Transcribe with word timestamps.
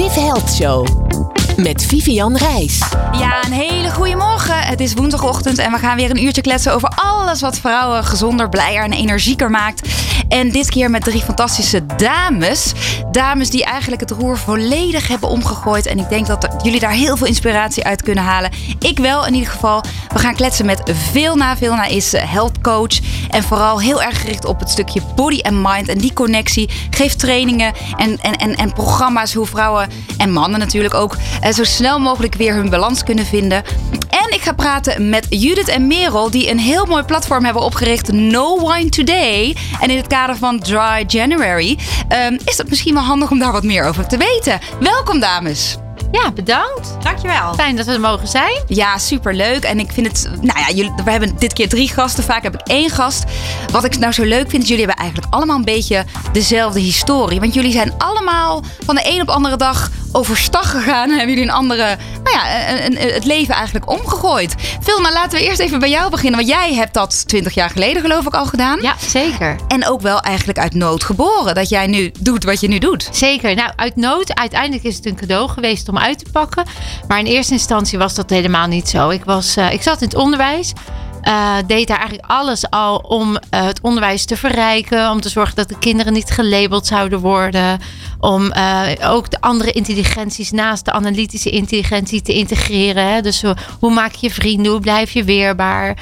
Viv 0.00 0.12
Health 0.12 0.50
Show. 0.50 0.86
Met 1.62 1.84
Vivian 1.86 2.36
Reis. 2.36 2.78
Ja, 3.12 3.44
een 3.44 3.52
hele 3.52 3.90
goede 3.90 4.16
morgen. 4.16 4.58
Het 4.62 4.80
is 4.80 4.94
woensdagochtend 4.94 5.58
en 5.58 5.72
we 5.72 5.78
gaan 5.78 5.96
weer 5.96 6.10
een 6.10 6.24
uurtje 6.24 6.40
kletsen 6.40 6.74
over 6.74 6.92
alles 6.96 7.40
wat 7.40 7.58
vrouwen 7.58 8.04
gezonder, 8.04 8.48
blijer 8.48 8.84
en 8.84 8.92
energieker 8.92 9.50
maakt. 9.50 9.88
En 10.28 10.50
dit 10.50 10.70
keer 10.70 10.90
met 10.90 11.04
drie 11.04 11.22
fantastische 11.22 11.86
dames. 11.96 12.72
Dames 13.10 13.50
die 13.50 13.64
eigenlijk 13.64 14.00
het 14.00 14.10
roer 14.10 14.38
volledig 14.38 15.08
hebben 15.08 15.28
omgegooid. 15.28 15.86
En 15.86 15.98
ik 15.98 16.08
denk 16.08 16.26
dat 16.26 16.54
jullie 16.62 16.80
daar 16.80 16.90
heel 16.90 17.16
veel 17.16 17.26
inspiratie 17.26 17.84
uit 17.84 18.02
kunnen 18.02 18.24
halen. 18.24 18.50
Ik 18.78 18.98
wel 18.98 19.26
in 19.26 19.34
ieder 19.34 19.50
geval. 19.50 19.84
We 20.12 20.18
gaan 20.18 20.34
kletsen 20.34 20.66
met 20.66 20.82
Vilna. 21.12 21.56
Vilna 21.56 21.84
is 21.84 22.14
eh, 22.14 22.32
health 22.32 22.60
coach. 22.60 22.98
En 23.28 23.42
vooral 23.42 23.80
heel 23.80 24.02
erg 24.02 24.20
gericht 24.20 24.44
op 24.44 24.60
het 24.60 24.70
stukje 24.70 25.02
body 25.14 25.40
and 25.40 25.56
mind. 25.62 25.88
En 25.88 25.98
die 25.98 26.12
connectie 26.12 26.70
geeft 26.90 27.18
trainingen 27.18 27.72
en, 27.96 28.18
en, 28.20 28.36
en, 28.36 28.56
en 28.56 28.72
programma's 28.72 29.34
hoe 29.34 29.46
vrouwen 29.46 29.88
en 30.16 30.32
mannen 30.32 30.58
natuurlijk 30.58 30.94
ook 30.94 31.16
zo 31.52 31.64
snel 31.64 31.98
mogelijk 31.98 32.34
weer 32.34 32.54
hun 32.54 32.70
balans 32.70 33.04
kunnen 33.04 33.26
vinden. 33.26 33.62
En 34.10 34.34
ik 34.34 34.40
ga 34.40 34.52
praten 34.52 35.08
met 35.08 35.26
Judith 35.28 35.68
en 35.68 35.86
Merel, 35.86 36.30
die 36.30 36.50
een 36.50 36.58
heel 36.58 36.86
mooi 36.86 37.02
platform 37.02 37.44
hebben 37.44 37.62
opgericht, 37.62 38.12
No 38.12 38.68
Wine 38.68 38.88
Today. 38.88 39.56
En 39.80 39.90
in 39.90 39.96
het 39.96 40.06
kader 40.06 40.36
van 40.36 40.58
Dry 40.58 41.04
January 41.06 41.78
um, 42.26 42.38
is 42.44 42.58
het 42.58 42.68
misschien 42.68 42.94
wel 42.94 43.02
handig 43.02 43.30
om 43.30 43.38
daar 43.38 43.52
wat 43.52 43.64
meer 43.64 43.84
over 43.84 44.06
te 44.06 44.16
weten. 44.16 44.58
Welkom, 44.80 45.20
dames. 45.20 45.78
Ja, 46.12 46.30
bedankt. 46.32 46.96
Dankjewel. 47.02 47.54
Fijn 47.54 47.76
dat 47.76 47.86
we 47.86 47.92
er 47.92 48.00
mogen 48.00 48.28
zijn. 48.28 48.62
Ja, 48.66 48.98
superleuk. 48.98 49.64
En 49.64 49.78
ik 49.78 49.92
vind 49.92 50.06
het, 50.06 50.30
nou 50.40 50.58
ja, 50.58 50.70
jullie, 50.74 50.92
we 51.04 51.10
hebben 51.10 51.36
dit 51.38 51.52
keer 51.52 51.68
drie 51.68 51.88
gasten. 51.88 52.24
Vaak 52.24 52.42
heb 52.42 52.54
ik 52.54 52.66
één 52.66 52.90
gast. 52.90 53.24
Wat 53.72 53.84
ik 53.84 53.98
nou 53.98 54.12
zo 54.12 54.24
leuk 54.24 54.50
vind, 54.50 54.62
is 54.62 54.68
jullie 54.68 54.84
hebben 54.84 55.04
eigenlijk 55.04 55.34
allemaal 55.34 55.56
een 55.56 55.64
beetje 55.64 56.04
dezelfde 56.32 56.80
historie. 56.80 57.40
Want 57.40 57.54
jullie 57.54 57.72
zijn 57.72 57.92
allemaal 57.98 58.62
van 58.84 58.94
de 58.94 59.02
een 59.04 59.20
op 59.20 59.28
andere 59.28 59.56
dag 59.56 59.90
overstag 60.12 60.70
gegaan. 60.70 61.10
En 61.10 61.16
hebben 61.16 61.28
jullie 61.28 61.42
een 61.42 61.54
andere, 61.54 61.96
nou 62.22 62.36
ja, 62.36 62.70
een, 62.70 63.02
een, 63.02 63.12
het 63.12 63.24
leven 63.24 63.54
eigenlijk 63.54 63.90
omgegooid. 63.90 64.54
Vilma, 64.80 65.12
laten 65.12 65.38
we 65.38 65.44
eerst 65.44 65.60
even 65.60 65.78
bij 65.78 65.90
jou 65.90 66.10
beginnen. 66.10 66.38
Want 66.38 66.50
jij 66.50 66.74
hebt 66.74 66.94
dat 66.94 67.28
twintig 67.28 67.54
jaar 67.54 67.70
geleden 67.70 68.02
geloof 68.02 68.26
ik 68.26 68.34
al 68.34 68.46
gedaan. 68.46 68.78
Ja, 68.82 68.94
zeker. 68.98 69.56
En 69.68 69.86
ook 69.86 70.00
wel 70.00 70.20
eigenlijk 70.20 70.58
uit 70.58 70.74
nood 70.74 71.04
geboren. 71.04 71.54
Dat 71.54 71.68
jij 71.68 71.86
nu 71.86 72.12
doet 72.20 72.44
wat 72.44 72.60
je 72.60 72.68
nu 72.68 72.78
doet. 72.78 73.08
Zeker. 73.12 73.54
Nou, 73.54 73.72
uit 73.76 73.96
nood. 73.96 74.34
Uiteindelijk 74.34 74.82
is 74.82 74.96
het 74.96 75.06
een 75.06 75.16
cadeau 75.16 75.48
geweest 75.48 75.88
om 75.88 75.98
uit 76.00 76.18
te 76.18 76.30
pakken. 76.32 76.64
Maar 77.08 77.18
in 77.18 77.26
eerste 77.26 77.52
instantie 77.52 77.98
was 77.98 78.14
dat 78.14 78.30
helemaal 78.30 78.66
niet 78.66 78.88
zo. 78.88 79.08
Ik, 79.08 79.24
was, 79.24 79.56
uh, 79.56 79.72
ik 79.72 79.82
zat 79.82 80.00
in 80.00 80.08
het 80.08 80.16
onderwijs. 80.16 80.72
Uh, 81.24 81.56
deed 81.66 81.88
daar 81.88 81.98
eigenlijk 81.98 82.28
alles 82.30 82.70
al 82.70 82.96
om 82.96 83.30
uh, 83.30 83.38
het 83.50 83.80
onderwijs 83.80 84.24
te 84.24 84.36
verrijken. 84.36 85.10
Om 85.10 85.20
te 85.20 85.28
zorgen 85.28 85.56
dat 85.56 85.68
de 85.68 85.78
kinderen 85.78 86.12
niet 86.12 86.30
gelabeld 86.30 86.86
zouden 86.86 87.20
worden. 87.20 87.80
Om 88.20 88.52
ook 89.02 89.30
de 89.30 89.40
andere 89.40 89.72
intelligenties 89.72 90.50
naast 90.50 90.84
de 90.84 90.92
analytische 90.92 91.50
intelligentie 91.50 92.22
te 92.22 92.34
integreren. 92.34 93.12
Hè? 93.12 93.20
Dus 93.20 93.42
hoe 93.80 93.92
maak 93.92 94.14
je 94.14 94.30
vrienden? 94.30 94.72
Hoe 94.72 94.80
blijf 94.80 95.10
je 95.10 95.24
weerbaar? 95.24 95.96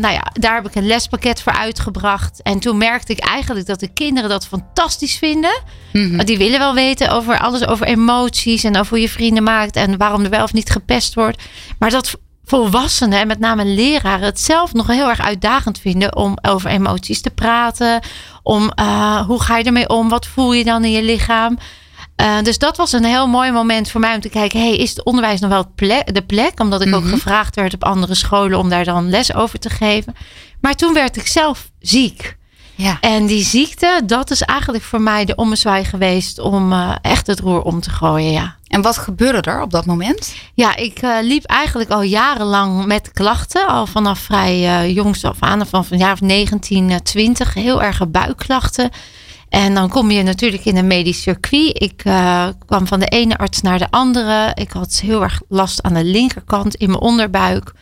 Nou 0.00 0.12
ja, 0.12 0.30
daar 0.32 0.54
heb 0.54 0.66
ik 0.66 0.74
een 0.74 0.86
lespakket 0.86 1.42
voor 1.42 1.52
uitgebracht. 1.52 2.42
En 2.42 2.58
toen 2.58 2.78
merkte 2.78 3.12
ik 3.12 3.18
eigenlijk 3.18 3.66
dat 3.66 3.80
de 3.80 3.92
kinderen 3.92 4.30
dat 4.30 4.46
fantastisch 4.46 5.16
vinden. 5.16 5.62
Mm 5.92 6.08
-hmm. 6.08 6.24
Die 6.24 6.38
willen 6.38 6.58
wel 6.58 6.74
weten 6.74 7.10
over 7.10 7.38
alles 7.38 7.66
over 7.66 7.86
emoties 7.86 8.64
en 8.64 8.76
over 8.76 8.88
hoe 8.88 9.00
je 9.00 9.08
vrienden 9.08 9.42
maakt. 9.42 9.76
En 9.76 9.96
waarom 9.96 10.24
er 10.24 10.30
wel 10.30 10.42
of 10.42 10.52
niet 10.52 10.70
gepest 10.70 11.14
wordt. 11.14 11.42
Maar 11.78 11.90
dat 11.90 12.16
volwassenen 12.44 13.20
en 13.20 13.26
met 13.26 13.38
name 13.38 13.64
leraren 13.64 14.26
het 14.26 14.40
zelf 14.40 14.72
nog 14.72 14.86
heel 14.86 15.08
erg 15.08 15.20
uitdagend 15.20 15.78
vinden 15.78 16.16
om 16.16 16.38
over 16.42 16.70
emoties 16.70 17.20
te 17.20 17.30
praten. 17.30 18.00
Om 18.42 18.72
uh, 18.80 19.20
hoe 19.20 19.42
ga 19.42 19.58
je 19.58 19.64
ermee 19.64 19.88
om? 19.88 20.08
Wat 20.08 20.26
voel 20.26 20.52
je 20.52 20.64
dan 20.64 20.84
in 20.84 20.90
je 20.90 21.02
lichaam? 21.02 21.58
Uh, 22.16 22.42
dus 22.42 22.58
dat 22.58 22.76
was 22.76 22.92
een 22.92 23.04
heel 23.04 23.26
mooi 23.26 23.50
moment 23.50 23.90
voor 23.90 24.00
mij 24.00 24.14
om 24.14 24.20
te 24.20 24.28
kijken: 24.28 24.60
hey, 24.60 24.76
is 24.76 24.90
het 24.90 25.04
onderwijs 25.04 25.40
nog 25.40 25.50
wel 25.50 25.72
plek, 25.74 26.14
de 26.14 26.22
plek? 26.22 26.60
Omdat 26.60 26.80
ik 26.80 26.86
mm 26.86 26.92
-hmm. 26.92 27.02
ook 27.02 27.08
gevraagd 27.08 27.56
werd 27.56 27.74
op 27.74 27.84
andere 27.84 28.14
scholen 28.14 28.58
om 28.58 28.68
daar 28.68 28.84
dan 28.84 29.10
les 29.10 29.34
over 29.34 29.58
te 29.58 29.70
geven. 29.70 30.14
Maar 30.60 30.74
toen 30.74 30.94
werd 30.94 31.16
ik 31.16 31.26
zelf 31.26 31.70
ziek. 31.80 32.36
Ja. 32.74 32.98
En 33.00 33.26
die 33.26 33.44
ziekte, 33.44 34.00
dat 34.06 34.30
is 34.30 34.42
eigenlijk 34.42 34.84
voor 34.84 35.00
mij 35.00 35.24
de 35.24 35.34
ommezwaai 35.34 35.84
geweest 35.84 36.38
om 36.38 36.72
uh, 36.72 36.94
echt 37.02 37.26
het 37.26 37.40
roer 37.40 37.62
om 37.62 37.80
te 37.80 37.90
gooien. 37.90 38.32
Ja. 38.32 38.56
En 38.66 38.82
wat 38.82 38.98
gebeurde 38.98 39.50
er 39.50 39.62
op 39.62 39.70
dat 39.70 39.86
moment? 39.86 40.34
Ja, 40.54 40.76
ik 40.76 41.02
uh, 41.02 41.16
liep 41.22 41.44
eigenlijk 41.44 41.90
al 41.90 42.02
jarenlang 42.02 42.84
met 42.86 43.12
klachten. 43.12 43.66
Al 43.66 43.86
vanaf 43.86 44.18
vrij 44.18 44.90
jongs 44.92 45.24
af 45.24 45.36
aan, 45.40 45.66
van 45.66 45.84
een 45.90 45.98
jaar 45.98 46.12
of 46.12 46.20
19, 46.20 46.90
uh, 46.90 46.96
20. 46.96 47.54
Heel 47.54 47.82
erge 47.82 48.06
buikklachten. 48.06 48.90
En 49.54 49.74
dan 49.74 49.88
kom 49.88 50.10
je 50.10 50.22
natuurlijk 50.22 50.64
in 50.64 50.76
een 50.76 50.86
medisch 50.86 51.22
circuit. 51.22 51.82
Ik 51.82 51.96
kwam 52.66 52.86
van 52.86 53.00
de 53.00 53.06
ene 53.06 53.38
arts 53.38 53.60
naar 53.60 53.78
de 53.78 53.90
andere. 53.90 54.52
Ik 54.54 54.70
had 54.70 55.00
heel 55.00 55.22
erg 55.22 55.42
last 55.48 55.82
aan 55.82 55.94
de 55.94 56.04
linkerkant 56.04 56.74
in 56.74 56.88
mijn 56.88 57.00
onderbuik. 57.00 57.72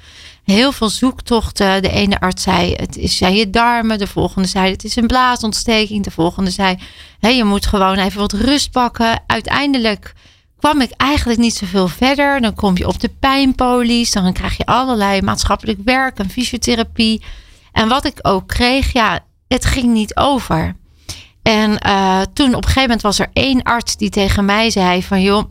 Heel 0.44 0.72
veel 0.72 0.88
zoektochten. 0.88 1.82
De 1.82 1.90
ene 1.90 2.20
arts 2.20 2.42
zei 2.42 2.74
het 2.74 2.96
is 2.96 3.16
zijn 3.16 3.34
je 3.34 3.50
darmen. 3.50 3.98
De 3.98 4.06
volgende 4.06 4.48
zei 4.48 4.70
het 4.70 4.84
is 4.84 4.96
een 4.96 5.06
blaasontsteking. 5.06 6.04
De 6.04 6.10
volgende 6.10 6.50
zei 6.50 6.78
hey, 7.18 7.36
je 7.36 7.44
moet 7.44 7.66
gewoon 7.66 7.98
even 7.98 8.20
wat 8.20 8.32
rust 8.32 8.70
pakken. 8.70 9.22
Uiteindelijk 9.26 10.14
kwam 10.58 10.80
ik 10.80 10.90
eigenlijk 10.96 11.40
niet 11.40 11.54
zoveel 11.54 11.88
verder. 11.88 12.40
Dan 12.40 12.54
kom 12.54 12.76
je 12.76 12.88
op 12.88 13.00
de 13.00 13.10
pijnpolies. 13.20 14.10
Dan 14.10 14.32
krijg 14.32 14.56
je 14.56 14.66
allerlei 14.66 15.22
maatschappelijk 15.22 15.78
werk 15.84 16.18
en 16.18 16.30
fysiotherapie. 16.30 17.22
En 17.72 17.88
wat 17.88 18.04
ik 18.04 18.18
ook 18.22 18.48
kreeg, 18.48 18.92
ja, 18.92 19.20
het 19.48 19.64
ging 19.64 19.92
niet 19.92 20.16
over. 20.16 20.80
En 21.42 21.78
uh, 21.86 22.20
toen 22.32 22.48
op 22.48 22.54
een 22.54 22.62
gegeven 22.62 22.82
moment 22.82 23.00
was 23.00 23.18
er 23.18 23.30
één 23.32 23.62
arts 23.62 23.96
die 23.96 24.10
tegen 24.10 24.44
mij 24.44 24.70
zei 24.70 25.02
van 25.02 25.22
joh, 25.22 25.50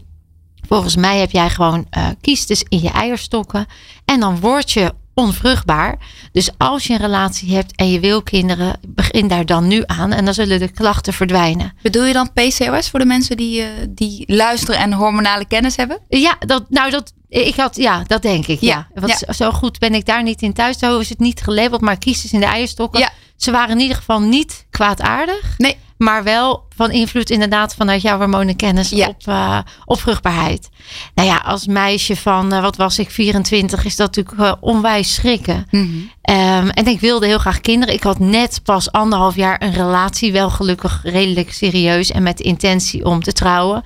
volgens 0.67 0.95
mij 0.95 1.17
heb 1.17 1.31
jij 1.31 1.49
gewoon 1.49 1.87
uh, 1.97 2.07
kiestes 2.21 2.63
in 2.67 2.81
je 2.81 2.89
eierstokken. 2.89 3.65
En 4.05 4.19
dan 4.19 4.39
word 4.39 4.71
je 4.71 4.93
onvruchtbaar. 5.13 5.97
Dus 6.31 6.49
als 6.57 6.87
je 6.87 6.93
een 6.93 6.99
relatie 6.99 7.55
hebt 7.55 7.75
en 7.75 7.91
je 7.91 7.99
wil 7.99 8.21
kinderen, 8.21 8.79
begin 8.87 9.27
daar 9.27 9.45
dan 9.45 9.67
nu 9.67 9.83
aan. 9.85 10.11
En 10.11 10.25
dan 10.25 10.33
zullen 10.33 10.59
de 10.59 10.71
klachten 10.71 11.13
verdwijnen. 11.13 11.73
Bedoel 11.81 12.05
je 12.05 12.13
dan 12.13 12.33
PCOS 12.33 12.89
voor 12.89 12.99
de 12.99 13.05
mensen 13.05 13.37
die, 13.37 13.61
uh, 13.61 13.67
die 13.89 14.23
luisteren 14.27 14.79
en 14.79 14.93
hormonale 14.93 15.45
kennis 15.45 15.75
hebben? 15.75 15.99
Ja, 16.09 16.37
dat, 16.39 16.69
nou 16.69 16.91
dat, 16.91 17.13
ik 17.29 17.55
had, 17.55 17.75
ja, 17.75 18.03
dat 18.07 18.21
denk 18.21 18.47
ik. 18.47 18.61
Ja. 18.61 18.87
ja. 18.93 19.01
Want 19.01 19.23
ja. 19.25 19.33
zo 19.33 19.51
goed 19.51 19.79
ben 19.79 19.93
ik 19.93 20.05
daar 20.05 20.23
niet 20.23 20.41
in 20.41 20.53
thuis. 20.53 20.77
Zo 20.79 20.99
is 20.99 21.09
het 21.09 21.19
niet 21.19 21.41
gelabeld, 21.41 21.81
maar 21.81 21.97
kies 21.97 22.31
in 22.31 22.39
de 22.39 22.45
eierstokken. 22.45 22.99
Ja. 22.99 23.11
Ze 23.41 23.51
waren 23.51 23.75
in 23.75 23.79
ieder 23.79 23.97
geval 23.97 24.21
niet 24.21 24.65
kwaadaardig. 24.69 25.53
Nee. 25.57 25.77
Maar 25.97 26.23
wel 26.23 26.65
van 26.75 26.91
invloed 26.91 27.29
inderdaad 27.29 27.75
vanuit 27.75 28.01
jouw 28.01 28.17
hormonenkennis 28.17 28.89
ja. 28.89 29.07
op, 29.07 29.27
uh, 29.27 29.59
op 29.85 29.99
vruchtbaarheid. 29.99 30.69
Nou 31.15 31.27
ja, 31.27 31.37
als 31.37 31.67
meisje 31.67 32.15
van, 32.15 32.53
uh, 32.53 32.61
wat 32.61 32.75
was 32.75 32.99
ik, 32.99 33.09
24, 33.09 33.85
is 33.85 33.95
dat 33.95 34.15
natuurlijk 34.15 34.39
uh, 34.39 34.53
onwijs 34.59 35.13
schrikken. 35.13 35.67
Mm 35.71 35.81
-hmm. 35.81 36.35
um, 36.35 36.69
en 36.69 36.87
ik 36.87 36.99
wilde 36.99 37.25
heel 37.25 37.37
graag 37.37 37.61
kinderen. 37.61 37.95
Ik 37.95 38.03
had 38.03 38.19
net 38.19 38.61
pas 38.63 38.91
anderhalf 38.91 39.35
jaar 39.35 39.61
een 39.61 39.73
relatie, 39.73 40.31
wel 40.31 40.49
gelukkig 40.49 40.99
redelijk 41.03 41.53
serieus 41.53 42.11
en 42.11 42.23
met 42.23 42.37
de 42.37 42.43
intentie 42.43 43.05
om 43.05 43.23
te 43.23 43.33
trouwen. 43.33 43.83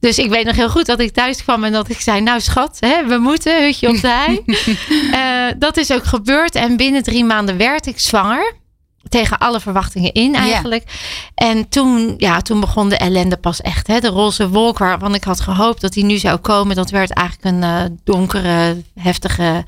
Dus 0.00 0.18
ik 0.18 0.30
weet 0.30 0.44
nog 0.44 0.56
heel 0.56 0.70
goed 0.70 0.86
dat 0.86 1.00
ik 1.00 1.12
thuis 1.12 1.42
kwam 1.42 1.64
en 1.64 1.72
dat 1.72 1.88
ik 1.88 2.00
zei: 2.00 2.20
Nou, 2.20 2.40
schat, 2.40 2.76
hè, 2.80 3.06
we 3.06 3.18
moeten, 3.18 3.62
hutje 3.62 3.88
op 3.88 4.00
de 4.00 4.08
hei. 4.18 5.54
dat 5.58 5.76
is 5.76 5.92
ook 5.92 6.04
gebeurd. 6.04 6.54
En 6.54 6.76
binnen 6.76 7.02
drie 7.02 7.24
maanden 7.24 7.56
werd 7.56 7.86
ik 7.86 7.98
zwanger 7.98 8.56
tegen 9.08 9.38
alle 9.38 9.60
verwachtingen 9.60 10.12
in 10.12 10.34
eigenlijk. 10.34 10.82
Ja. 10.86 10.92
En 11.34 11.68
toen, 11.68 12.14
ja, 12.16 12.40
toen 12.40 12.60
begon 12.60 12.88
de 12.88 12.96
ellende 12.96 13.36
pas 13.36 13.60
echt. 13.60 13.86
Hè? 13.86 14.00
De 14.00 14.08
roze 14.08 14.48
wolk 14.48 14.78
waarvan 14.78 15.14
ik 15.14 15.24
had 15.24 15.40
gehoopt 15.40 15.80
dat 15.80 15.92
die 15.92 16.04
nu 16.04 16.18
zou 16.18 16.36
komen. 16.38 16.76
Dat 16.76 16.90
werd 16.90 17.10
eigenlijk 17.10 17.56
een 17.56 17.62
uh, 17.62 17.84
donkere, 18.04 18.82
heftige 18.94 19.64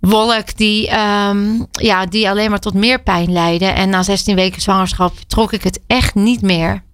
wolk 0.00 0.56
die, 0.56 0.98
um, 0.98 1.66
ja, 1.70 2.06
die 2.06 2.30
alleen 2.30 2.50
maar 2.50 2.60
tot 2.60 2.74
meer 2.74 3.02
pijn 3.02 3.32
leidde. 3.32 3.66
En 3.66 3.88
na 3.88 4.02
16 4.02 4.34
weken 4.34 4.62
zwangerschap 4.62 5.14
trok 5.26 5.52
ik 5.52 5.62
het 5.62 5.80
echt 5.86 6.14
niet 6.14 6.42
meer. 6.42 6.84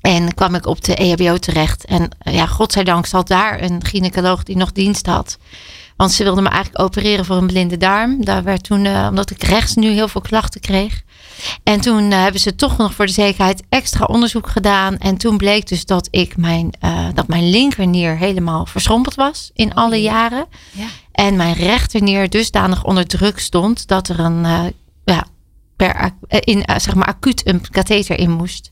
En 0.00 0.34
kwam 0.34 0.54
ik 0.54 0.66
op 0.66 0.84
de 0.84 0.94
EHBO 0.94 1.36
terecht. 1.36 1.84
En 1.84 2.08
ja, 2.18 2.46
godzijdank 2.46 3.06
zat 3.06 3.28
daar 3.28 3.62
een 3.62 3.84
gynaecoloog 3.84 4.42
die 4.42 4.56
nog 4.56 4.72
dienst 4.72 5.06
had. 5.06 5.38
Want 6.00 6.12
ze 6.12 6.24
wilden 6.24 6.42
me 6.42 6.48
eigenlijk 6.48 6.84
opereren 6.84 7.24
voor 7.24 7.36
een 7.36 7.46
blinde 7.46 7.76
darm. 7.76 8.24
Daar 8.24 8.42
werd 8.42 8.62
toen, 8.62 8.84
uh, 8.84 9.06
omdat 9.08 9.30
ik 9.30 9.42
rechts 9.42 9.74
nu 9.74 9.90
heel 9.90 10.08
veel 10.08 10.20
klachten 10.20 10.60
kreeg. 10.60 11.02
En 11.62 11.80
toen 11.80 12.10
uh, 12.10 12.22
hebben 12.22 12.40
ze 12.40 12.54
toch 12.54 12.76
nog 12.76 12.94
voor 12.94 13.06
de 13.06 13.12
zekerheid 13.12 13.62
extra 13.68 14.04
onderzoek 14.04 14.48
gedaan. 14.48 14.98
En 14.98 15.16
toen 15.16 15.36
bleek 15.36 15.68
dus 15.68 15.84
dat 15.84 16.08
ik 16.10 16.36
mijn, 16.36 16.70
uh, 16.84 17.06
dat 17.14 17.28
mijn 17.28 17.50
linkernier 17.50 18.16
helemaal 18.16 18.66
verschrompeld 18.66 19.14
was 19.14 19.50
in 19.54 19.74
alle 19.74 20.02
jaren. 20.02 20.46
Ja. 20.70 20.86
En 21.12 21.36
mijn 21.36 21.54
rechternier 21.54 22.30
dusdanig 22.30 22.84
onder 22.84 23.06
druk 23.06 23.38
stond 23.38 23.88
dat 23.88 24.08
er 24.08 24.20
een 24.20 24.72
ja, 25.04 25.26
per 25.86 26.10
in, 26.40 26.62
zeg 26.76 26.94
maar 26.94 27.06
acuut 27.06 27.46
een 27.46 27.60
katheter 27.70 28.18
in 28.18 28.30
moest. 28.30 28.70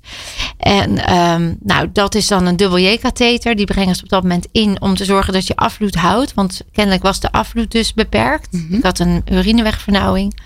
En 0.58 1.14
um, 1.14 1.56
nou, 1.60 1.88
dat 1.92 2.14
is 2.14 2.26
dan 2.26 2.46
een 2.46 2.56
dubbel 2.56 2.78
J-katheter. 2.78 3.56
Die 3.56 3.66
brengen 3.66 3.94
ze 3.94 4.02
op 4.02 4.08
dat 4.08 4.22
moment 4.22 4.46
in 4.52 4.80
om 4.80 4.94
te 4.94 5.04
zorgen 5.04 5.32
dat 5.32 5.46
je 5.46 5.56
afvloed 5.56 5.94
houdt. 5.94 6.34
Want 6.34 6.60
kennelijk 6.72 7.02
was 7.02 7.20
de 7.20 7.32
afvloed 7.32 7.70
dus 7.70 7.94
beperkt. 7.94 8.52
Mm 8.52 8.66
-hmm. 8.68 8.76
Ik 8.76 8.82
had 8.82 8.98
een 8.98 9.22
urinewegvernauwing. 9.30 10.40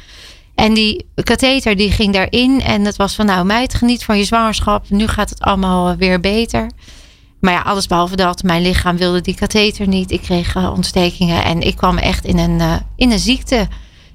En 0.55 0.75
die 0.75 1.06
katheter 1.23 1.76
die 1.76 1.91
ging 1.91 2.12
daarin. 2.12 2.61
En 2.61 2.85
het 2.85 2.97
was 2.97 3.15
van 3.15 3.26
nou 3.26 3.44
meid, 3.44 3.75
geniet 3.75 4.05
van 4.05 4.19
je 4.19 4.25
zwangerschap. 4.25 4.91
Nu 4.91 5.06
gaat 5.06 5.31
het 5.31 5.41
allemaal 5.41 5.97
weer 5.97 6.20
beter. 6.20 6.70
Maar 7.41 7.53
ja, 7.53 7.61
alles 7.61 7.87
behalve 7.87 8.17
dat. 8.17 8.43
Mijn 8.43 8.62
lichaam 8.62 8.97
wilde 8.97 9.20
die 9.20 9.35
katheter 9.35 9.88
niet. 9.88 10.11
Ik 10.11 10.20
kreeg 10.20 10.55
uh, 10.55 10.73
ontstekingen. 10.73 11.44
En 11.44 11.61
ik 11.61 11.76
kwam 11.76 11.99
echt 11.99 12.25
in 12.25 12.38
een, 12.38 12.58
uh, 12.58 12.75
in 12.97 13.11
een 13.11 13.19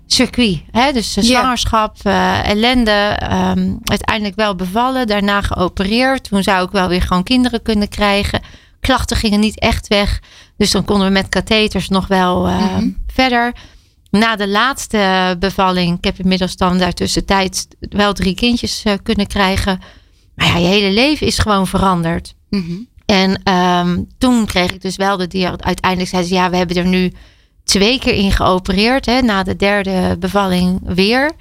ziektecircuit. 0.08 0.62
Hè? 0.72 0.92
Dus 0.92 1.14
zwangerschap, 1.14 1.98
uh, 2.04 2.50
ellende. 2.50 3.20
Um, 3.32 3.80
uiteindelijk 3.84 4.36
wel 4.36 4.56
bevallen. 4.56 5.08
Daarna 5.08 5.42
geopereerd. 5.42 6.30
Toen 6.30 6.44
zou 6.44 6.66
ik 6.66 6.72
wel 6.72 6.88
weer 6.88 7.02
gewoon 7.02 7.24
kinderen 7.24 7.62
kunnen 7.62 7.90
krijgen. 7.90 8.42
Klachten 8.80 9.18
gingen 9.18 9.40
niet 9.40 9.60
echt 9.60 9.88
weg. 9.88 10.22
Dus 10.58 10.72
dan 10.72 10.86
konden 10.86 11.08
we 11.08 11.14
met 11.14 11.30
katheters 11.30 11.90
nog 11.90 12.08
wel 12.08 12.46
mm 12.46 12.58
-hmm. 12.58 12.98
verder. 13.08 13.54
Na 14.10 14.36
de 14.36 14.48
laatste 14.48 15.36
bevalling, 15.40 15.98
ik 15.98 16.04
heb 16.04 16.20
inmiddels 16.20 16.58
dan 16.58 16.78
daar 16.78 16.94
tussentijds 16.94 17.68
wel 17.80 18.14
drie 18.14 18.36
kindjes 18.36 18.84
kunnen 19.04 19.28
krijgen. 19.28 19.80
Maar 20.36 20.48
ja, 20.48 20.58
je 20.58 20.68
hele 20.68 20.92
leven 20.92 21.28
is 21.28 21.38
gewoon 21.40 21.68
veranderd. 21.68 22.36
Mm 22.50 22.64
-hmm. 22.66 22.88
En 23.06 23.54
um, 23.54 24.08
toen 24.18 24.46
kreeg 24.46 24.72
ik 24.72 24.82
dus 24.82 24.96
wel 24.96 25.18
de 25.18 25.28
diagnose. 25.28 25.64
Uiteindelijk 25.64 26.10
zei 26.10 26.24
ze: 26.24 26.34
Ja, 26.34 26.50
we 26.50 26.58
hebben 26.58 26.76
er 26.76 26.86
nu 26.86 27.14
twee 27.68 28.00
keer 28.00 28.14
in 28.14 28.32
geopereerd. 28.32 29.06
Hè, 29.06 29.22
na 29.22 29.44
de 29.44 29.56
derde 29.56 30.16
bevalling 30.20 30.80
weer. 30.84 31.32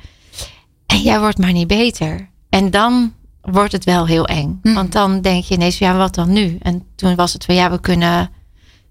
En 0.86 1.00
jij 1.00 1.20
wordt 1.20 1.38
maar 1.38 1.52
niet 1.52 1.66
beter. 1.66 2.28
En 2.48 2.70
dan 2.70 3.12
wordt 3.40 3.72
het 3.72 3.84
wel 3.84 4.06
heel 4.06 4.26
eng. 4.26 4.58
Hm. 4.62 4.74
Want 4.74 4.92
dan 4.92 5.20
denk 5.20 5.44
je 5.44 5.54
ineens: 5.54 5.78
Ja, 5.78 5.96
wat 5.96 6.14
dan 6.14 6.32
nu? 6.32 6.58
En 6.60 6.86
toen 6.96 7.14
was 7.14 7.32
het 7.32 7.44
van: 7.44 7.54
Ja, 7.54 7.70
we 7.70 7.80
kunnen. 7.80 8.30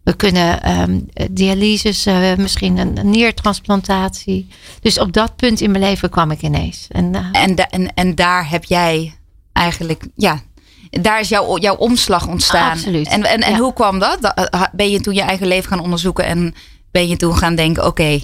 We 0.03 0.15
kunnen 0.15 0.79
um, 0.79 1.07
dialyses, 1.31 2.07
uh, 2.07 2.35
misschien 2.35 2.77
een, 2.77 2.97
een 2.97 3.09
niertransplantatie. 3.09 4.47
Dus 4.79 4.99
op 4.99 5.13
dat 5.13 5.35
punt 5.35 5.61
in 5.61 5.71
mijn 5.71 5.83
leven 5.83 6.09
kwam 6.09 6.31
ik 6.31 6.41
ineens. 6.41 6.87
En, 6.89 7.13
uh, 7.13 7.27
en, 7.31 7.55
en, 7.55 7.93
en 7.93 8.15
daar 8.15 8.49
heb 8.49 8.63
jij 8.63 9.15
eigenlijk 9.53 10.07
ja, 10.15 10.41
daar 10.89 11.19
is 11.19 11.29
jouw, 11.29 11.57
jouw 11.57 11.75
omslag 11.75 12.27
ontstaan. 12.27 12.71
Absoluut. 12.71 13.07
En, 13.07 13.23
en, 13.23 13.41
en 13.41 13.57
hoe 13.57 13.73
kwam 13.73 13.99
dat? 13.99 14.33
Ben 14.71 14.89
je 14.89 14.99
toen 14.99 15.13
je 15.13 15.21
eigen 15.21 15.47
leven 15.47 15.69
gaan 15.69 15.79
onderzoeken 15.79 16.25
en 16.25 16.55
ben 16.95 17.07
je 17.07 17.15
toen 17.15 17.37
gaan 17.37 17.55
denken: 17.55 17.85
oké, 17.85 18.19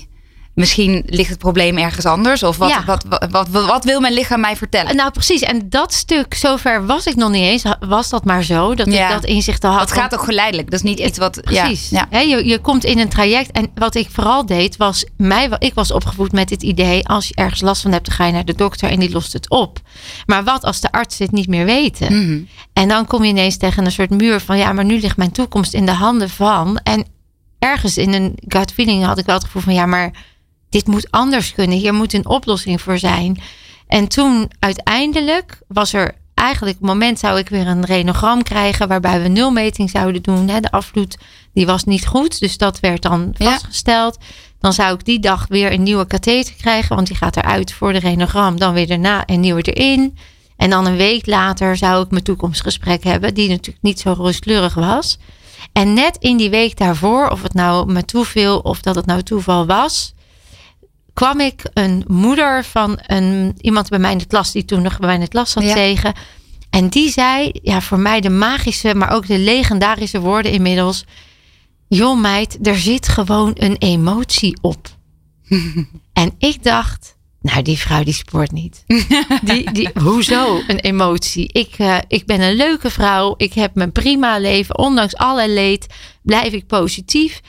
misschien 0.53 1.03
ligt 1.05 1.29
het 1.29 1.37
probleem 1.37 1.77
ergens 1.77 2.05
anders? 2.05 2.43
Of 2.43 2.57
wat, 2.57 2.83
wat, 2.85 3.05
wat, 3.29 3.47
wat, 3.49 3.83
wil 3.83 3.99
mijn 3.99 4.13
lichaam 4.13 4.39
mij 4.39 4.55
vertellen? 4.55 4.95
Nou, 4.95 5.11
precies. 5.11 5.41
En 5.41 5.69
dat 5.69 5.93
stuk, 5.93 6.33
zover 6.33 6.85
was 6.85 7.05
ik 7.05 7.15
nog 7.15 7.29
niet 7.29 7.43
eens. 7.43 7.63
Was 7.79 8.09
dat 8.09 8.25
maar 8.25 8.43
zo, 8.43 8.75
dat 8.75 8.87
ik 8.87 9.09
dat 9.09 9.25
inzicht 9.25 9.63
al 9.63 9.71
had. 9.71 9.79
Het 9.79 9.91
gaat 9.91 10.13
ook 10.13 10.23
geleidelijk. 10.23 10.71
Dat 10.71 10.79
is 10.79 10.89
niet 10.89 10.99
iets 10.99 11.17
wat... 11.17 11.41
Precies. 11.41 11.89
Ja. 11.89 12.19
je, 12.19 12.45
je 12.47 12.59
komt 12.59 12.83
in 12.83 12.99
een 12.99 13.09
traject. 13.09 13.51
En 13.51 13.71
wat 13.75 13.95
ik 13.95 14.09
vooral 14.11 14.45
deed, 14.45 14.77
was... 14.77 15.05
Mij, 15.17 15.49
ik 15.57 15.73
was 15.73 15.91
opgevoed 15.91 16.31
met 16.31 16.49
het 16.49 16.63
idee... 16.63 17.07
als 17.07 17.27
je 17.27 17.35
ergens 17.35 17.61
last 17.61 17.81
van 17.81 17.91
hebt, 17.91 18.05
dan 18.05 18.15
ga 18.15 18.25
je 18.25 18.31
naar 18.31 18.45
de 18.45 18.55
dokter 18.55 18.89
en 18.89 18.99
die 18.99 19.11
lost 19.11 19.33
het 19.33 19.49
op. 19.49 19.79
Maar 20.25 20.43
wat 20.43 20.63
als 20.63 20.81
de 20.81 20.91
artsen 20.91 21.25
het 21.25 21.33
niet 21.33 21.47
meer 21.47 21.65
weten? 21.65 22.13
Mhm. 22.13 22.41
En 22.73 22.87
dan 22.87 23.05
kom 23.05 23.23
je 23.23 23.29
ineens 23.29 23.57
tegen 23.57 23.85
een 23.85 23.91
soort 23.91 24.09
muur 24.09 24.39
van... 24.39 24.57
ja, 24.57 24.73
maar 24.73 24.85
nu 24.85 24.99
ligt 24.99 25.17
mijn 25.17 25.31
toekomst 25.31 25.73
in 25.73 25.85
de 25.85 25.91
handen 25.91 26.29
van... 26.29 26.79
En 26.83 27.05
ergens 27.61 27.97
in 27.97 28.13
een 28.13 28.35
gut 28.47 28.71
feeling 28.71 29.05
had 29.05 29.17
ik 29.17 29.25
wel 29.25 29.35
het 29.35 29.43
gevoel 29.43 29.61
van... 29.61 29.73
ja, 29.73 29.85
maar 29.85 30.11
dit 30.69 30.87
moet 30.87 31.11
anders 31.11 31.53
kunnen. 31.53 31.77
Hier 31.77 31.93
moet 31.93 32.13
een 32.13 32.27
oplossing 32.27 32.81
voor 32.81 32.97
zijn. 32.97 33.41
En 33.87 34.07
toen 34.07 34.51
uiteindelijk 34.59 35.61
was 35.67 35.93
er 35.93 36.15
eigenlijk 36.33 36.77
het 36.77 36.87
moment 36.87 37.19
zou 37.19 37.39
ik 37.39 37.49
weer 37.49 37.67
een 37.67 37.85
renogram 37.85 38.43
krijgen 38.43 38.87
waarbij 38.87 39.21
we 39.21 39.27
nulmeting 39.27 39.89
zouden 39.89 40.21
doen. 40.21 40.45
De 40.45 40.71
afvloed 40.71 41.17
die 41.53 41.65
was 41.65 41.83
niet 41.83 42.07
goed, 42.07 42.39
dus 42.39 42.57
dat 42.57 42.79
werd 42.79 43.01
dan 43.01 43.33
vastgesteld. 43.37 44.17
Dan 44.59 44.73
zou 44.73 44.93
ik 44.93 45.05
die 45.05 45.19
dag 45.19 45.45
weer 45.47 45.71
een 45.71 45.83
nieuwe 45.83 46.07
katheter 46.07 46.53
krijgen, 46.53 46.95
want 46.95 47.07
die 47.07 47.15
gaat 47.15 47.37
eruit 47.37 47.73
voor 47.73 47.93
de 47.93 47.99
renogram. 47.99 48.59
Dan 48.59 48.73
weer 48.73 48.87
daarna 48.87 49.23
een 49.25 49.39
nieuwe 49.39 49.61
erin. 49.61 50.17
En 50.57 50.69
dan 50.69 50.85
een 50.85 50.97
week 50.97 51.25
later 51.25 51.77
zou 51.77 52.03
ik 52.03 52.11
mijn 52.11 52.23
toekomstgesprek 52.23 53.03
hebben, 53.03 53.33
die 53.33 53.49
natuurlijk 53.49 53.83
niet 53.83 53.99
zo 53.99 54.13
rustkleurig 54.17 54.73
was. 54.73 55.17
En 55.73 55.93
net 55.93 56.17
in 56.19 56.37
die 56.37 56.49
week 56.49 56.77
daarvoor, 56.77 57.29
of 57.29 57.41
het 57.41 57.53
nou 57.53 57.91
me 57.91 58.05
toeviel 58.05 58.59
of 58.59 58.81
dat 58.81 58.95
het 58.95 59.05
nou 59.05 59.21
toeval 59.23 59.65
was, 59.65 60.13
kwam 61.13 61.39
ik 61.39 61.69
een 61.73 62.03
moeder 62.07 62.63
van 62.63 62.99
een, 63.07 63.55
iemand 63.61 63.89
bij 63.89 63.99
mij 63.99 64.11
in 64.11 64.17
de 64.17 64.25
klas, 64.25 64.51
die 64.51 64.65
toen 64.65 64.81
nog 64.81 64.97
bij 64.97 65.07
mij 65.07 65.15
in 65.15 65.21
de 65.21 65.27
klas 65.27 65.51
zat, 65.51 65.63
tegen. 65.63 66.13
En 66.69 66.89
die 66.89 67.11
zei, 67.11 67.51
ja, 67.61 67.81
voor 67.81 67.99
mij 67.99 68.21
de 68.21 68.29
magische, 68.29 68.95
maar 68.95 69.11
ook 69.11 69.27
de 69.27 69.39
legendarische 69.39 70.19
woorden 70.19 70.51
inmiddels. 70.51 71.05
Joh 71.87 72.19
meid, 72.19 72.67
er 72.67 72.77
zit 72.77 73.07
gewoon 73.07 73.51
een 73.53 73.75
emotie 73.77 74.57
op. 74.61 74.87
en 76.13 76.33
ik 76.37 76.63
dacht, 76.63 77.15
nou 77.41 77.61
die 77.61 77.77
vrouw 77.77 78.03
die 78.03 78.13
sport 78.13 78.51
niet. 78.51 78.83
die, 79.43 79.71
die, 79.71 79.89
hoezo 79.93 80.61
een 80.67 80.79
emotie? 80.79 81.49
Ik, 81.51 81.79
uh, 81.79 81.97
ik 82.07 82.25
ben 82.25 82.41
een 82.41 82.55
leuke 82.55 82.89
vrouw. 82.89 83.33
Ik 83.37 83.53
heb 83.53 83.75
mijn 83.75 83.91
prima 83.91 84.39
leven. 84.39 84.77
Ondanks 84.77 85.15
alle 85.15 85.49
leed 85.49 85.87
blijf 86.21 86.53
ik 86.53 86.67
positief 86.67 87.41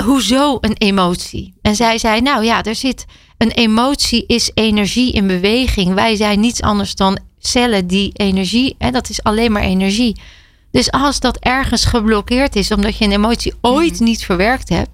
hoezo 0.00 0.58
een 0.60 0.76
emotie? 0.76 1.54
En 1.62 1.76
zij 1.76 1.98
zei, 1.98 2.20
nou 2.20 2.44
ja, 2.44 2.62
er 2.62 2.74
zit 2.74 3.04
een 3.38 3.50
emotie 3.50 4.24
is 4.26 4.50
energie 4.54 5.12
in 5.12 5.26
beweging. 5.26 5.94
Wij 5.94 6.16
zijn 6.16 6.40
niets 6.40 6.62
anders 6.62 6.94
dan 6.94 7.18
cellen 7.38 7.86
die 7.86 8.10
energie, 8.12 8.74
en 8.78 8.92
dat 8.92 9.08
is 9.08 9.22
alleen 9.22 9.52
maar 9.52 9.62
energie. 9.62 10.20
Dus 10.70 10.90
als 10.90 11.20
dat 11.20 11.36
ergens 11.36 11.84
geblokkeerd 11.84 12.56
is, 12.56 12.70
omdat 12.72 12.98
je 12.98 13.04
een 13.04 13.12
emotie 13.12 13.54
ooit 13.60 13.94
mhm. 13.94 14.04
niet 14.04 14.24
verwerkt 14.24 14.68
hebt, 14.68 14.90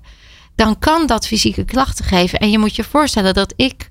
dan 0.55 0.79
kan 0.79 1.07
dat 1.07 1.27
fysieke 1.27 1.65
klachten 1.65 2.05
geven. 2.05 2.39
En 2.39 2.51
je 2.51 2.59
moet 2.59 2.77
je 2.77 2.85
voorstellen 2.85 3.35
dat 3.35 3.53
ik 3.57 3.91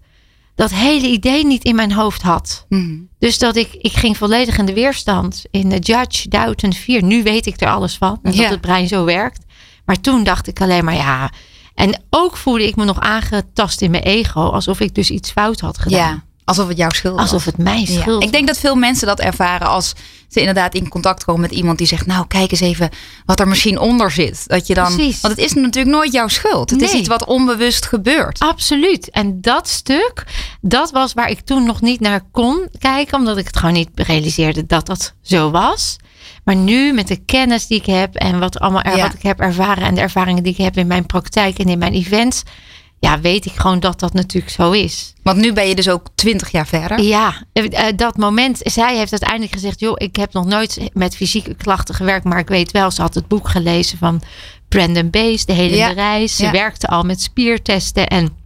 dat 0.56 0.74
hele 0.74 1.08
idee 1.08 1.46
niet 1.46 1.64
in 1.64 1.76
mijn 1.76 1.92
hoofd 1.92 2.22
had. 2.22 2.66
Mhm. 2.70 2.98
Dus 3.20 3.38
dat 3.40 3.56
ik, 3.56 3.74
ik 3.74 3.94
ging 3.94 4.18
volledig 4.18 4.58
in 4.58 4.66
de 4.66 4.74
weerstand. 4.74 5.44
In 5.52 5.70
de 5.70 5.80
Judge, 5.80 6.30
en 6.56 6.74
Fear. 6.74 7.04
Nu 7.04 7.24
weet 7.24 7.46
ik 7.46 7.62
er 7.62 7.70
alles 7.70 7.96
van. 7.98 8.20
Dat 8.22 8.36
het 8.36 8.62
brein 8.62 8.88
zo 8.88 9.06
werkt. 9.06 9.46
Maar 9.86 10.02
toen 10.02 10.24
dacht 10.24 10.48
ik 10.48 10.62
alleen 10.62 10.86
maar 10.86 10.96
ja. 10.96 11.32
En 11.74 12.04
ook 12.10 12.38
voelde 12.38 12.68
ik 12.68 12.76
me 12.76 12.86
nog 12.86 13.00
aangetast 13.00 13.82
in 13.82 13.92
mijn 13.92 14.04
ego. 14.04 14.42
Alsof 14.42 14.80
ik 14.80 14.96
dus 14.96 15.10
iets 15.10 15.32
fout 15.32 15.60
had 15.60 15.78
gedaan. 15.78 16.00
Ja, 16.00 16.24
alsof 16.46 16.68
het 16.68 16.78
jouw 16.78 16.90
schuld 16.90 17.16
was. 17.16 17.24
Alsof 17.24 17.46
het 17.46 17.58
mijn 17.58 17.88
schuld 17.88 18.24
Ik 18.24 18.32
denk 18.32 18.48
dat 18.48 18.58
veel 18.58 18.76
mensen 18.76 19.08
dat 19.08 19.20
ervaren 19.20 19.68
als 19.68 19.94
ze 20.28 20.40
inderdaad 20.40 20.74
in 20.76 20.90
contact 20.90 21.24
komen 21.24 21.42
met 21.42 21.52
iemand 21.52 21.78
die 21.78 21.88
zegt: 21.88 22.06
Nou, 22.06 22.28
kijk 22.28 22.52
eens 22.52 22.60
even 22.60 22.90
wat 23.26 23.40
er 23.40 23.48
misschien 23.48 23.80
onder 23.80 24.12
zit. 24.12 24.44
Dat 24.48 24.68
je 24.68 24.74
dan. 24.74 24.98
Want 24.98 25.22
het 25.22 25.38
is 25.38 25.54
natuurlijk 25.54 25.96
nooit 25.96 26.12
jouw 26.12 26.28
schuld. 26.28 26.70
Het 26.70 26.82
is 26.82 26.94
iets 26.94 27.08
wat 27.08 27.26
onbewust 27.26 27.86
gebeurt. 27.86 28.40
Absoluut. 28.40 29.10
En 29.10 29.42
dat 29.42 29.68
stuk, 29.68 30.24
dat 30.62 30.92
was 30.92 31.14
waar 31.14 31.30
ik 31.30 31.40
toen 31.40 31.66
nog 31.66 31.82
niet 31.82 32.00
naar 32.00 32.22
kon 32.32 32.68
kijken, 32.80 33.18
omdat 33.18 33.38
ik 33.38 33.48
het 33.48 33.58
gewoon 33.58 33.74
niet 33.74 33.90
realiseerde 33.94 34.66
dat 34.66 34.86
dat 34.86 35.14
zo 35.22 35.52
was. 35.52 35.96
Maar 36.44 36.56
nu 36.56 36.94
met 36.94 37.08
de 37.08 37.16
kennis 37.26 37.68
die 37.68 37.78
ik 37.80 37.86
heb 37.86 38.16
en 38.16 38.40
wat, 38.40 38.60
allemaal 38.60 38.82
er, 38.82 38.98
wat 38.98 39.14
ik 39.14 39.22
heb 39.22 39.40
ervaren 39.40 39.84
en 39.84 39.96
de 39.96 40.02
ervaringen 40.02 40.44
die 40.44 40.52
ik 40.52 40.64
heb 40.64 40.78
in 40.78 40.88
mijn 40.88 41.06
praktijk 41.06 41.58
en 41.58 41.66
in 41.66 41.78
mijn 41.78 41.94
events, 41.94 42.44
ja, 43.00 43.20
weet 43.20 43.46
ik 43.46 43.54
gewoon 43.54 43.80
dat 43.80 44.00
dat 44.00 44.14
natuurlijk 44.14 44.54
zo 44.54 44.72
is. 44.72 45.14
Want 45.24 45.38
nu 45.38 45.54
ben 45.54 45.68
je 45.68 45.76
dus 45.76 45.90
ook 45.90 46.08
twintig 46.16 46.52
jaar 46.52 46.68
verder. 46.68 47.02
Ja, 47.02 47.44
eh, 47.54 47.88
eh, 47.88 47.98
dat 47.98 48.18
moment. 48.18 48.60
Zij 48.64 48.98
heeft 48.98 49.12
uiteindelijk 49.12 49.52
gezegd: 49.52 49.80
joh, 49.80 49.94
ik 49.98 50.16
heb 50.16 50.34
nog 50.34 50.46
nooit 50.46 50.90
met 50.94 51.16
fysieke 51.16 51.54
klachten 51.56 51.96
gewerkt, 51.96 52.26
maar 52.26 52.40
ik 52.40 52.48
weet 52.48 52.72
wel, 52.72 52.92
ze 52.92 53.02
had 53.02 53.14
het 53.14 53.28
boek 53.28 53.50
gelezen 53.50 53.98
van 53.98 54.22
Brandon 54.68 55.10
Bees, 55.10 55.46
de 55.46 55.54
hele 55.54 55.94
reis. 55.94 56.36
Ze 56.36 56.52
werkte 56.52 56.88
al 56.88 57.04
met 57.04 57.22
spiertesten 57.22 58.08
en 58.08 58.45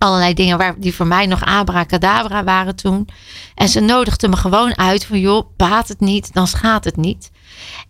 allerlei 0.00 0.34
dingen 0.34 0.58
waar, 0.58 0.74
die 0.78 0.94
voor 0.94 1.06
mij 1.06 1.26
nog 1.26 1.44
abracadabra 1.44 2.44
waren 2.44 2.76
toen. 2.76 3.08
En 3.54 3.68
ze 3.68 3.80
nodigde 3.80 4.28
me 4.28 4.36
gewoon 4.36 4.78
uit 4.78 5.04
van 5.04 5.20
joh, 5.20 5.50
baat 5.56 5.88
het 5.88 6.00
niet, 6.00 6.32
dan 6.32 6.46
schaadt 6.46 6.84
het 6.84 6.96
niet. 6.96 7.30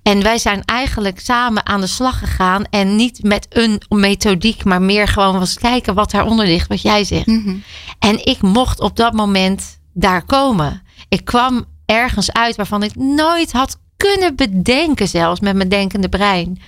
En 0.02 0.22
wij 0.22 0.38
zijn 0.38 0.62
eigenlijk 0.64 1.20
samen 1.20 1.66
aan 1.66 1.80
de 1.80 1.86
slag 1.86 2.18
gegaan. 2.18 2.64
En 2.70 2.96
niet 2.96 3.22
met 3.22 3.46
een 3.48 3.82
methodiek, 3.88 4.64
maar 4.64 4.82
meer 4.82 5.08
gewoon 5.08 5.38
was 5.38 5.54
kijken 5.54 5.94
wat 5.94 6.10
daaronder 6.10 6.46
ligt, 6.46 6.68
wat 6.68 6.82
jij 6.82 7.04
zegt. 7.04 7.26
Mhm. 7.26 7.56
En 7.98 8.26
ik 8.26 8.42
mocht 8.42 8.80
op 8.80 8.96
dat 8.96 9.12
moment 9.12 9.80
daar 9.92 10.24
komen. 10.24 10.82
Ik 11.08 11.24
kwam 11.24 11.64
ergens 11.86 12.32
uit 12.32 12.56
waarvan 12.56 12.82
ik 12.82 12.94
nooit 12.94 13.52
had 13.52 13.78
kunnen 13.96 14.36
bedenken, 14.36 15.08
zelfs 15.08 15.40
met 15.40 15.56
mijn 15.56 15.68
denkende 15.68 16.08
brein, 16.08 16.60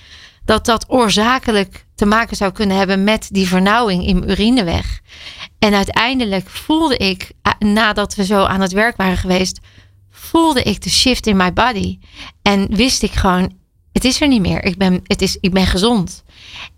dat 0.45 0.65
dat 0.65 0.89
oorzakelijk 0.89 1.85
te 1.95 2.05
maken 2.05 2.37
zou 2.37 2.51
kunnen 2.51 2.77
hebben 2.77 3.03
met 3.03 3.27
die 3.31 3.47
vernauwing 3.47 4.05
in 4.05 4.19
mijn 4.19 4.31
urineweg. 4.31 4.99
En 5.59 5.73
uiteindelijk 5.73 6.49
voelde 6.49 6.97
ik, 6.97 7.31
nadat 7.59 8.15
we 8.15 8.25
zo 8.25 8.43
aan 8.43 8.61
het 8.61 8.71
werk 8.71 8.97
waren 8.97 9.17
geweest, 9.17 9.59
voelde 10.11 10.63
ik 10.63 10.81
de 10.81 10.89
shift 10.89 11.27
in 11.27 11.37
my 11.37 11.53
body. 11.53 11.99
En 12.41 12.75
wist 12.75 13.03
ik 13.03 13.11
gewoon, 13.11 13.53
het 13.91 14.05
is 14.05 14.21
er 14.21 14.27
niet 14.27 14.41
meer. 14.41 14.63
Ik 14.63 14.77
ben, 14.77 14.99
het 15.03 15.21
is, 15.21 15.37
ik 15.39 15.51
ben 15.51 15.65
gezond. 15.65 16.23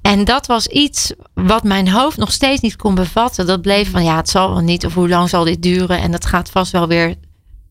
En 0.02 0.24
dat 0.24 0.46
was 0.46 0.68
iets 0.68 1.14
wat 1.34 1.64
mijn 1.64 1.90
hoofd 1.90 2.18
nog 2.18 2.32
steeds 2.32 2.62
niet 2.62 2.76
kon 2.76 2.96
bevatten. 2.96 3.46
Dat 3.48 3.62
bleef 3.62 3.92
van 3.92 4.04
ja, 4.04 4.16
het 4.16 4.30
zal 4.30 4.50
wel 4.50 4.62
niet. 4.62 4.86
Of 4.86 4.94
hoe 4.94 5.10
lang 5.10 5.30
zal 5.30 5.44
dit 5.44 5.62
duren? 5.62 6.00
En 6.00 6.12
dat 6.12 6.26
gaat 6.26 6.50
vast 6.50 6.72
wel 6.72 6.88
weer 6.88 7.16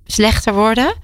slechter 0.06 0.54
worden. 0.54 0.94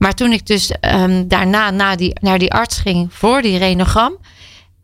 Maar 0.00 0.14
toen 0.14 0.32
ik 0.32 0.46
dus 0.46 0.72
um, 0.80 1.28
daarna 1.28 1.70
naar 1.70 1.96
die, 1.96 2.18
naar 2.20 2.38
die 2.38 2.52
arts 2.52 2.78
ging 2.78 3.08
voor 3.12 3.42
die 3.42 3.58
renogram. 3.58 4.16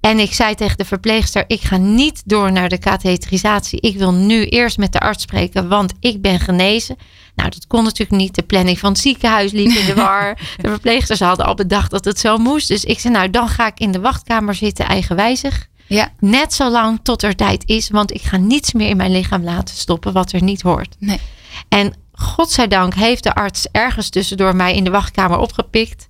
En 0.00 0.18
ik 0.18 0.32
zei 0.32 0.54
tegen 0.54 0.76
de 0.76 0.84
verpleegster: 0.84 1.44
ik 1.46 1.60
ga 1.60 1.76
niet 1.76 2.22
door 2.24 2.52
naar 2.52 2.68
de 2.68 2.78
katheterisatie. 2.78 3.80
Ik 3.80 3.98
wil 3.98 4.12
nu 4.12 4.46
eerst 4.46 4.78
met 4.78 4.92
de 4.92 5.00
arts 5.00 5.22
spreken, 5.22 5.68
want 5.68 5.92
ik 6.00 6.20
ben 6.22 6.40
genezen. 6.40 6.96
Nou, 7.34 7.50
dat 7.50 7.66
kon 7.66 7.84
natuurlijk 7.84 8.20
niet. 8.20 8.34
De 8.34 8.42
planning 8.42 8.78
van 8.78 8.90
het 8.90 9.00
ziekenhuis 9.00 9.52
liep 9.52 9.70
in 9.70 9.86
de 9.86 9.94
war. 10.04 10.38
De 10.60 10.68
verpleegsters 10.68 11.20
hadden 11.20 11.46
al 11.46 11.54
bedacht 11.54 11.90
dat 11.90 12.04
het 12.04 12.18
zo 12.18 12.36
moest. 12.36 12.68
Dus 12.68 12.84
ik 12.84 13.00
zei: 13.00 13.14
Nou, 13.14 13.30
dan 13.30 13.48
ga 13.48 13.66
ik 13.66 13.80
in 13.80 13.92
de 13.92 14.00
wachtkamer 14.00 14.54
zitten, 14.54 14.86
eigenwijzig. 14.86 15.68
Ja. 15.86 16.12
Net 16.18 16.54
zo 16.54 16.70
lang 16.70 17.00
tot 17.02 17.22
er 17.22 17.36
tijd 17.36 17.62
is, 17.66 17.90
want 17.90 18.14
ik 18.14 18.22
ga 18.22 18.36
niets 18.36 18.72
meer 18.72 18.88
in 18.88 18.96
mijn 18.96 19.12
lichaam 19.12 19.42
laten 19.42 19.76
stoppen 19.76 20.12
wat 20.12 20.32
er 20.32 20.42
niet 20.42 20.62
hoort. 20.62 20.96
Nee. 20.98 21.20
En 21.68 21.94
godzijdank 22.16 22.94
heeft 22.94 23.22
de 23.22 23.34
arts 23.34 23.66
ergens 23.72 24.08
tussendoor 24.08 24.56
mij 24.56 24.74
in 24.74 24.84
de 24.84 24.90
wachtkamer 24.90 25.38
opgepikt. 25.38 26.08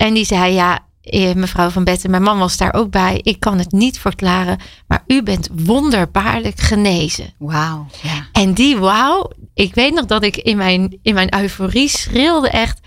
En 0.00 0.14
die 0.14 0.24
zei: 0.24 0.52
Ja, 0.52 0.78
eh, 1.02 1.34
mevrouw 1.34 1.68
van 1.68 1.84
Betten, 1.84 2.10
mijn 2.10 2.22
man 2.22 2.38
was 2.38 2.56
daar 2.56 2.74
ook 2.74 2.90
bij. 2.90 3.20
Ik 3.22 3.40
kan 3.40 3.58
het 3.58 3.72
niet 3.72 3.98
verklaren, 3.98 4.58
maar 4.86 5.04
u 5.06 5.22
bent 5.22 5.48
wonderbaarlijk 5.52 6.60
genezen. 6.60 7.34
Wauw. 7.38 7.86
Ja. 8.02 8.26
En 8.32 8.54
die 8.54 8.76
wauw, 8.76 9.30
ik 9.54 9.74
weet 9.74 9.94
nog 9.94 10.06
dat 10.06 10.22
ik 10.22 10.36
in 10.36 10.56
mijn, 10.56 10.98
in 11.02 11.14
mijn 11.14 11.40
euforie 11.40 11.88
schreeuwde 11.88 12.48
echt. 12.48 12.80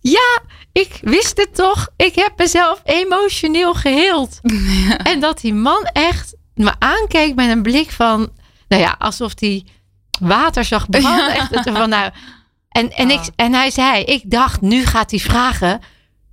Ja, 0.00 0.42
ik 0.72 0.98
wist 1.00 1.36
het 1.36 1.54
toch. 1.54 1.88
Ik 1.96 2.14
heb 2.14 2.32
mezelf 2.36 2.80
emotioneel 2.84 3.74
geheeld. 3.74 4.40
En 5.12 5.20
dat 5.20 5.40
die 5.40 5.54
man 5.54 5.84
echt 5.92 6.36
me 6.54 6.72
aankeek 6.78 7.34
met 7.34 7.50
een 7.50 7.62
blik 7.62 7.90
van, 7.90 8.30
nou 8.68 8.82
ja, 8.82 8.94
alsof 8.98 9.32
hij 9.38 9.64
water 10.22 10.64
zag 10.64 10.88
branden. 10.88 11.34
Ja. 11.34 11.36
Echt, 11.50 11.70
van, 11.70 11.88
nou, 11.88 12.10
en, 12.68 12.92
en, 12.92 13.10
ik, 13.10 13.18
ah. 13.18 13.26
en 13.36 13.52
hij 13.52 13.70
zei, 13.70 14.04
ik 14.04 14.30
dacht, 14.30 14.60
nu 14.60 14.86
gaat 14.86 15.10
hij 15.10 15.20
vragen 15.20 15.80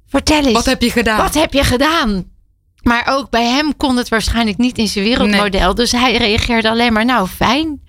Vertel 0.10 0.44
eens. 0.44 0.54
Wat 0.54 0.66
heb 0.66 0.82
je 0.82 0.92
gedaan? 0.92 1.18
Wat 1.18 1.34
heb 1.34 1.54
je 1.54 1.64
gedaan? 1.64 2.26
Maar 2.82 3.08
ook 3.10 3.30
bij 3.30 3.46
hem 3.46 3.78
kon 3.78 3.98
het 3.98 4.10
waarschijnlijk 4.10 4.58
niet 4.58 4.78
in 4.78 4.88
zijn 4.88 5.06
wereldmodel. 5.06 5.76
Dus 5.76 5.92
hij 5.92 6.18
reageerde 6.18 6.70
alleen 6.70 6.94
maar, 6.94 7.06
nou 7.06 7.28
fijn. 7.28 7.82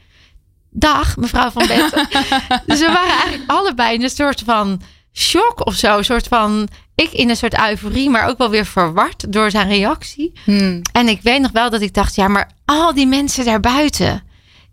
Dag, 0.70 1.16
mevrouw 1.16 1.50
van 1.50 1.66
Betten. 1.66 2.08
dus 2.66 2.80
we 2.80 2.86
waren 2.86 3.18
eigenlijk 3.18 3.50
allebei 3.50 3.94
in 3.94 4.02
een 4.02 4.10
soort 4.10 4.42
van 4.44 4.80
shock 5.12 5.66
of 5.66 5.74
zo. 5.74 5.98
Een 5.98 6.04
soort 6.04 6.28
van, 6.28 6.68
ik 6.94 7.12
in 7.12 7.28
een 7.28 7.36
soort 7.36 7.58
euforie, 7.58 8.10
maar 8.10 8.28
ook 8.28 8.38
wel 8.38 8.50
weer 8.50 8.66
verward 8.66 9.32
door 9.32 9.50
zijn 9.50 9.68
reactie. 9.68 10.32
Hmm. 10.44 10.82
En 10.92 11.08
ik 11.08 11.22
weet 11.22 11.40
nog 11.40 11.50
wel 11.50 11.70
dat 11.70 11.80
ik 11.80 11.94
dacht, 11.94 12.14
ja, 12.14 12.28
maar 12.28 12.50
al 12.64 12.94
die 12.94 13.06
mensen 13.06 13.44
daarbuiten, 13.44 14.22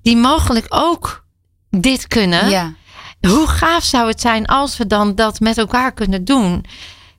die 0.08 0.18
mogelijk 0.18 0.66
ook 0.70 1.24
dit 1.70 2.08
kunnen. 2.08 2.50
Ja. 2.50 2.74
Hoe 3.28 3.48
gaaf 3.48 3.84
zou 3.84 4.08
het 4.08 4.22
zijn 4.22 4.46
als 4.46 4.78
we 4.78 4.88
dan 4.88 5.16
dat 5.16 5.40
met 5.40 5.58
elkaar 5.58 5.94
kunnen 5.94 6.26
doen? 6.26 6.66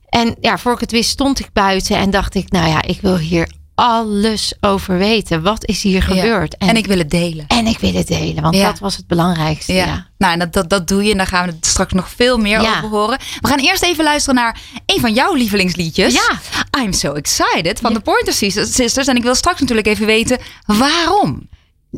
En 0.09 0.35
ja, 0.41 0.57
voor 0.57 0.73
ik 0.73 0.79
het 0.79 0.91
wist 0.91 1.09
stond 1.09 1.39
ik 1.39 1.49
buiten 1.53 1.97
en 1.97 2.09
dacht 2.09 2.35
ik, 2.35 2.51
nou 2.51 2.69
ja, 2.69 2.81
ik 2.81 3.01
wil 3.01 3.17
hier 3.17 3.51
alles 3.75 4.53
over 4.61 4.97
weten. 4.97 5.41
Wat 5.41 5.65
is 5.65 5.83
hier 5.83 6.03
gebeurd? 6.03 6.57
En, 6.57 6.75
ik 6.75 6.85
wil 6.85 6.97
het 6.97 7.09
delen. 7.09 7.45
En 7.47 7.67
ik 7.67 7.79
wil 7.79 7.93
het 7.93 8.07
delen, 8.07 8.43
want 8.43 8.55
dat 8.55 8.79
was 8.79 8.95
het 8.97 9.07
belangrijkste. 9.07 9.73
Ja. 9.73 10.07
Nou, 10.17 10.33
en 10.33 10.39
dat, 10.39 10.53
dat, 10.53 10.69
dat 10.69 10.87
doe 10.87 11.03
je 11.03 11.11
en 11.11 11.17
daar 11.17 11.27
gaan 11.27 11.49
we 11.49 11.57
straks 11.61 11.93
nog 11.93 12.09
veel 12.09 12.37
meer 12.37 12.59
over 12.59 12.89
horen. 12.89 13.19
We 13.39 13.47
gaan 13.47 13.59
eerst 13.59 13.83
even 13.83 14.03
luisteren 14.03 14.35
naar 14.35 14.59
een 14.85 14.99
van 14.99 15.13
jouw 15.13 15.33
lievelingsliedjes. 15.33 16.13
Ja. 16.13 16.39
I'm 16.81 16.93
so 16.93 17.13
excited 17.13 17.79
van 17.79 17.93
de 17.93 17.99
Pointer 17.99 18.33
Sisters. 18.33 19.07
En 19.07 19.15
ik 19.15 19.23
wil 19.23 19.35
straks 19.35 19.59
natuurlijk 19.59 19.87
even 19.87 20.05
weten 20.05 20.37
waarom. 20.65 21.47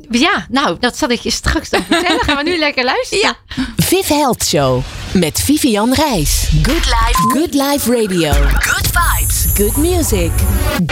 Ja, 0.09 0.45
nou, 0.49 0.77
dat 0.79 0.97
zal 0.97 1.09
ik 1.09 1.19
je 1.19 1.31
straks 1.31 1.69
dan 1.69 1.83
vertellen. 1.83 2.21
Gaan 2.21 2.37
we 2.37 2.43
nu 2.43 2.57
lekker 2.57 2.83
luisteren? 2.83 3.35
Ja. 3.47 3.63
Viv 3.77 4.07
Health 4.07 4.43
Show 4.43 4.81
met 5.13 5.39
Vivian 5.39 5.93
Reis. 5.93 6.49
Good 6.63 6.85
life. 6.85 7.39
Good 7.39 7.53
life 7.53 7.91
radio. 7.91 8.31
Good 8.59 8.87
vibes. 8.93 9.45
Good 9.53 9.77
music. 9.77 10.31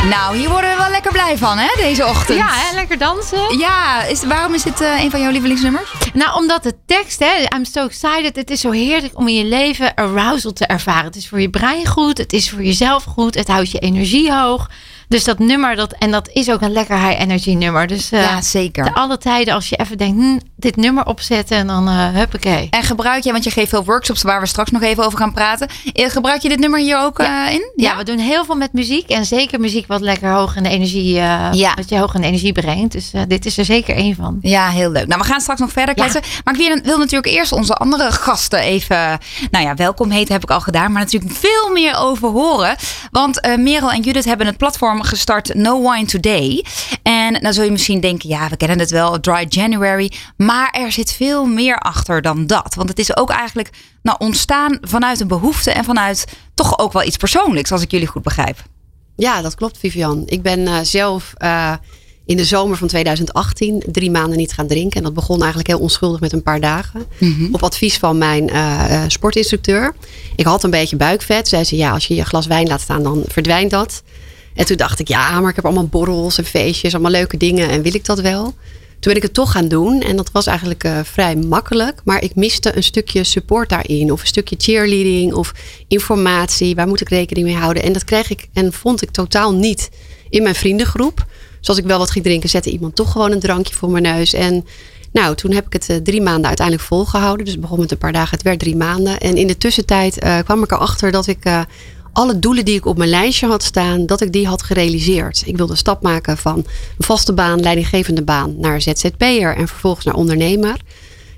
Nou, 0.09 0.37
hier 0.37 0.49
worden 0.49 0.69
we 0.69 0.75
wel 0.77 0.89
lekker 0.89 1.11
blij 1.11 1.37
van, 1.37 1.57
hè, 1.57 1.67
deze 1.75 2.05
ochtend. 2.05 2.37
Ja, 2.37 2.49
hè? 2.49 2.75
lekker 2.75 2.97
dansen. 2.97 3.57
Ja, 3.57 4.03
is, 4.03 4.23
waarom 4.23 4.53
is 4.53 4.63
dit 4.63 4.81
uh, 4.81 5.03
een 5.03 5.11
van 5.11 5.21
jouw 5.21 5.31
lievelingsnummers? 5.31 5.91
Nou, 6.13 6.35
omdat 6.35 6.63
de 6.63 6.73
tekst, 6.85 7.19
hè, 7.19 7.57
I'm 7.57 7.65
so 7.65 7.85
excited. 7.85 8.35
Het 8.35 8.49
is 8.49 8.61
zo 8.61 8.71
heerlijk 8.71 9.17
om 9.17 9.27
in 9.27 9.35
je 9.35 9.45
leven 9.45 9.95
arousal 9.95 10.53
te 10.53 10.65
ervaren. 10.65 11.05
Het 11.05 11.15
is 11.15 11.27
voor 11.27 11.41
je 11.41 11.49
brein 11.49 11.87
goed, 11.87 12.17
het 12.17 12.33
is 12.33 12.49
voor 12.49 12.63
jezelf 12.63 13.03
goed, 13.03 13.35
het 13.35 13.47
houdt 13.47 13.71
je 13.71 13.79
energie 13.79 14.33
hoog. 14.33 14.69
Dus 15.09 15.23
dat 15.23 15.39
nummer, 15.39 15.75
dat, 15.75 15.91
en 15.91 16.11
dat 16.11 16.29
is 16.29 16.51
ook 16.51 16.61
een 16.61 16.71
lekker 16.71 16.99
high 16.99 17.21
energy 17.21 17.53
nummer. 17.53 17.87
Dus 17.87 18.11
uh, 18.11 18.21
ja, 18.21 18.41
zeker. 18.41 18.85
Te 18.85 18.93
alle 18.93 19.17
tijden 19.17 19.53
als 19.53 19.69
je 19.69 19.75
even 19.75 19.97
denkt, 19.97 20.17
hm, 20.17 20.39
dit 20.59 20.75
nummer 20.75 21.05
opzetten 21.05 21.57
en 21.57 21.67
dan 21.67 21.89
uh, 21.89 22.09
huppakee. 22.13 22.67
En 22.69 22.83
gebruik 22.83 23.23
je, 23.23 23.31
want 23.31 23.43
je 23.43 23.51
geeft 23.51 23.69
veel 23.69 23.83
workshops 23.83 24.21
waar 24.21 24.41
we 24.41 24.47
straks 24.47 24.71
nog 24.71 24.81
even 24.81 25.05
over 25.05 25.17
gaan 25.17 25.33
praten. 25.33 25.67
Eh, 25.93 26.09
gebruik 26.09 26.41
je 26.41 26.49
dit 26.49 26.59
nummer 26.59 26.79
hier 26.79 26.99
ook 26.99 27.17
ja. 27.17 27.49
in? 27.49 27.71
Ja? 27.75 27.97
we 27.97 28.03
doen 28.03 28.17
heel 28.17 28.45
veel 28.45 28.55
met 28.55 28.73
muziek. 28.73 29.09
En 29.09 29.25
zeker 29.25 29.59
muziek 29.59 29.87
wat 29.87 30.01
lekker 30.01 30.31
hoog 30.31 30.55
in 30.55 30.63
de 30.63 30.69
energie, 30.69 31.13
ja. 31.13 31.73
wat 31.75 31.89
je 31.89 31.97
hoog 31.97 32.15
in 32.15 32.21
de 32.21 32.27
energie 32.27 32.51
brengt. 32.53 32.91
Dus 32.91 33.11
dit 33.27 33.45
is 33.45 33.57
er 33.57 33.65
zeker 33.65 33.95
één 33.95 34.15
van. 34.15 34.37
Ja, 34.41 34.69
heel 34.69 34.91
leuk. 34.91 35.07
Nou, 35.07 35.21
we 35.21 35.27
gaan 35.27 35.41
straks 35.41 35.59
nog 35.59 35.71
verder 35.71 35.95
kletsen. 35.95 36.21
Maar 36.43 36.53
ik 36.53 36.67
wil, 36.67 36.81
wil, 36.83 36.97
natuurlijk 36.97 37.33
eerst 37.33 37.51
onze 37.51 37.73
andere 37.73 38.11
gasten 38.11 38.59
even, 38.59 39.19
nou 39.51 39.65
ja, 39.65 39.75
welkom 39.75 40.09
heten 40.09 40.33
heb 40.33 40.43
ik 40.43 40.51
al 40.51 40.61
gedaan. 40.61 40.91
Maar 40.91 41.01
natuurlijk 41.01 41.33
veel 41.33 41.71
meer 41.73 41.95
over 41.97 42.29
horen. 42.29 42.75
Want 43.11 43.57
Merel 43.57 43.91
en 43.91 44.01
Judith 44.01 44.25
hebben 44.25 44.47
het 44.47 44.57
platform 44.57 45.01
gestart 45.01 45.53
No 45.53 45.91
Wine 45.91 46.05
Today. 46.05 46.65
En 47.03 47.33
dan 47.33 47.53
zul 47.53 47.63
je 47.63 47.71
misschien 47.71 47.99
denken, 47.99 48.29
ja, 48.29 48.49
we 48.49 48.57
kennen 48.57 48.79
het 48.79 48.89
wel, 48.89 49.19
Dry 49.19 49.45
January. 49.49 50.11
Maar 50.37 50.48
er 50.71 50.91
zit 50.91 51.11
veel 51.11 51.45
meer 51.45 51.77
achter 51.77 52.21
dan 52.21 52.47
dat. 52.47 52.75
Want 52.75 52.89
het 52.89 52.99
is 52.99 53.17
ook 53.17 53.29
eigenlijk 53.29 53.69
nou, 54.01 54.17
ontstaan 54.19 54.77
vanuit 54.81 55.19
een 55.19 55.27
behoefte 55.27 55.71
en 55.71 55.83
vanuit 55.83 56.25
toch 56.53 56.79
ook 56.79 56.93
wel 56.93 57.03
iets 57.03 57.17
persoonlijks, 57.17 57.71
als 57.71 57.81
ik 57.81 57.91
jullie 57.91 58.07
goed 58.07 58.23
begrijp. 58.23 58.63
Ja, 59.15 59.41
dat 59.41 59.55
klopt, 59.55 59.77
Vivian. 59.77 60.23
Ik 60.25 60.41
ben 60.41 60.59
uh, 60.59 60.79
zelf 60.81 61.33
uh, 61.43 61.73
in 62.25 62.37
de 62.37 62.45
zomer 62.45 62.77
van 62.77 62.87
2018 62.87 63.83
drie 63.91 64.11
maanden 64.11 64.37
niet 64.37 64.53
gaan 64.53 64.67
drinken. 64.67 64.97
En 64.97 65.03
dat 65.03 65.13
begon 65.13 65.37
eigenlijk 65.37 65.67
heel 65.67 65.79
onschuldig 65.79 66.19
met 66.19 66.33
een 66.33 66.43
paar 66.43 66.59
dagen. 66.59 67.05
Mm 67.17 67.49
Op 67.51 67.63
advies 67.63 67.97
van 67.97 68.17
mijn 68.17 68.49
uh, 68.49 69.03
sportinstructeur. 69.07 69.95
Ik 70.35 70.45
had 70.45 70.63
een 70.63 70.69
beetje 70.69 70.95
buikvet. 70.95 71.47
Zei, 71.47 71.65
ja, 71.69 71.91
als 71.91 72.07
je 72.07 72.15
je 72.15 72.25
glas 72.25 72.47
wijn 72.47 72.67
laat 72.67 72.81
staan, 72.81 73.03
dan 73.03 73.23
verdwijnt 73.27 73.71
dat. 73.71 74.03
En 74.55 74.65
toen 74.65 74.77
dacht 74.77 74.99
ik, 74.99 75.07
ja, 75.07 75.39
maar 75.39 75.49
ik 75.49 75.55
heb 75.55 75.65
allemaal 75.65 75.87
borrels 75.87 76.37
en 76.37 76.45
feestjes, 76.45 76.93
allemaal 76.93 77.11
leuke 77.11 77.37
dingen. 77.37 77.69
En 77.69 77.81
wil 77.81 77.95
ik 77.95 78.05
dat 78.05 78.19
wel? 78.19 78.53
Toen 78.99 79.13
ben 79.13 79.21
ik 79.21 79.27
het 79.27 79.33
toch 79.33 79.51
gaan 79.51 79.67
doen. 79.67 80.01
En 80.01 80.15
dat 80.15 80.31
was 80.31 80.47
eigenlijk 80.47 80.83
uh, 80.83 80.99
vrij 81.03 81.35
makkelijk. 81.35 82.01
Maar 82.03 82.23
ik 82.23 82.35
miste 82.35 82.75
een 82.75 82.83
stukje 82.83 83.23
support 83.23 83.69
daarin. 83.69 84.11
Of 84.11 84.21
een 84.21 84.27
stukje 84.27 84.55
cheerleading. 84.57 85.33
Of 85.33 85.53
informatie. 85.87 86.75
Waar 86.75 86.87
moet 86.87 87.01
ik 87.01 87.09
rekening 87.09 87.47
mee 87.47 87.55
houden? 87.55 87.83
En 87.83 87.93
dat 87.93 88.03
kreeg 88.03 88.29
ik 88.29 88.47
en 88.53 88.73
vond 88.73 89.01
ik 89.01 89.11
totaal 89.11 89.53
niet 89.53 89.89
in 90.29 90.43
mijn 90.43 90.55
vriendengroep. 90.55 91.25
Zoals 91.59 91.79
ik 91.79 91.85
wel 91.85 91.97
wat 91.97 92.11
ging 92.11 92.25
drinken, 92.25 92.49
zette 92.49 92.71
iemand 92.71 92.95
toch 92.95 93.11
gewoon 93.11 93.31
een 93.31 93.39
drankje 93.39 93.73
voor 93.73 93.89
mijn 93.89 94.03
neus. 94.03 94.33
En 94.33 94.65
nou, 95.11 95.35
toen 95.35 95.51
heb 95.51 95.65
ik 95.65 95.73
het 95.73 95.89
uh, 95.89 95.97
drie 95.97 96.21
maanden 96.21 96.47
uiteindelijk 96.47 96.87
volgehouden. 96.87 97.45
Dus 97.45 97.59
begon 97.59 97.79
met 97.79 97.91
een 97.91 97.97
paar 97.97 98.11
dagen. 98.11 98.31
Het 98.31 98.41
werd 98.41 98.59
drie 98.59 98.75
maanden. 98.75 99.19
En 99.19 99.37
in 99.37 99.47
de 99.47 99.57
tussentijd 99.57 100.23
uh, 100.23 100.37
kwam 100.39 100.63
ik 100.63 100.71
erachter 100.71 101.11
dat 101.11 101.27
ik 101.27 101.45
alle 102.13 102.39
doelen 102.39 102.65
die 102.65 102.75
ik 102.75 102.85
op 102.85 102.97
mijn 102.97 103.09
lijstje 103.09 103.47
had 103.47 103.63
staan, 103.63 104.05
dat 104.05 104.21
ik 104.21 104.31
die 104.31 104.47
had 104.47 104.63
gerealiseerd. 104.63 105.43
Ik 105.45 105.57
wilde 105.57 105.71
een 105.71 105.77
stap 105.77 106.01
maken 106.01 106.37
van 106.37 106.57
een 106.57 106.65
vaste 107.05 107.33
baan, 107.33 107.59
leidinggevende 107.59 108.23
baan, 108.23 108.59
naar 108.59 108.81
ZZP'er 108.81 109.55
en 109.55 109.67
vervolgens 109.67 110.05
naar 110.05 110.15
ondernemer. 110.15 110.77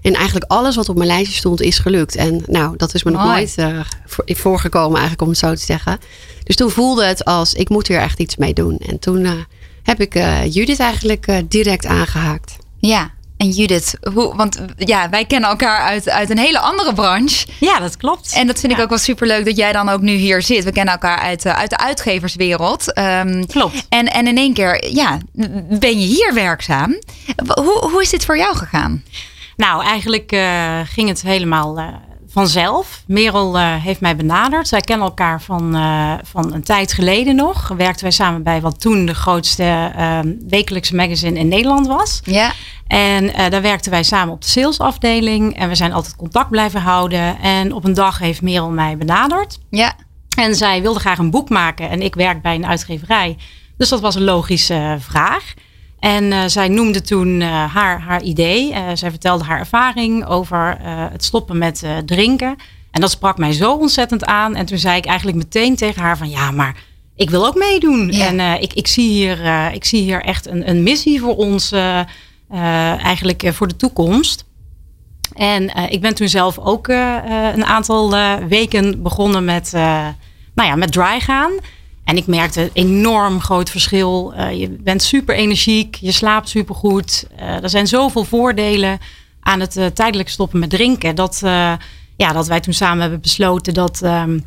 En 0.01 0.13
eigenlijk 0.13 0.51
alles 0.51 0.75
wat 0.75 0.90
op 0.90 0.96
mijn 0.96 1.08
lijstje 1.08 1.38
stond 1.38 1.62
is 1.62 1.80
gelukt. 1.80 2.16
En 2.16 2.44
nou, 2.46 2.78
dat 2.78 2.94
is 2.94 3.04
me 3.04 3.12
nog 3.12 3.24
nooit 3.24 3.56
uh, 3.60 3.80
voorgekomen 4.25 4.92
eigenlijk 4.92 5.22
om 5.22 5.30
het 5.30 5.38
zo 5.38 5.54
te 5.54 5.62
zeggen. 5.62 6.00
Dus 6.44 6.56
toen 6.56 6.70
voelde 6.70 7.06
het 7.06 7.25
als, 7.25 7.54
ik 7.54 7.70
moet 7.70 7.88
hier 7.88 8.00
echt 8.00 8.20
iets 8.20 8.36
mee 8.36 8.54
doen. 8.54 8.78
En 8.78 9.00
toen 9.00 9.20
uh, 9.20 9.32
heb 9.84 10.01
ik 10.01 10.16
uh, 10.16 10.46
Judith 10.54 10.80
eigenlijk 10.80 11.42
direct 11.48 11.86
aangehaakt. 11.86 12.56
Ja, 12.80 13.12
en 13.41 13.50
Judith, 13.50 13.93
hoe, 14.13 14.36
want 14.36 14.62
ja, 14.77 15.10
wij 15.10 15.25
kennen 15.25 15.50
elkaar 15.50 15.81
uit, 15.81 16.10
uit 16.10 16.29
een 16.29 16.38
hele 16.38 16.60
andere 16.60 16.93
branche. 16.93 17.48
Ja, 17.60 17.79
dat 17.79 17.98
klopt. 17.98 18.33
En 18.33 18.48
dat 18.48 18.60
vind 18.60 18.71
ik 18.71 18.79
ook 18.79 18.89
wel 18.89 18.98
superleuk 18.98 19.45
dat 19.45 19.57
jij 19.57 19.71
dan 19.71 19.89
ook 19.89 20.01
nu 20.01 20.12
hier 20.12 20.41
zit. 20.41 20.63
We 20.63 20.71
kennen 20.71 20.93
elkaar 20.93 21.17
uit, 21.17 21.45
uit 21.45 21.69
de 21.69 21.77
uitgeverswereld. 21.77 22.98
Um, 22.98 23.45
klopt. 23.45 23.86
En, 23.89 24.05
en 24.05 24.27
in 24.27 24.38
één 24.38 24.53
keer, 24.53 24.93
ja, 24.93 25.17
ben 25.79 26.00
je 26.00 26.05
hier 26.05 26.33
werkzaam. 26.33 27.00
Hoe, 27.53 27.89
hoe 27.91 28.01
is 28.01 28.10
dit 28.10 28.25
voor 28.25 28.38
jou 28.38 28.55
gegaan? 28.57 29.03
Nou, 29.55 29.83
eigenlijk 29.83 30.31
uh, 30.31 30.79
ging 30.83 31.10
het 31.10 31.21
helemaal 31.21 31.79
uh, 31.79 31.88
vanzelf. 32.32 33.04
Merel 33.08 33.58
uh, 33.58 33.76
heeft 33.76 34.02
mij 34.02 34.16
benaderd. 34.16 34.70
Wij 34.70 34.82
kennen 34.82 35.08
elkaar 35.08 35.42
van, 35.42 35.76
uh, 35.76 36.14
van 36.24 36.54
een 36.54 36.64
tijd 36.64 36.94
geleden 36.94 37.36
nog. 37.36 37.68
Werkten 37.68 38.04
wij 38.04 38.12
samen 38.12 38.44
bij 38.44 38.62
wat 38.62 38.80
toen 38.80 39.06
de 39.06 39.16
grootste 39.16 39.92
uh, 39.98 40.20
wekelijkse 40.48 40.96
magazine 40.96 41.40
in 41.40 41.48
Nederland 41.48 41.88
was. 41.88 42.22
Ja. 42.24 42.52
En 42.88 43.24
uh, 43.24 43.50
daar 43.50 43.62
werkten 43.62 43.92
wij 43.92 44.04
samen 44.04 44.34
op 44.34 44.42
de 44.42 44.48
salesafdeling. 44.48 45.58
En 45.58 45.70
we 45.70 45.76
zijn 45.76 45.94
altijd 45.94 46.16
contact 46.16 46.50
blijven 46.50 46.82
houden. 46.82 47.40
En 47.40 47.74
op 47.74 47.84
een 47.84 47.94
dag 47.94 48.20
heeft 48.20 48.42
Merel 48.42 48.70
mij 48.70 48.98
benaderd. 48.98 49.60
Ja. 49.70 49.94
En 50.38 50.56
zij 50.56 50.82
wilde 50.82 51.00
graag 51.00 51.18
een 51.18 51.32
boek 51.32 51.50
maken. 51.50 51.90
En 51.90 52.02
ik 52.02 52.16
werk 52.16 52.42
bij 52.42 52.56
een 52.56 52.66
uitgeverij. 52.66 53.38
Dus 53.78 53.90
dat 53.90 54.02
was 54.02 54.16
een 54.16 54.24
logische 54.24 54.98
vraag. 55.00 55.54
En 56.01 56.24
uh, 56.24 56.43
zij 56.46 56.67
noemde 56.67 57.01
toen 57.01 57.41
uh, 57.41 57.74
haar, 57.74 58.01
haar 58.01 58.22
idee. 58.22 58.72
Uh, 58.72 58.88
zij 58.93 59.10
vertelde 59.10 59.43
haar 59.43 59.60
ervaring 59.60 60.25
over 60.25 60.77
het 61.12 61.24
stoppen 61.24 61.58
met 61.58 61.84
drinken. 62.05 62.55
En 62.91 63.01
dat 63.01 63.12
sprak 63.12 63.38
mij 63.38 63.51
zo 63.51 63.74
ontzettend 63.74 64.25
aan. 64.25 64.55
En 64.55 64.65
toen 64.65 64.77
zei 64.77 64.98
ik 64.98 65.05
eigenlijk 65.05 65.38
meteen 65.38 65.75
tegen 65.75 66.01
haar 66.01 66.17
van 66.17 66.29
ja, 66.29 66.51
maar 66.51 66.75
ik 67.15 67.29
wil 67.29 67.46
ook 67.46 67.55
meedoen. 67.55 68.10
En 68.10 68.62
ik, 68.62 68.74
ik, 68.74 68.88
zie 68.88 69.10
hier, 69.10 69.46
ik 69.74 69.86
zie 69.86 70.01
hier 70.01 70.24
echt 70.24 70.48
een, 70.48 70.70
een 70.70 70.84
missie 70.84 71.20
voor 71.20 71.36
ons, 71.36 71.72
eigenlijk 72.98 73.50
voor 73.53 73.67
de 73.67 73.75
toekomst. 73.75 74.46
En 75.34 75.89
ik 75.89 76.01
ben 76.01 76.15
toen 76.15 76.29
zelf 76.29 76.60
ook 76.60 76.88
een 76.88 77.65
aantal 77.65 78.15
weken 78.48 79.01
begonnen 79.01 79.46
met, 79.46 79.72
nou 80.53 80.70
ja, 80.70 80.75
met 80.75 80.91
dry 80.91 81.20
gaan. 81.20 81.51
En 82.03 82.17
ik 82.17 82.27
merkte 82.27 82.62
een 82.62 82.70
enorm 82.74 83.41
groot 83.41 83.70
verschil. 83.70 84.34
Uh, 84.38 84.60
je 84.60 84.70
bent 84.70 85.03
super 85.03 85.36
energiek, 85.36 85.96
je 85.96 86.12
slaapt 86.12 86.50
super 86.50 86.75
goed. 86.75 87.25
Uh, 87.39 87.63
er 87.63 87.70
zijn 87.70 87.88
zoveel 87.88 88.24
voordelen 88.24 89.00
aan 89.39 89.60
het 89.60 89.77
uh, 89.77 89.86
tijdelijk 89.86 90.29
stoppen 90.29 90.60
met 90.60 90.70
drinken. 90.70 91.15
Dat, 91.15 91.39
ja, 92.15 92.34
dat 92.34 92.48
wij 92.48 92.60
toen 92.60 92.74
samen 92.74 93.01
hebben 93.01 93.22
besloten 93.22 93.74
dat, 93.74 94.01
ehm, 94.01 94.39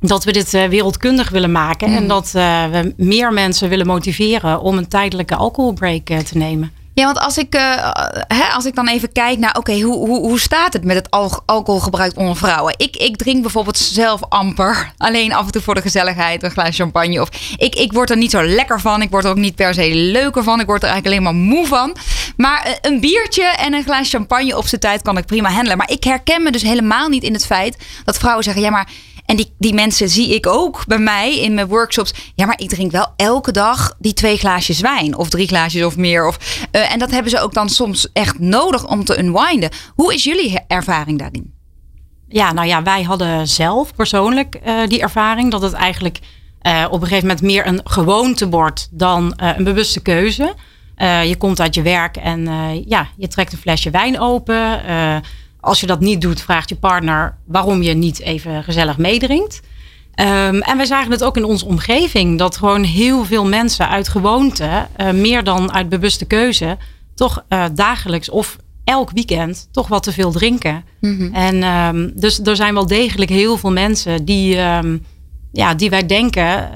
dat 0.00 0.24
we 0.24 0.32
dit 0.32 0.50
wereldkundig 0.50 1.30
willen 1.30 1.52
maken. 1.52 1.94
En 1.94 2.02
mm. 2.02 2.08
dat 2.08 2.30
we 2.32 2.94
meer 2.96 3.32
mensen 3.32 3.68
willen 3.68 3.86
motiveren 3.86 4.60
om 4.60 4.78
een 4.78 4.88
tijdelijke 4.88 5.36
alcoholbreak 5.36 6.04
te 6.04 6.38
nemen. 6.38 6.72
Ja, 6.94 7.04
want 7.04 7.18
als 7.18 7.38
ik, 7.38 7.54
uh, 7.54 7.90
hè, 8.26 8.44
als 8.54 8.64
ik 8.64 8.74
dan 8.74 8.88
even 8.88 9.12
kijk 9.12 9.38
naar, 9.38 9.56
oké, 9.56 9.80
hoe, 9.80 9.96
hoe, 9.96 10.18
hoe 10.18 10.40
staat 10.40 10.72
het 10.72 10.84
met 10.84 10.96
het 10.96 11.10
alcoholgebruik 11.46 12.16
onder 12.16 12.36
vrouwen? 12.36 12.74
Ik, 12.76 12.96
ik 12.96 13.16
drink 13.16 13.42
bijvoorbeeld 13.42 13.78
zelf 13.78 14.20
amper. 14.28 14.92
Alleen 14.96 15.32
af 15.32 15.46
en 15.46 15.52
toe 15.52 15.62
voor 15.62 15.74
de 15.74 15.80
gezelligheid, 15.80 16.42
een 16.42 16.50
glaas 16.50 16.76
champagne. 16.76 17.20
Of 17.20 17.28
ik, 17.56 17.74
ik 17.74 17.92
word 17.92 18.10
er 18.10 18.16
niet 18.16 18.30
zo 18.30 18.42
lekker 18.42 18.80
van. 18.80 19.02
Ik 19.02 19.10
word 19.10 19.24
er 19.24 19.30
ook 19.30 19.36
niet 19.36 19.54
per 19.54 19.74
se 19.74 19.94
leuker 19.94 20.42
van. 20.42 20.60
Ik 20.60 20.66
word 20.66 20.82
er 20.82 20.88
eigenlijk 20.88 21.14
alleen 21.14 21.34
maar 21.34 21.44
moe 21.44 21.66
van. 21.66 21.96
Maar 22.36 22.62
eh, 22.64 22.72
een 22.80 23.00
biertje 23.00 23.44
en 23.44 23.74
een 23.74 23.84
glaas 23.84 24.10
champagne 24.10 24.56
op 24.56 24.66
zijn 24.66 24.80
tijd 24.80 25.02
kan 25.02 25.18
ik 25.18 25.26
prima 25.26 25.50
handelen. 25.50 25.76
Maar 25.76 25.90
ik 25.90 26.04
herken 26.04 26.42
me 26.42 26.50
dus 26.50 26.62
helemaal 26.62 27.08
niet 27.08 27.22
in 27.22 27.32
het 27.32 27.46
feit 27.46 27.76
dat 28.04 28.18
vrouwen 28.18 28.44
zeggen, 28.44 28.62
ja, 28.62 28.70
maar 28.70 28.88
en 29.24 29.36
die, 29.36 29.54
die 29.58 29.74
mensen 29.74 30.08
zie 30.08 30.34
ik 30.34 30.46
ook 30.46 30.86
bij 30.86 30.98
mij 30.98 31.38
in 31.38 31.54
mijn 31.54 31.66
workshops. 31.66 32.32
Ja, 32.34 32.46
maar 32.46 32.60
ik 32.60 32.68
drink 32.68 32.90
wel 32.90 33.12
elke 33.16 33.52
dag 33.52 33.94
die 33.98 34.12
twee 34.12 34.36
glaasjes 34.36 34.80
wijn. 34.80 35.16
Of 35.16 35.28
drie 35.28 35.46
glaasjes 35.46 35.84
of 35.84 35.96
meer. 35.96 36.26
Of, 36.26 36.66
uh, 36.72 36.92
en 36.92 36.98
dat 36.98 37.10
hebben 37.10 37.30
ze 37.30 37.40
ook 37.40 37.54
dan 37.54 37.68
soms 37.68 38.12
echt 38.12 38.38
nodig 38.38 38.88
om 38.88 39.04
te 39.04 39.18
unwinden. 39.18 39.70
Hoe 39.94 40.14
is 40.14 40.24
jullie 40.24 40.60
ervaring 40.66 41.18
daarin? 41.18 41.54
Ja, 42.28 42.52
nou 42.52 42.66
ja, 42.66 42.82
wij 42.82 43.02
hadden 43.02 43.48
zelf 43.48 43.94
persoonlijk 43.94 44.60
uh, 44.66 44.86
die 44.86 45.00
ervaring. 45.00 45.50
Dat 45.50 45.62
het 45.62 45.72
eigenlijk 45.72 46.18
uh, 46.62 46.84
op 46.90 47.00
een 47.00 47.08
gegeven 47.08 47.26
moment 47.26 47.44
meer 47.44 47.66
een 47.66 47.80
gewoonte 47.84 48.48
wordt 48.48 48.88
dan 48.90 49.32
een 49.36 49.64
bewuste 49.64 50.00
keuze. 50.00 50.54
je 51.24 51.34
komt 51.38 51.60
uit 51.60 51.74
je 51.74 51.82
werk 51.82 52.16
en 52.16 52.44
ja, 52.86 53.08
je 53.16 53.28
trekt 53.28 53.52
een 53.52 53.58
flesje 53.58 53.90
wijn 53.90 54.20
open 54.20 54.82
als 55.62 55.80
je 55.80 55.86
dat 55.86 56.00
niet 56.00 56.20
doet, 56.20 56.40
vraagt 56.40 56.68
je 56.68 56.76
partner 56.76 57.36
waarom 57.46 57.82
je 57.82 57.94
niet 57.94 58.20
even 58.20 58.64
gezellig 58.64 58.98
meedrinkt. 58.98 59.60
Um, 60.20 60.60
en 60.60 60.76
wij 60.76 60.86
zagen 60.86 61.10
het 61.10 61.24
ook 61.24 61.36
in 61.36 61.44
onze 61.44 61.66
omgeving, 61.66 62.38
dat 62.38 62.56
gewoon 62.56 62.82
heel 62.82 63.24
veel 63.24 63.46
mensen 63.46 63.88
uit 63.88 64.08
gewoonte, 64.08 64.86
uh, 64.96 65.10
meer 65.10 65.44
dan 65.44 65.72
uit 65.72 65.88
bewuste 65.88 66.24
keuze, 66.24 66.78
toch 67.14 67.44
uh, 67.48 67.64
dagelijks 67.74 68.30
of 68.30 68.56
elk 68.84 69.10
weekend 69.10 69.68
toch 69.70 69.88
wat 69.88 70.02
te 70.02 70.12
veel 70.12 70.32
drinken. 70.32 70.84
Mm 71.00 71.18
-hmm. 71.18 71.34
En 71.34 71.62
um, 71.62 72.12
dus 72.14 72.40
er 72.40 72.56
zijn 72.56 72.74
wel 72.74 72.86
degelijk 72.86 73.30
heel 73.30 73.56
veel 73.56 73.72
mensen 73.72 74.24
die, 74.24 74.58
um, 74.58 75.04
ja, 75.52 75.74
die 75.74 75.90
wij 75.90 76.06
denken 76.06 76.70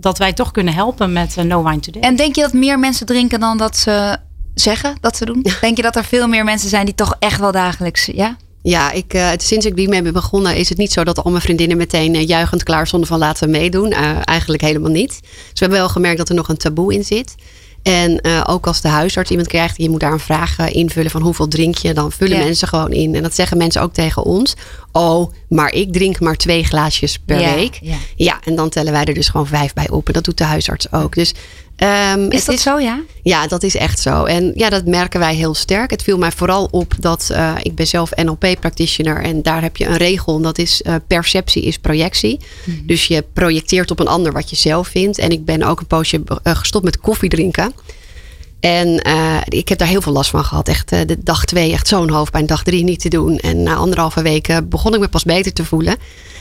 dat 0.00 0.18
wij 0.18 0.32
toch 0.32 0.50
kunnen 0.50 0.74
helpen 0.74 1.12
met 1.12 1.36
uh, 1.38 1.44
No 1.44 1.64
Wine 1.64 1.80
Today. 1.80 2.02
En 2.02 2.16
denk 2.16 2.34
je 2.34 2.42
dat 2.42 2.52
meer 2.52 2.78
mensen 2.78 3.06
drinken 3.06 3.40
dan 3.40 3.58
dat 3.58 3.76
ze 3.76 4.18
zeggen 4.54 4.96
dat 5.00 5.16
ze 5.16 5.24
doen? 5.24 5.46
Denk 5.60 5.76
je 5.76 5.82
dat 5.82 5.96
er 5.96 6.04
veel 6.04 6.28
meer 6.28 6.44
mensen 6.44 6.68
zijn 6.68 6.84
die 6.84 6.94
toch 6.94 7.16
echt 7.18 7.40
wel 7.40 7.52
dagelijks, 7.52 8.06
ja? 8.06 8.36
Ja, 8.62 8.92
ik, 8.92 9.14
uh, 9.14 9.30
sinds 9.36 9.66
ik 9.66 9.74
mee 9.74 10.02
ben 10.02 10.12
begonnen 10.12 10.56
is 10.56 10.68
het 10.68 10.78
niet 10.78 10.92
zo 10.92 11.04
dat 11.04 11.24
al 11.24 11.30
mijn 11.30 11.42
vriendinnen 11.42 11.76
meteen 11.76 12.14
uh, 12.14 12.26
juichend 12.26 12.62
klaar 12.62 12.86
stonden 12.86 13.08
van 13.08 13.18
laten 13.18 13.44
we 13.44 13.58
meedoen. 13.58 13.90
Uh, 13.90 14.16
eigenlijk 14.24 14.62
helemaal 14.62 14.90
niet. 14.90 15.08
Dus 15.20 15.30
we 15.30 15.58
hebben 15.60 15.78
wel 15.78 15.88
gemerkt 15.88 16.18
dat 16.18 16.28
er 16.28 16.34
nog 16.34 16.48
een 16.48 16.56
taboe 16.56 16.94
in 16.94 17.04
zit. 17.04 17.34
En 17.82 18.20
ook 18.46 18.66
als 18.66 18.80
de 18.80 18.88
huisarts 18.88 19.30
iemand 19.30 19.48
krijgt, 19.48 19.76
je 19.76 19.90
moet 19.90 20.00
daar 20.00 20.12
een 20.12 20.20
vraag 20.20 20.58
invullen 20.58 21.10
van 21.10 21.22
hoeveel 21.22 21.48
drink 21.48 21.78
je, 21.78 21.94
dan 21.94 22.12
vullen 22.12 22.38
mensen 22.38 22.68
gewoon 22.68 22.92
in. 22.92 23.14
En 23.14 23.22
dat 23.22 23.34
zeggen 23.34 23.56
mensen 23.56 23.82
ook 23.82 23.92
tegen 23.92 24.24
ons. 24.24 24.54
Oh, 24.92 25.32
maar 25.48 25.72
ik 25.72 25.92
drink 25.92 26.20
maar 26.20 26.36
twee 26.36 26.64
glaasjes 26.64 27.18
per 27.18 27.54
week. 27.54 27.78
Ja. 27.82 27.96
ja, 28.16 28.40
en 28.44 28.54
dan 28.54 28.68
tellen 28.68 28.92
wij 28.92 29.04
er 29.04 29.14
dus 29.14 29.28
gewoon 29.28 29.46
vijf 29.46 29.72
bij 29.72 29.90
op. 29.90 30.06
En 30.06 30.12
dat 30.12 30.24
doet 30.24 30.38
de 30.38 30.44
huisarts 30.44 30.92
ook. 30.92 31.14
Dus 31.14 31.34
Um, 31.82 32.30
is 32.30 32.44
dat 32.44 32.58
zo, 32.58 32.78
ja? 32.78 33.02
Ja, 33.22 33.46
dat 33.46 33.62
is 33.62 33.76
echt 33.76 34.00
zo. 34.00 34.24
En 34.24 34.52
ja, 34.54 34.68
dat 34.68 34.86
merken 34.86 35.20
wij 35.20 35.34
heel 35.34 35.54
sterk. 35.54 35.90
Het 35.90 36.02
viel 36.02 36.18
mij 36.18 36.32
vooral 36.32 36.68
op 36.70 36.94
dat 36.98 37.28
uh, 37.32 37.52
ik 37.62 37.74
ben 37.74 37.86
zelf 37.86 38.10
NLP-practitioner 38.16 39.22
en 39.22 39.42
daar 39.42 39.62
heb 39.62 39.76
je 39.76 39.86
een 39.86 39.96
regel 39.96 40.36
en 40.36 40.42
dat 40.42 40.58
is 40.58 40.82
uh, 40.86 40.94
perceptie 41.06 41.62
is 41.62 41.78
projectie. 41.78 42.40
Mm 42.64 42.74
-hmm. 42.74 42.86
Dus 42.86 43.06
je 43.06 43.24
projecteert 43.32 43.90
op 43.90 44.00
een 44.00 44.08
ander 44.08 44.32
wat 44.32 44.50
je 44.50 44.56
zelf 44.56 44.88
vindt. 44.88 45.18
En 45.18 45.30
ik 45.30 45.44
ben 45.44 45.62
ook 45.62 45.80
een 45.80 45.86
poosje 45.86 46.22
uh, 46.26 46.56
gestopt 46.56 46.84
met 46.84 46.98
koffie 46.98 47.28
drinken. 47.28 47.72
En 48.60 49.02
ik 49.48 49.68
heb 49.68 49.78
daar 49.78 49.88
heel 49.88 50.02
veel 50.02 50.12
last 50.12 50.30
van 50.30 50.44
gehad. 50.44 50.68
Echt 50.68 50.88
de 50.88 51.16
dag 51.22 51.44
twee, 51.44 51.72
echt 51.72 51.88
zo'n 51.88 52.10
hoofdpijn. 52.10 52.46
Dag 52.46 52.62
drie 52.62 52.84
niet 52.84 53.00
te 53.00 53.08
doen. 53.08 53.38
En 53.38 53.62
na 53.62 53.74
anderhalve 53.74 54.22
weken 54.22 54.68
begon 54.68 54.94
ik 54.94 55.00
me 55.00 55.08
pas 55.08 55.24
beter 55.24 55.52
te 55.52 55.64
voelen. 55.64 55.96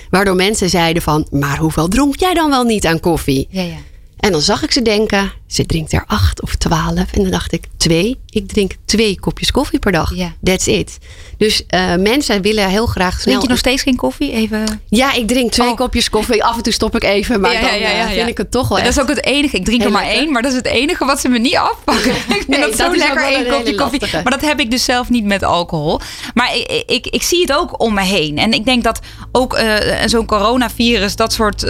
Waardoor 0.09 0.35
mensen 0.35 0.69
zeiden 0.69 1.01
van, 1.01 1.27
maar 1.31 1.57
hoeveel 1.57 1.87
dronk 1.87 2.19
jij 2.19 2.33
dan 2.33 2.49
wel 2.49 2.63
niet 2.63 2.85
aan 2.85 2.99
koffie? 2.99 3.47
Ja, 3.49 3.61
ja. 3.61 3.77
En 4.19 4.31
dan 4.31 4.41
zag 4.41 4.63
ik 4.63 4.71
ze 4.71 4.81
denken, 4.81 5.31
ze 5.47 5.65
drinkt 5.65 5.93
er 5.93 6.03
acht 6.07 6.41
of 6.41 6.55
twaalf. 6.55 7.11
En 7.13 7.21
dan 7.21 7.31
dacht 7.31 7.51
ik, 7.51 7.65
twee. 7.77 8.19
Ik 8.29 8.47
drink 8.47 8.75
twee 8.85 9.19
kopjes 9.19 9.51
koffie 9.51 9.79
per 9.79 9.91
dag. 9.91 10.15
Yeah. 10.15 10.31
That's 10.43 10.67
it. 10.67 10.97
Dus 11.39 11.63
uh, 11.69 11.95
mensen 11.95 12.41
willen 12.41 12.67
heel 12.67 12.85
graag 12.85 13.11
snel... 13.11 13.23
Drink 13.23 13.41
je 13.41 13.47
nog 13.47 13.57
steeds 13.57 13.83
geen 13.83 13.95
koffie? 13.95 14.31
Even... 14.31 14.81
Ja, 14.89 15.13
ik 15.13 15.27
drink 15.27 15.51
twee 15.51 15.69
oh. 15.69 15.75
kopjes 15.75 16.09
koffie. 16.09 16.43
Af 16.43 16.57
en 16.57 16.63
toe 16.63 16.73
stop 16.73 16.95
ik 16.95 17.03
even, 17.03 17.41
maar 17.41 17.53
ja, 17.53 17.61
dan 17.61 17.79
ja, 17.79 17.89
ja, 17.89 18.05
uh, 18.05 18.11
vind 18.11 18.29
ik 18.29 18.37
het 18.37 18.51
toch 18.51 18.67
wel 18.67 18.77
Dat 18.77 18.87
is 18.87 18.99
ook 18.99 19.07
het 19.07 19.25
enige. 19.25 19.55
Ik 19.55 19.65
drink 19.65 19.83
er 19.83 19.91
maar 19.91 20.07
één, 20.07 20.31
maar 20.31 20.41
dat 20.41 20.51
is 20.51 20.57
het 20.57 20.65
enige 20.65 21.05
wat 21.05 21.19
ze 21.19 21.29
me 21.29 21.37
niet 21.37 21.55
afpakken. 21.55 22.11
ik 22.15 22.23
vind 22.27 22.47
nee, 22.47 22.59
dat, 22.59 22.69
dat 22.69 22.79
zo 22.79 22.95
lekker, 22.95 23.23
één 23.23 23.47
kopje 23.47 23.75
koffie. 23.75 24.01
Maar 24.11 24.31
dat 24.31 24.41
heb 24.41 24.59
ik 24.59 24.71
dus 24.71 24.83
zelf 24.83 25.09
niet 25.09 25.25
met 25.25 25.43
alcohol. 25.43 25.99
Maar 26.33 26.55
ik, 26.55 26.83
ik, 26.85 27.07
ik, 27.07 27.23
zie 27.23 27.41
het 27.41 27.53
ook 27.53 27.81
om 27.81 27.93
me 27.93 28.03
heen. 28.03 28.37
En 28.37 28.53
ik 28.53 28.65
denk 28.65 28.83
dat 28.83 28.99
ook 29.31 29.59
uh, 29.59 29.75
zo'n 30.05 30.25
coronavirus, 30.25 31.15
dat 31.15 31.33
soort 31.33 31.61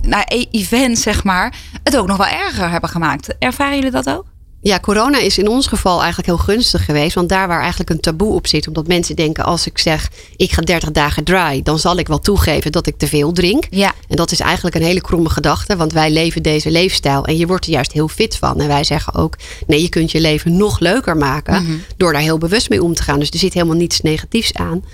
nou, 0.00 0.22
e-, 0.24 0.44
events, 0.50 1.02
zeg 1.02 1.24
maar, 1.24 1.54
het 1.82 1.96
ook 1.96 2.06
nog 2.06 2.16
wel 2.16 2.26
erger 2.26 2.70
hebben 2.70 2.90
gemaakt. 2.90 3.34
Ervaren 3.38 3.74
jullie 3.74 3.90
dat 3.90 4.08
ook? 4.08 4.24
Ja, 4.60 4.80
corona 4.80 5.18
is 5.18 5.38
in 5.38 5.48
ons 5.48 5.66
geval 5.66 5.98
eigenlijk 5.98 6.26
heel 6.26 6.38
gunstig 6.54 6.84
geweest. 6.84 7.14
Want 7.14 7.28
daar 7.28 7.48
waar 7.48 7.60
eigenlijk 7.60 7.90
een 7.90 8.00
taboe 8.00 8.34
op 8.34 8.46
zit. 8.46 8.68
Omdat 8.68 8.86
mensen 8.86 9.16
denken, 9.16 9.44
als 9.44 9.66
ik 9.66 9.78
zeg, 9.78 10.10
ik 10.36 10.52
ga 10.52 10.62
30 10.62 10.90
dagen 10.90 11.24
dry. 11.24 11.62
Dan 11.62 11.78
zal 11.78 11.98
ik 11.98 12.08
wel 12.08 12.18
toegeven 12.18 12.72
dat 12.72 12.86
ik 12.86 12.98
te 12.98 13.06
veel 13.06 13.32
drink. 13.32 13.66
Ja. 13.70 13.92
En 14.08 14.16
dat 14.16 14.32
is 14.32 14.40
eigenlijk 14.40 14.76
een 14.76 14.82
hele 14.82 15.00
kromme 15.00 15.28
gedachte. 15.28 15.76
Want 15.76 15.92
wij 15.92 16.10
leven 16.10 16.42
deze 16.42 16.70
leefstijl. 16.70 17.24
En 17.24 17.36
je 17.36 17.46
wordt 17.46 17.66
er 17.66 17.72
juist 17.72 17.92
heel 17.92 18.08
fit 18.08 18.36
van. 18.36 18.60
En 18.60 18.68
wij 18.68 18.84
zeggen 18.84 19.14
ook, 19.14 19.36
nee, 19.66 19.82
je 19.82 19.88
kunt 19.88 20.10
je 20.10 20.20
leven 20.20 20.56
nog 20.56 20.78
leuker 20.78 21.16
maken. 21.16 21.62
Mhm. 21.62 21.72
Door 21.96 22.12
daar 22.12 22.22
heel 22.22 22.38
bewust 22.38 22.68
mee 22.68 22.82
om 22.82 22.94
te 22.94 23.02
gaan. 23.02 23.18
Dus 23.18 23.30
er 23.30 23.38
zit 23.38 23.54
helemaal 23.54 23.76
niets 23.76 24.00
negatiefs 24.00 24.54
aan. 24.54 24.84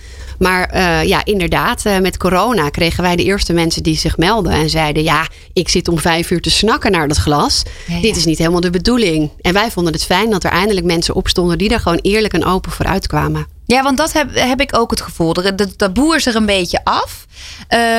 Maar 0.44 0.74
uh, 0.74 1.02
ja, 1.04 1.24
inderdaad, 1.24 1.84
uh, 1.86 1.98
met 1.98 2.16
corona 2.16 2.68
kregen 2.68 3.02
wij 3.02 3.16
de 3.16 3.24
eerste 3.24 3.52
mensen 3.52 3.82
die 3.82 3.96
zich 3.96 4.16
melden 4.16 4.52
en 4.52 4.70
zeiden: 4.70 5.02
Ja, 5.02 5.28
ik 5.52 5.68
zit 5.68 5.88
om 5.88 5.98
vijf 5.98 6.30
uur 6.30 6.40
te 6.40 6.50
snakken 6.50 6.90
naar 6.90 7.08
dat 7.08 7.16
glas. 7.16 7.62
Ja, 7.86 7.94
ja. 7.94 8.00
Dit 8.00 8.16
is 8.16 8.24
niet 8.24 8.38
helemaal 8.38 8.60
de 8.60 8.70
bedoeling. 8.70 9.30
En 9.40 9.52
wij 9.52 9.70
vonden 9.70 9.92
het 9.92 10.04
fijn 10.04 10.30
dat 10.30 10.44
er 10.44 10.50
eindelijk 10.50 10.86
mensen 10.86 11.14
opstonden 11.14 11.58
die 11.58 11.70
er 11.70 11.80
gewoon 11.80 11.98
eerlijk 11.98 12.32
en 12.32 12.44
open 12.44 12.72
voor 12.72 12.86
uitkwamen. 12.86 13.46
Ja, 13.66 13.82
want 13.82 13.96
dat 13.96 14.12
heb, 14.12 14.34
heb 14.34 14.60
ik 14.60 14.76
ook 14.78 14.90
het 14.90 15.00
gevoel. 15.00 15.32
De, 15.32 15.54
de 15.54 15.76
taboe 15.76 16.16
is 16.16 16.26
er 16.26 16.36
een 16.36 16.46
beetje 16.46 16.84
af. 16.84 17.26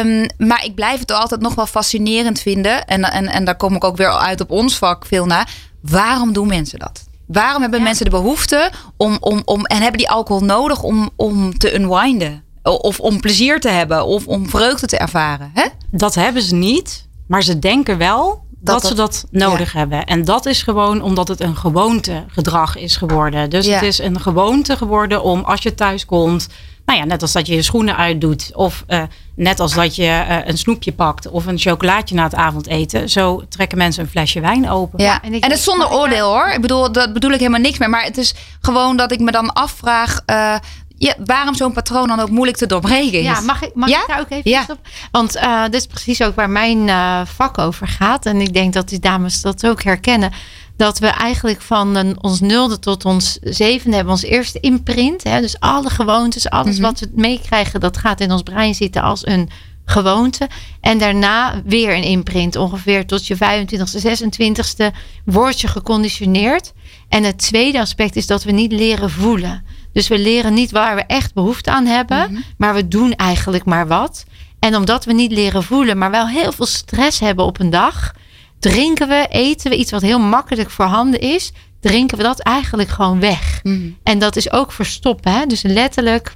Um, 0.04 0.28
maar 0.38 0.66
ik 0.66 0.76
blijf 0.76 1.00
het 1.00 1.12
altijd 1.12 1.42
nog 1.42 1.56
wel 1.56 1.66
fascinerend 1.66 2.42
vinden. 2.42 2.86
En, 2.86 3.04
en, 3.04 3.28
en 3.28 3.46
daar 3.46 3.58
kom 3.58 3.76
ik 3.76 3.84
ook 3.84 3.98
weer 3.98 4.10
uit 4.10 4.42
op 4.42 4.52
ons 4.52 4.78
vak 4.78 5.06
veel 5.06 5.26
naar. 5.26 5.50
Waarom 5.82 6.34
doen 6.34 6.48
mensen 6.48 6.80
dat? 6.80 7.04
Waarom 7.28 7.62
hebben 7.62 7.80
ja. 7.80 7.86
mensen 7.86 8.06
de 8.06 8.12
behoefte 8.12 8.72
om, 8.98 9.18
om, 9.20 9.42
om. 9.46 9.66
En 9.66 9.82
hebben 9.82 9.98
die 9.98 10.10
alcohol 10.10 10.44
nodig 10.44 10.84
om, 10.84 11.10
om 11.16 11.58
te 11.58 11.76
unwinden? 11.76 12.44
Of 12.64 13.00
om 13.00 13.20
plezier 13.20 13.60
te 13.60 13.70
hebben 13.70 14.06
of 14.06 14.28
om 14.28 14.50
vreugde 14.50 14.88
te 14.88 14.98
ervaren? 14.98 15.52
Hè? 15.54 15.66
Dat 15.92 16.16
hebben 16.16 16.42
ze 16.42 16.56
niet. 16.56 17.08
Maar 17.28 17.44
ze 17.44 17.60
denken 17.60 17.98
wel 17.98 18.44
dat, 18.50 18.82
dat, 18.82 18.86
ze 18.86 18.96
dat 18.96 19.26
nodig 19.32 19.74
ja. 19.74 19.80
hebben. 19.80 20.06
En 20.06 20.26
dat 20.26 20.46
is 20.46 20.64
gewoon 20.64 21.02
omdat 21.02 21.28
het 21.28 21.40
een 21.40 21.56
gewoontegedrag 21.56 22.78
is 22.78 22.96
geworden. 22.96 23.50
Dus 23.50 23.66
ja. 23.66 23.74
het 23.74 23.84
is 23.84 24.00
een 24.00 24.20
gewoonte 24.20 24.78
geworden 24.78 25.24
om 25.24 25.44
als 25.44 25.62
je 25.62 25.74
thuis 25.74 26.06
komt. 26.06 26.48
Nou 26.86 27.00
ja, 27.00 27.06
net 27.06 27.22
als 27.22 27.32
dat 27.32 27.48
je 27.48 27.56
je 27.56 27.62
schoenen 27.62 27.98
uitdoet. 27.98 28.52
Of 28.54 28.84
uh, 28.88 29.04
net 29.36 29.60
als 29.60 29.74
dat 29.74 29.96
je 29.96 30.04
uh, 30.04 30.48
een 30.48 30.58
snoepje 30.58 30.94
pakt. 30.94 31.30
Of 31.30 31.46
een 31.46 31.58
chocolaatje 31.58 32.16
na 32.16 32.24
het 32.24 32.36
avondeten. 32.36 33.10
Zo 33.10 33.44
trekken 33.50 33.78
mensen 33.78 34.04
een 34.04 34.10
flesje 34.10 34.40
wijn 34.40 34.70
open. 34.70 35.04
Ja, 35.04 35.22
en, 35.22 35.34
en 35.34 35.42
het 35.42 35.52
is 35.52 35.64
zonder 35.64 35.92
oordeel 35.92 36.34
hoor. 36.34 36.48
Ik 36.48 36.62
bedoel, 36.62 36.92
dat 36.92 37.14
bedoel 37.14 37.32
ik 37.32 37.40
helemaal 37.40 37.60
niks 37.60 37.78
meer. 37.78 37.90
Maar 37.90 38.04
het 38.04 38.18
is 38.18 38.34
gewoon 38.62 38.98
dat 38.98 39.12
ik 39.12 39.20
me 39.20 39.32
dan 39.32 39.54
afvraag. 39.54 40.22
Uh, 40.26 40.56
ja, 40.98 41.16
waarom 41.26 41.56
zo'n 41.56 41.74
patroon 41.74 42.08
dan 42.08 42.20
ook 42.20 42.30
moeilijk 42.30 42.58
te 42.58 42.66
doorbreken 42.66 43.20
is. 43.20 43.26
Ja, 43.26 43.40
mag 43.40 43.62
ik, 43.62 43.72
mag 43.74 43.90
ja? 43.90 44.02
ik 44.02 44.08
daar 44.08 44.20
ook 44.20 44.30
even 44.30 44.52
ja. 44.52 44.66
op? 44.70 44.80
Want 45.12 45.36
uh, 45.36 45.64
dit 45.64 45.74
is 45.74 45.88
precies 45.88 46.22
ook 46.22 46.36
waar 46.36 46.50
mijn 46.50 46.88
uh, 46.88 47.22
vak 47.26 47.58
over 47.58 47.88
gaat. 47.88 48.26
En 48.26 48.42
ik 48.42 48.54
denk 48.54 48.74
dat 48.74 48.90
die 48.90 49.00
dames 49.00 49.42
dat 49.42 49.68
ook 49.68 49.84
herkennen. 49.84 50.32
Dat 50.78 51.00
we 51.00 51.08
eigenlijk 51.08 51.62
van 51.62 51.96
een, 51.96 52.24
ons 52.24 52.40
nulde 52.40 52.80
tot 52.80 53.06
ons 53.06 53.38
zevende 53.42 53.96
hebben 53.96 54.14
ons 54.14 54.24
eerste 54.24 54.60
imprint. 54.60 55.24
Hè? 55.24 55.42
Dus 55.42 55.60
alle 55.60 55.90
gewoontes, 55.90 56.50
alles 56.50 56.78
mm 56.78 56.84
-hmm. 56.84 56.92
wat 56.92 57.00
we 57.00 57.10
meekrijgen, 57.14 57.80
dat 57.80 57.98
gaat 57.98 58.22
in 58.22 58.32
ons 58.32 58.42
brein 58.44 58.76
zitten 58.76 59.02
als 59.02 59.28
een 59.28 59.50
gewoonte. 59.86 60.48
En 60.82 60.98
daarna 60.98 61.62
weer 61.66 61.96
een 61.96 62.04
imprint. 62.04 62.56
Ongeveer 62.56 63.06
tot 63.06 63.28
je 63.28 63.36
25ste, 63.36 64.06
26ste 64.06 64.96
word 65.26 65.62
je 65.62 65.68
geconditioneerd. 65.68 66.74
En 67.10 67.24
het 67.24 67.38
tweede 67.38 67.80
aspect 67.80 68.16
is 68.16 68.28
dat 68.28 68.44
we 68.44 68.52
niet 68.52 68.72
leren 68.72 69.10
voelen. 69.10 69.64
Dus 69.94 70.08
we 70.08 70.18
leren 70.18 70.54
niet 70.54 70.72
waar 70.72 70.96
we 70.96 71.04
echt 71.04 71.34
behoefte 71.34 71.72
aan 71.72 71.86
hebben. 71.86 72.32
Mhm. 72.32 72.42
Maar 72.58 72.74
we 72.74 72.88
doen 72.88 73.16
eigenlijk 73.16 73.66
maar 73.66 73.88
wat. 73.88 74.26
En 74.60 74.76
omdat 74.76 75.06
we 75.06 75.14
niet 75.14 75.32
leren 75.32 75.64
voelen, 75.64 75.98
maar 75.98 76.12
wel 76.12 76.28
heel 76.28 76.52
veel 76.52 76.66
stress 76.66 77.20
hebben 77.20 77.46
op 77.46 77.60
een 77.60 77.70
dag, 77.70 78.14
drinken 78.60 79.08
we, 79.08 79.28
eten 79.30 79.70
we 79.70 79.78
iets 79.78 79.92
wat 79.92 80.02
heel 80.02 80.20
makkelijk 80.20 80.70
voorhanden 80.70 81.20
is, 81.20 81.52
drinken 81.80 82.18
we 82.18 82.24
dat 82.24 82.40
eigenlijk 82.40 82.90
gewoon 82.90 83.20
weg. 83.20 83.60
Mhm. 83.64 83.90
En 84.04 84.20
dat 84.20 84.36
is 84.36 84.52
ook 84.52 84.72
verstoppen. 84.72 85.32
Hè? 85.32 85.46
Dus 85.46 85.62
letterlijk 85.62 86.36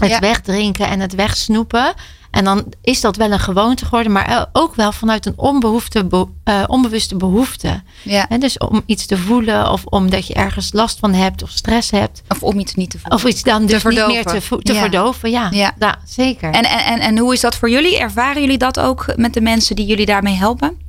het 0.00 0.18
wegdrinken 0.18 0.88
en 0.88 1.00
het 1.00 1.14
wegsnoepen. 1.14 1.94
En 2.30 2.44
dan 2.44 2.72
is 2.82 3.00
dat 3.00 3.16
wel 3.16 3.32
een 3.32 3.40
gewoonte 3.40 3.84
geworden, 3.84 4.12
maar 4.12 4.48
ook 4.52 4.74
wel 4.74 4.92
vanuit 4.92 5.26
een 5.26 5.32
onbehoefte, 5.36 6.06
uh, 6.44 6.64
onbewuste 6.66 7.16
behoefte. 7.16 7.82
Ja. 8.02 8.26
Dus 8.38 8.58
om 8.58 8.82
iets 8.86 9.06
te 9.06 9.18
voelen 9.18 9.70
of 9.70 9.84
omdat 9.84 10.26
je 10.26 10.34
ergens 10.34 10.72
last 10.72 10.98
van 10.98 11.14
hebt 11.14 11.42
of 11.42 11.50
stress 11.50 11.90
hebt. 11.90 12.22
Of 12.28 12.42
om 12.42 12.58
iets 12.58 12.74
niet 12.74 12.90
te 12.90 12.98
voelen. 12.98 13.18
Of 13.18 13.24
iets 13.24 13.42
dan 13.42 13.66
dus 13.66 13.84
niet 13.84 14.06
meer 14.06 14.24
te, 14.24 14.58
te 14.62 14.74
verdoven. 14.74 15.30
Ja, 15.30 15.48
ja. 15.50 15.98
zeker. 16.04 16.50
En, 16.50 16.64
en, 16.64 16.98
en 16.98 17.18
hoe 17.18 17.32
is 17.32 17.40
dat 17.40 17.56
voor 17.56 17.70
jullie? 17.70 17.98
Ervaren 17.98 18.40
jullie 18.40 18.58
dat 18.58 18.80
ook 18.80 19.12
met 19.16 19.34
de 19.34 19.40
mensen 19.40 19.76
die 19.76 19.86
jullie 19.86 20.06
daarmee 20.06 20.34
helpen? 20.34 20.88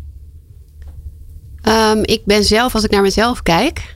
Um, 1.63 2.03
ik 2.03 2.21
ben 2.25 2.43
zelf, 2.43 2.75
als 2.75 2.83
ik 2.83 2.91
naar 2.91 3.01
mezelf 3.01 3.43
kijk, 3.43 3.95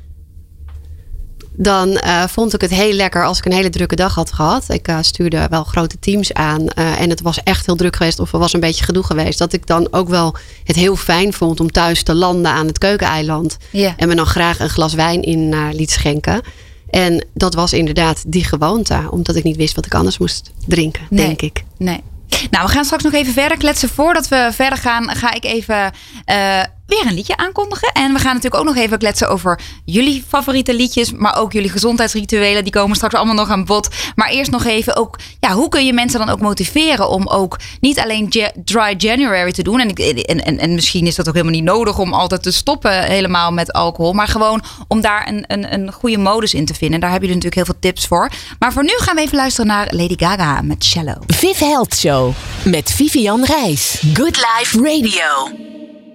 dan 1.57 1.89
uh, 1.89 2.23
vond 2.27 2.53
ik 2.53 2.61
het 2.61 2.71
heel 2.71 2.93
lekker 2.93 3.25
als 3.25 3.37
ik 3.37 3.45
een 3.45 3.51
hele 3.51 3.69
drukke 3.69 3.95
dag 3.95 4.15
had 4.15 4.33
gehad. 4.33 4.69
Ik 4.69 4.87
uh, 4.87 4.97
stuurde 5.01 5.47
wel 5.49 5.63
grote 5.63 5.99
teams 5.99 6.33
aan 6.33 6.61
uh, 6.61 7.01
en 7.01 7.09
het 7.09 7.21
was 7.21 7.43
echt 7.43 7.65
heel 7.65 7.75
druk 7.75 7.95
geweest 7.95 8.19
of 8.19 8.33
er 8.33 8.39
was 8.39 8.53
een 8.53 8.59
beetje 8.59 8.83
gedoe 8.83 9.03
geweest. 9.03 9.39
Dat 9.39 9.53
ik 9.53 9.67
dan 9.67 9.87
ook 9.91 10.09
wel 10.09 10.35
het 10.63 10.75
heel 10.75 10.95
fijn 10.95 11.33
vond 11.33 11.59
om 11.59 11.71
thuis 11.71 12.03
te 12.03 12.13
landen 12.13 12.51
aan 12.51 12.67
het 12.67 12.77
keukeneiland. 12.77 13.57
Yeah. 13.71 13.93
En 13.97 14.07
me 14.07 14.15
dan 14.15 14.25
graag 14.25 14.59
een 14.59 14.69
glas 14.69 14.93
wijn 14.93 15.21
in 15.21 15.69
liet 15.71 15.91
schenken. 15.91 16.41
En 16.89 17.25
dat 17.33 17.53
was 17.53 17.73
inderdaad 17.73 18.23
die 18.27 18.43
gewoonte, 18.43 19.07
omdat 19.09 19.35
ik 19.35 19.43
niet 19.43 19.55
wist 19.55 19.75
wat 19.75 19.85
ik 19.85 19.95
anders 19.95 20.17
moest 20.17 20.51
drinken, 20.67 21.07
nee. 21.09 21.25
denk 21.25 21.41
ik. 21.41 21.63
Nee. 21.77 22.03
Nou, 22.49 22.65
we 22.65 22.71
gaan 22.71 22.85
straks 22.85 23.03
nog 23.03 23.13
even 23.13 23.33
verder 23.33 23.57
kletsen. 23.57 23.89
Voordat 23.89 24.27
we 24.27 24.49
verder 24.51 24.77
gaan, 24.77 25.15
ga 25.15 25.33
ik 25.33 25.43
even 25.43 25.91
uh, 26.25 26.63
weer 26.87 27.05
een 27.05 27.13
liedje 27.13 27.37
aankondigen. 27.37 27.91
En 27.91 28.13
we 28.13 28.19
gaan 28.19 28.33
natuurlijk 28.33 28.55
ook 28.55 28.75
nog 28.75 28.83
even 28.83 28.97
kletsen 28.97 29.29
over 29.29 29.59
jullie 29.85 30.23
favoriete 30.27 30.73
liedjes. 30.73 31.11
Maar 31.11 31.37
ook 31.37 31.51
jullie 31.51 31.69
gezondheidsrituelen. 31.69 32.63
Die 32.63 32.73
komen 32.73 32.95
straks 32.95 33.13
allemaal 33.13 33.35
nog 33.35 33.49
aan 33.49 33.65
bod. 33.65 33.89
Maar 34.15 34.29
eerst 34.29 34.51
nog 34.51 34.65
even 34.65 34.95
ook. 34.95 35.19
Ja, 35.39 35.51
hoe 35.53 35.69
kun 35.69 35.85
je 35.85 35.93
mensen 35.93 36.19
dan 36.19 36.29
ook 36.29 36.41
motiveren 36.41 37.09
om 37.09 37.27
ook 37.27 37.59
niet 37.79 37.99
alleen 37.99 38.33
dry 38.65 38.95
January 38.97 39.51
te 39.51 39.63
doen. 39.63 39.79
En, 39.79 39.93
en, 39.93 40.45
en, 40.45 40.59
en 40.59 40.73
misschien 40.73 41.07
is 41.07 41.15
dat 41.15 41.27
ook 41.27 41.33
helemaal 41.33 41.55
niet 41.55 41.63
nodig 41.63 41.99
om 41.99 42.13
altijd 42.13 42.43
te 42.43 42.51
stoppen 42.51 43.03
helemaal 43.03 43.51
met 43.51 43.73
alcohol. 43.73 44.13
Maar 44.13 44.27
gewoon 44.27 44.63
om 44.87 45.01
daar 45.01 45.27
een, 45.27 45.43
een, 45.47 45.73
een 45.73 45.91
goede 45.91 46.17
modus 46.17 46.53
in 46.53 46.65
te 46.65 46.73
vinden. 46.73 46.99
Daar 46.99 47.11
hebben 47.11 47.29
jullie 47.29 47.43
natuurlijk 47.43 47.67
heel 47.67 47.79
veel 47.79 47.91
tips 47.91 48.07
voor. 48.07 48.31
Maar 48.59 48.73
voor 48.73 48.83
nu 48.83 48.93
gaan 48.97 49.15
we 49.15 49.21
even 49.21 49.37
luisteren 49.37 49.67
naar 49.67 49.87
Lady 49.89 50.15
Gaga 50.17 50.61
met 50.61 50.83
Shallow. 50.83 51.21
Viv 51.27 51.59
Health 51.59 51.95
Show 51.95 52.33
met 52.63 52.91
Vivian 52.91 53.45
Reis. 53.45 54.01
Good 54.13 54.37
Life 54.37 54.77
Radio. 54.77 55.63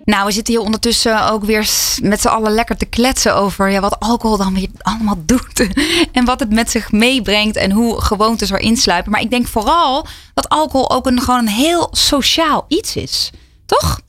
Nou, 0.04 0.26
we 0.26 0.32
zitten 0.32 0.54
hier 0.54 0.62
ondertussen 0.62 1.30
ook 1.30 1.44
weer 1.44 1.68
met 2.02 2.20
z'n 2.20 2.28
allen 2.28 2.52
lekker 2.52 2.76
te 2.76 2.84
kletsen 2.84 3.34
over 3.34 3.70
ja, 3.70 3.80
wat 3.80 4.00
alcohol 4.00 4.36
dan 4.36 4.54
weer 4.54 4.68
allemaal 4.78 5.22
doet. 5.26 5.68
en 6.12 6.24
wat 6.24 6.40
het 6.40 6.50
met 6.50 6.70
zich 6.70 6.92
meebrengt 6.92 7.56
en 7.56 7.70
hoe 7.70 8.00
gewoontes 8.00 8.50
erin 8.50 8.76
sluipen. 8.76 9.12
Maar 9.12 9.20
ik 9.20 9.30
denk 9.30 9.46
vooral 9.46 10.06
dat 10.34 10.48
alcohol 10.48 10.90
ook 10.90 11.06
een, 11.06 11.20
gewoon 11.20 11.38
een 11.38 11.48
heel 11.48 11.88
sociaal 11.90 12.64
iets 12.68 12.96
is. 12.96 13.30
Toch? 13.66 14.00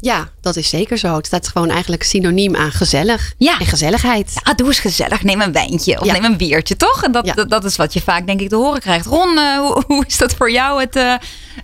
Ja, 0.00 0.28
dat 0.40 0.56
is 0.56 0.68
zeker 0.68 0.98
zo. 0.98 1.16
Het 1.16 1.26
staat 1.26 1.48
gewoon 1.48 1.70
eigenlijk 1.70 2.02
synoniem 2.02 2.56
aan 2.56 2.72
gezellig 2.72 3.34
ja. 3.38 3.58
en 3.58 3.66
gezelligheid. 3.66 4.40
Ja, 4.44 4.54
doe 4.54 4.66
eens 4.66 4.78
gezellig. 4.78 5.22
Neem 5.22 5.40
een 5.40 5.52
wijntje 5.52 6.00
of 6.00 6.12
neem 6.12 6.24
een 6.24 6.36
biertje, 6.36 6.76
toch? 6.76 7.02
En 7.02 7.12
dat, 7.12 7.44
dat, 7.48 7.64
is 7.64 7.76
wat 7.76 7.92
je 7.92 8.00
vaak 8.00 8.26
denk 8.26 8.40
ik 8.40 8.48
te 8.48 8.56
horen 8.56 8.80
krijgt. 8.80 9.06
Ron, 9.06 9.34
uh, 9.34 9.58
hoe, 9.58 9.82
hoe, 9.88 10.04
is 10.06 10.18
dat 10.18 10.34
voor 10.34 10.50
jou? 10.50 10.80
Het, 10.80 10.96
uh, 10.96 11.14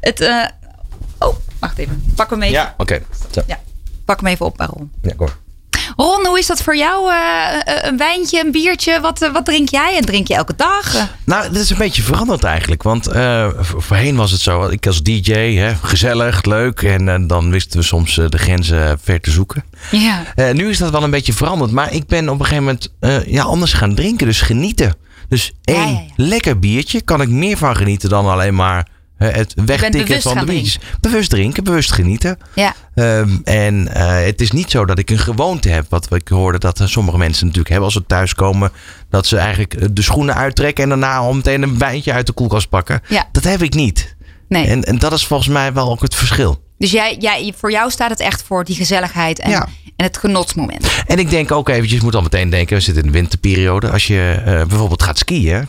het 0.01 0.20
uh... 0.20 0.44
oh, 1.18 1.35
wacht 1.61 1.79
even. 1.79 2.12
Pak 2.14 2.31
hem 2.31 2.42
even. 2.42 2.55
Ja, 2.55 2.75
oké. 2.77 3.01
Okay. 3.33 3.44
Ja 3.47 3.59
pak 4.05 4.21
hem 4.21 4.29
even 4.29 4.47
op, 4.47 4.61
Ron. 4.61 4.90
Ja, 5.03 5.12
kom. 5.17 5.29
Ron, 5.97 6.27
hoe 6.27 6.38
is 6.38 6.47
dat 6.47 6.62
voor 6.62 6.77
jou? 6.77 7.12
Uh, 7.12 7.17
een 7.83 7.97
wijntje, 7.97 8.45
een 8.45 8.53
biertje, 8.53 9.01
wat, 9.01 9.19
wat 9.33 9.45
drink 9.45 9.69
jij? 9.69 9.97
En 9.97 10.05
drink 10.05 10.29
je 10.29 10.35
elke 10.35 10.55
dag? 10.57 11.09
Nou, 11.25 11.53
dat 11.53 11.61
is 11.61 11.71
een 11.71 11.79
beetje 11.79 12.03
veranderd 12.03 12.45
eigenlijk. 12.45 12.83
Want 12.83 13.09
voorheen 13.57 14.17
was 14.17 14.31
het 14.31 14.40
zo, 14.40 14.67
ik 14.67 14.87
als 14.87 15.03
DJ, 15.03 15.33
hè, 15.33 15.75
gezellig, 15.75 16.45
leuk. 16.45 16.83
En 16.83 17.27
dan 17.27 17.51
wisten 17.51 17.79
we 17.79 17.85
soms 17.85 18.14
de 18.14 18.38
grenzen 18.38 18.99
ver 19.03 19.21
te 19.21 19.31
zoeken. 19.31 19.64
Ja. 19.90 20.53
nu 20.53 20.69
is 20.69 20.79
dat 20.79 20.90
wel 20.90 21.03
een 21.03 21.11
beetje 21.11 21.33
veranderd. 21.33 21.71
Maar 21.71 21.93
ik 21.93 22.07
ben 22.07 22.29
op 22.29 22.40
een 22.40 22.47
gegeven 22.47 22.64
moment 22.64 22.93
ja, 23.27 23.43
anders 23.43 23.73
gaan 23.73 23.95
drinken. 23.95 24.27
Dus 24.27 24.40
genieten. 24.40 24.95
Dus 25.29 25.53
één 25.64 26.12
lekker 26.17 26.59
biertje 26.59 27.01
kan 27.01 27.21
ik 27.21 27.29
meer 27.29 27.57
van 27.57 27.77
genieten 27.77 28.09
dan 28.09 28.27
alleen 28.27 28.55
maar 28.55 28.88
het 29.16 29.55
wegtikken 29.66 30.22
van 30.22 30.38
de 30.38 30.44
biertjes. 30.44 30.79
Bewust 31.00 31.31
drinken, 31.31 31.64
bewust 31.64 31.92
genieten. 31.92 32.38
Ja. 32.55 32.74
Um, 32.94 33.40
en 33.44 33.88
uh, 33.96 34.24
het 34.24 34.40
is 34.40 34.50
niet 34.50 34.70
zo 34.70 34.85
dat 34.85 34.98
ik 34.98 35.11
een 35.11 35.18
gewoonte 35.18 35.68
heb. 35.68 35.87
Wat 35.88 36.14
ik 36.14 36.29
hoorde 36.29 36.59
dat 36.59 36.81
sommige 36.85 37.18
mensen 37.18 37.42
natuurlijk 37.46 37.70
hebben 37.70 37.87
als 37.87 37.94
ze 37.94 38.07
thuiskomen. 38.07 38.72
Dat 39.11 39.27
ze 39.27 39.37
eigenlijk 39.37 39.96
de 39.96 40.03
schoenen 40.03 40.35
uittrekken 40.35 40.83
en 40.83 40.88
daarna 40.88 41.16
al 41.16 41.35
meteen 41.35 41.62
een 41.62 41.79
wijntje 41.79 42.12
uit 42.12 42.27
de 42.27 42.33
koelkast 42.33 42.68
pakken. 42.68 43.00
Ja. 43.09 43.29
Dat 43.33 43.44
heb 43.44 43.62
ik 43.62 43.74
niet. 43.74 44.16
Nee. 44.48 44.66
En, 44.66 44.85
en 44.85 44.98
dat 44.98 45.12
is 45.12 45.27
volgens 45.27 45.48
mij 45.48 45.72
wel 45.72 45.90
ook 45.90 46.03
het 46.03 46.14
verschil. 46.14 46.62
Dus 46.79 46.90
jij, 46.90 47.16
jij, 47.18 47.55
voor 47.57 47.70
jou 47.70 47.90
staat 47.90 48.11
het 48.11 48.20
echt 48.20 48.42
voor 48.42 48.64
die 48.64 48.77
gezelligheid 48.77 49.38
en, 49.38 49.53
en 49.53 49.68
het 49.96 50.16
genotsmoment. 50.16 50.87
En 51.07 51.18
ik 51.18 51.31
denk 51.31 51.53
ook 51.53 51.68
eventjes, 51.68 52.00
moet 52.00 52.14
al 52.14 52.22
meteen 52.22 52.50
denken, 52.50 52.77
we 52.77 52.83
zitten 52.83 53.05
in 53.05 53.12
de 53.12 53.18
winterperiode. 53.18 53.90
Als 53.90 54.07
je 54.07 54.37
uh, 54.38 54.44
bijvoorbeeld 54.44 55.03
gaat 55.03 55.18
skiën, 55.18 55.68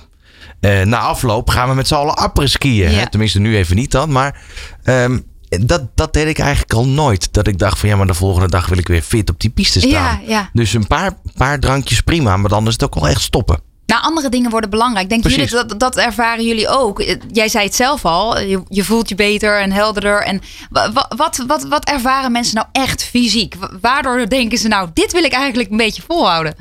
uh, 0.66 0.82
na 0.82 0.98
afloop 0.98 1.50
gaan 1.50 1.70
we 1.70 1.76
met 1.76 1.88
z'n 1.88 1.94
allen 1.94 2.16
apperen 2.16 2.50
skiën. 2.50 2.90
Hè? 2.90 3.10
Tenminste, 3.10 3.40
nu 3.40 3.56
even 3.56 3.76
niet 3.76 3.92
dan. 3.92 4.12
Maar 4.12 4.42
um, 4.84 5.26
dat, 5.50 5.82
dat 5.96 6.14
deed 6.14 6.28
ik 6.28 6.40
eigenlijk 6.40 6.74
al 6.74 6.88
nooit. 6.88 7.34
Dat 7.34 7.48
ik 7.48 7.60
dacht 7.60 7.80
van 7.80 7.90
ja, 7.90 7.96
maar 7.96 8.08
de 8.08 8.14
volgende 8.14 8.50
dag 8.50 8.68
wil 8.68 8.78
ik 8.78 8.88
weer 8.88 9.02
fit 9.02 9.30
op 9.30 9.40
die 9.40 9.50
piste 9.50 9.80
staan. 9.80 9.92
Ja, 9.92 10.20
ja. 10.28 10.50
Dus 10.54 10.74
een 10.74 10.88
paar, 10.88 11.18
paar 11.38 11.60
drankjes 11.60 12.02
prima. 12.02 12.38
Maar 12.38 12.50
dan 12.50 12.68
is 12.68 12.74
het 12.74 12.84
ook 12.84 12.96
wel 12.96 13.08
echt 13.08 13.22
stoppen. 13.22 13.60
Nou, 13.86 14.02
andere 14.02 14.30
dingen 14.30 14.52
worden 14.52 14.70
belangrijk. 14.70 15.10
Denk 15.10 15.28
jullie 15.28 15.50
dat, 15.50 15.80
dat 15.80 15.98
ervaren 15.98 16.46
jullie 16.46 16.68
ook? 16.68 17.18
Jij 17.32 17.48
zei 17.48 17.66
het 17.66 17.76
zelf 17.76 18.06
al. 18.06 18.40
Je, 18.40 18.64
je 18.70 18.84
voelt 18.84 19.10
je 19.10 19.16
beter 19.16 19.60
en 19.60 19.72
helderder. 19.72 20.24
En 20.24 20.42
wat, 20.70 21.06
wat, 21.16 21.44
wat, 21.48 21.64
wat 21.64 21.86
ervaren 21.86 22.32
mensen 22.32 22.56
nou 22.56 22.68
echt 22.72 23.04
fysiek? 23.04 23.56
Waardoor 23.82 24.30
denken 24.30 24.58
ze 24.58 24.68
nou, 24.68 24.90
dit 24.94 25.12
wil 25.12 25.24
ik 25.24 25.32
eigenlijk 25.34 25.72
een 25.72 25.78
beetje 25.78 26.02
volhouden? 26.08 26.56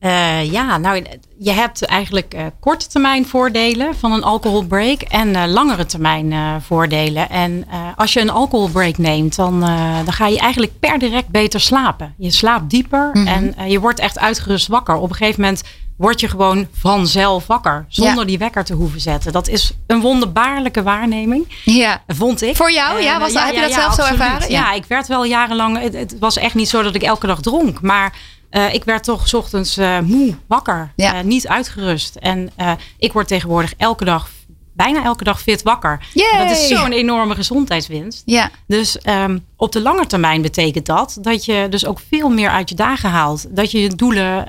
Uh, 0.00 0.52
ja, 0.52 0.78
nou, 0.78 1.06
je 1.44 1.52
hebt 1.52 1.84
eigenlijk 1.84 2.34
uh, 2.34 2.42
korte 2.60 2.86
termijn 2.86 3.26
voordelen 3.26 3.94
van 3.96 4.12
een 4.12 4.22
alcoholbreak 4.22 5.02
en 5.02 5.28
uh, 5.28 5.42
langere 5.46 5.86
termijn 5.86 6.60
voordelen. 6.62 7.30
En 7.30 7.66
als 7.96 8.12
je 8.12 8.20
een 8.20 8.30
alcoholbreak 8.30 8.98
neemt, 8.98 9.36
dan, 9.36 9.60
dan 10.04 10.12
ga 10.12 10.26
je 10.26 10.38
eigenlijk 10.38 10.72
per 10.80 10.98
direct 10.98 11.28
beter 11.28 11.60
slapen. 11.60 12.14
Je 12.18 12.30
slaapt 12.30 12.70
dieper 12.70 13.10
mm 13.12 13.26
-hmm. 13.26 13.52
en 13.56 13.70
je 13.70 13.80
wordt 13.80 14.00
echt 14.00 14.18
uitgerust 14.18 14.66
wakker. 14.66 14.94
Op 14.96 15.10
een 15.10 15.16
gegeven 15.16 15.40
moment 15.40 15.62
word 15.96 16.20
je 16.20 16.28
gewoon 16.28 16.68
vanzelf 16.72 17.46
wakker. 17.46 17.84
Zonder 17.88 18.26
die 18.26 18.38
wekker 18.38 18.64
te 18.64 18.74
hoeven 18.74 19.00
zetten. 19.00 19.32
Dat 19.32 19.48
is 19.48 19.72
een 19.86 20.00
wonderbaarlijke 20.00 20.82
waarneming. 20.82 21.62
Ja. 21.64 22.02
Vond 22.06 22.42
ik. 22.42 22.56
Voor 22.56 22.72
jou? 22.72 23.02
Ja, 23.02 23.18
was, 23.18 23.34
heb 23.34 23.54
je 23.54 23.60
dat 23.60 23.72
zelf 23.72 23.94
zo 23.94 24.02
ervaren? 24.02 24.50
Ja. 24.50 24.72
ik 24.72 24.84
werd 24.84 25.06
wel 25.06 25.24
jarenlang. 25.24 25.80
Het, 25.80 25.94
het 25.94 26.16
was 26.18 26.36
echt 26.36 26.54
niet 26.54 26.68
zo 26.68 26.82
dat 26.82 26.94
ik 26.94 27.02
elke 27.02 27.26
dag 27.26 27.40
dronk. 27.40 27.80
Maar 27.80 28.12
uh, 28.54 28.74
ik 28.74 28.84
werd 28.84 29.04
toch 29.04 29.28
s 29.28 29.34
ochtends 29.34 29.78
uh, 29.78 29.98
moe, 29.98 30.34
wakker, 30.46 30.92
ja. 30.96 31.14
uh, 31.14 31.24
niet 31.24 31.48
uitgerust. 31.48 32.16
En 32.16 32.50
ik 32.98 33.12
word 33.12 33.28
tegenwoordig 33.28 33.74
elke 33.76 34.04
dag, 34.04 34.30
bijna 34.72 35.04
elke 35.04 35.24
dag 35.24 35.40
fit 35.40 35.62
wakker. 35.62 36.06
Dat 36.38 36.50
is 36.50 36.68
zo'n 36.68 36.92
enorme 36.92 37.34
gezondheidswinst. 37.34 38.22
Ja. 38.24 38.50
Dus 38.66 38.98
um, 39.08 39.44
op 39.56 39.72
de 39.72 39.80
lange 39.80 40.06
termijn 40.06 40.42
betekent 40.42 40.86
dat 40.86 41.18
dat 41.20 41.44
je 41.44 41.66
dus 41.70 41.86
ook 41.86 42.00
veel 42.10 42.28
meer 42.28 42.50
uit 42.50 42.68
je 42.68 42.74
dagen 42.74 43.10
haalt. 43.10 43.46
Dat 43.56 43.70
je 43.70 43.80
je 43.80 43.88
doelen 43.88 44.48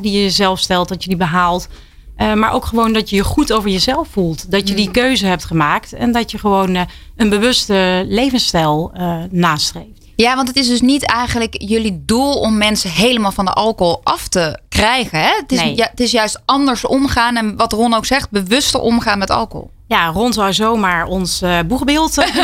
die 0.00 0.12
je 0.12 0.22
jezelf 0.22 0.58
stelt, 0.58 0.88
dat 0.88 1.02
je 1.02 1.08
die 1.08 1.18
behaalt. 1.18 1.68
maar 2.16 2.52
ook 2.52 2.64
gewoon 2.64 2.92
dat 2.92 3.10
je 3.10 3.16
je 3.16 3.24
goed 3.24 3.52
over 3.52 3.70
jezelf 3.70 4.08
voelt. 4.08 4.50
Dat 4.50 4.68
je 4.68 4.74
die 4.74 4.86
mm. 4.86 4.92
keuze 4.92 5.26
hebt 5.26 5.44
gemaakt. 5.44 5.92
En 5.92 6.12
dat 6.12 6.30
je 6.30 6.38
gewoon 6.38 6.86
een 7.16 7.28
bewuste 7.28 8.04
levensstijl 8.08 8.92
nastreeft. 9.30 9.95
Ja, 10.16 10.36
want 10.36 10.48
het 10.48 10.56
is 10.56 10.68
dus 10.68 10.80
niet 10.80 11.06
eigenlijk 11.06 11.54
jullie 11.62 12.02
doel 12.04 12.40
om 12.40 12.58
mensen 12.58 12.90
helemaal 12.90 13.32
van 13.32 13.44
de 13.44 13.52
alcohol 13.52 14.00
af 14.04 14.28
te 14.28 14.58
krijgen. 14.68 15.18
Hè? 15.20 15.30
Het, 15.40 15.52
is, 15.52 15.60
ja, 15.60 15.88
het 15.90 16.00
is 16.00 16.10
juist 16.10 16.42
anders 16.44 16.84
omgaan 16.84 17.36
en 17.36 17.56
wat 17.56 17.72
Ron 17.72 17.94
ook 17.94 18.06
zegt, 18.06 18.30
bewuster 18.30 18.80
omgaan 18.80 19.18
met 19.18 19.30
alcohol. 19.30 19.70
Ja, 19.88 20.06
rond 20.06 20.34
zou 20.34 20.52
zomaar 20.52 21.06
ons 21.06 21.42
uh, 21.42 21.58
boegbeeld 21.66 22.14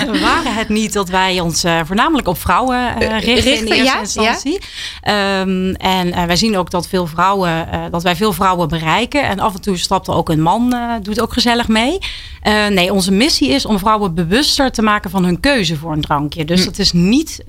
worden. 0.00 0.20
waren 0.20 0.54
het 0.54 0.68
niet 0.68 0.92
dat 0.92 1.08
wij 1.08 1.40
ons 1.40 1.64
uh, 1.64 1.80
voornamelijk 1.84 2.28
op 2.28 2.38
vrouwen 2.38 3.02
uh, 3.02 3.20
richten, 3.20 3.56
in 3.56 3.64
eerste 3.66 3.84
ja, 3.84 4.00
instantie. 4.00 4.60
Ja. 5.02 5.40
Um, 5.40 5.74
en 5.74 6.26
wij 6.26 6.36
zien 6.36 6.56
ook 6.56 6.70
dat, 6.70 6.88
veel 6.88 7.06
vrouwen, 7.06 7.68
dat 7.90 8.02
wij 8.02 8.16
veel 8.16 8.32
vrouwen 8.32 8.68
bereiken. 8.68 9.28
En 9.28 9.38
af 9.38 9.54
en 9.54 9.60
toe 9.60 9.76
stapt 9.76 10.06
er 10.06 10.14
ook 10.14 10.28
een 10.28 10.42
man, 10.42 10.74
doet 11.02 11.20
ook 11.20 11.32
gezellig 11.32 11.68
mee. 11.68 11.98
nee, 12.70 12.92
onze 12.92 13.12
missie 13.12 13.48
is 13.48 13.66
om 13.66 13.78
vrouwen 13.78 14.14
bewuster 14.14 14.72
te 14.72 14.82
maken 14.82 15.10
van 15.10 15.24
hun 15.24 15.40
keuze 15.40 15.76
voor 15.76 15.92
een 15.92 16.00
drankje. 16.00 16.44
Dus 16.44 16.60
hm. 16.60 16.66
het 16.66 16.78
is 16.78 16.92
niet 16.92 17.44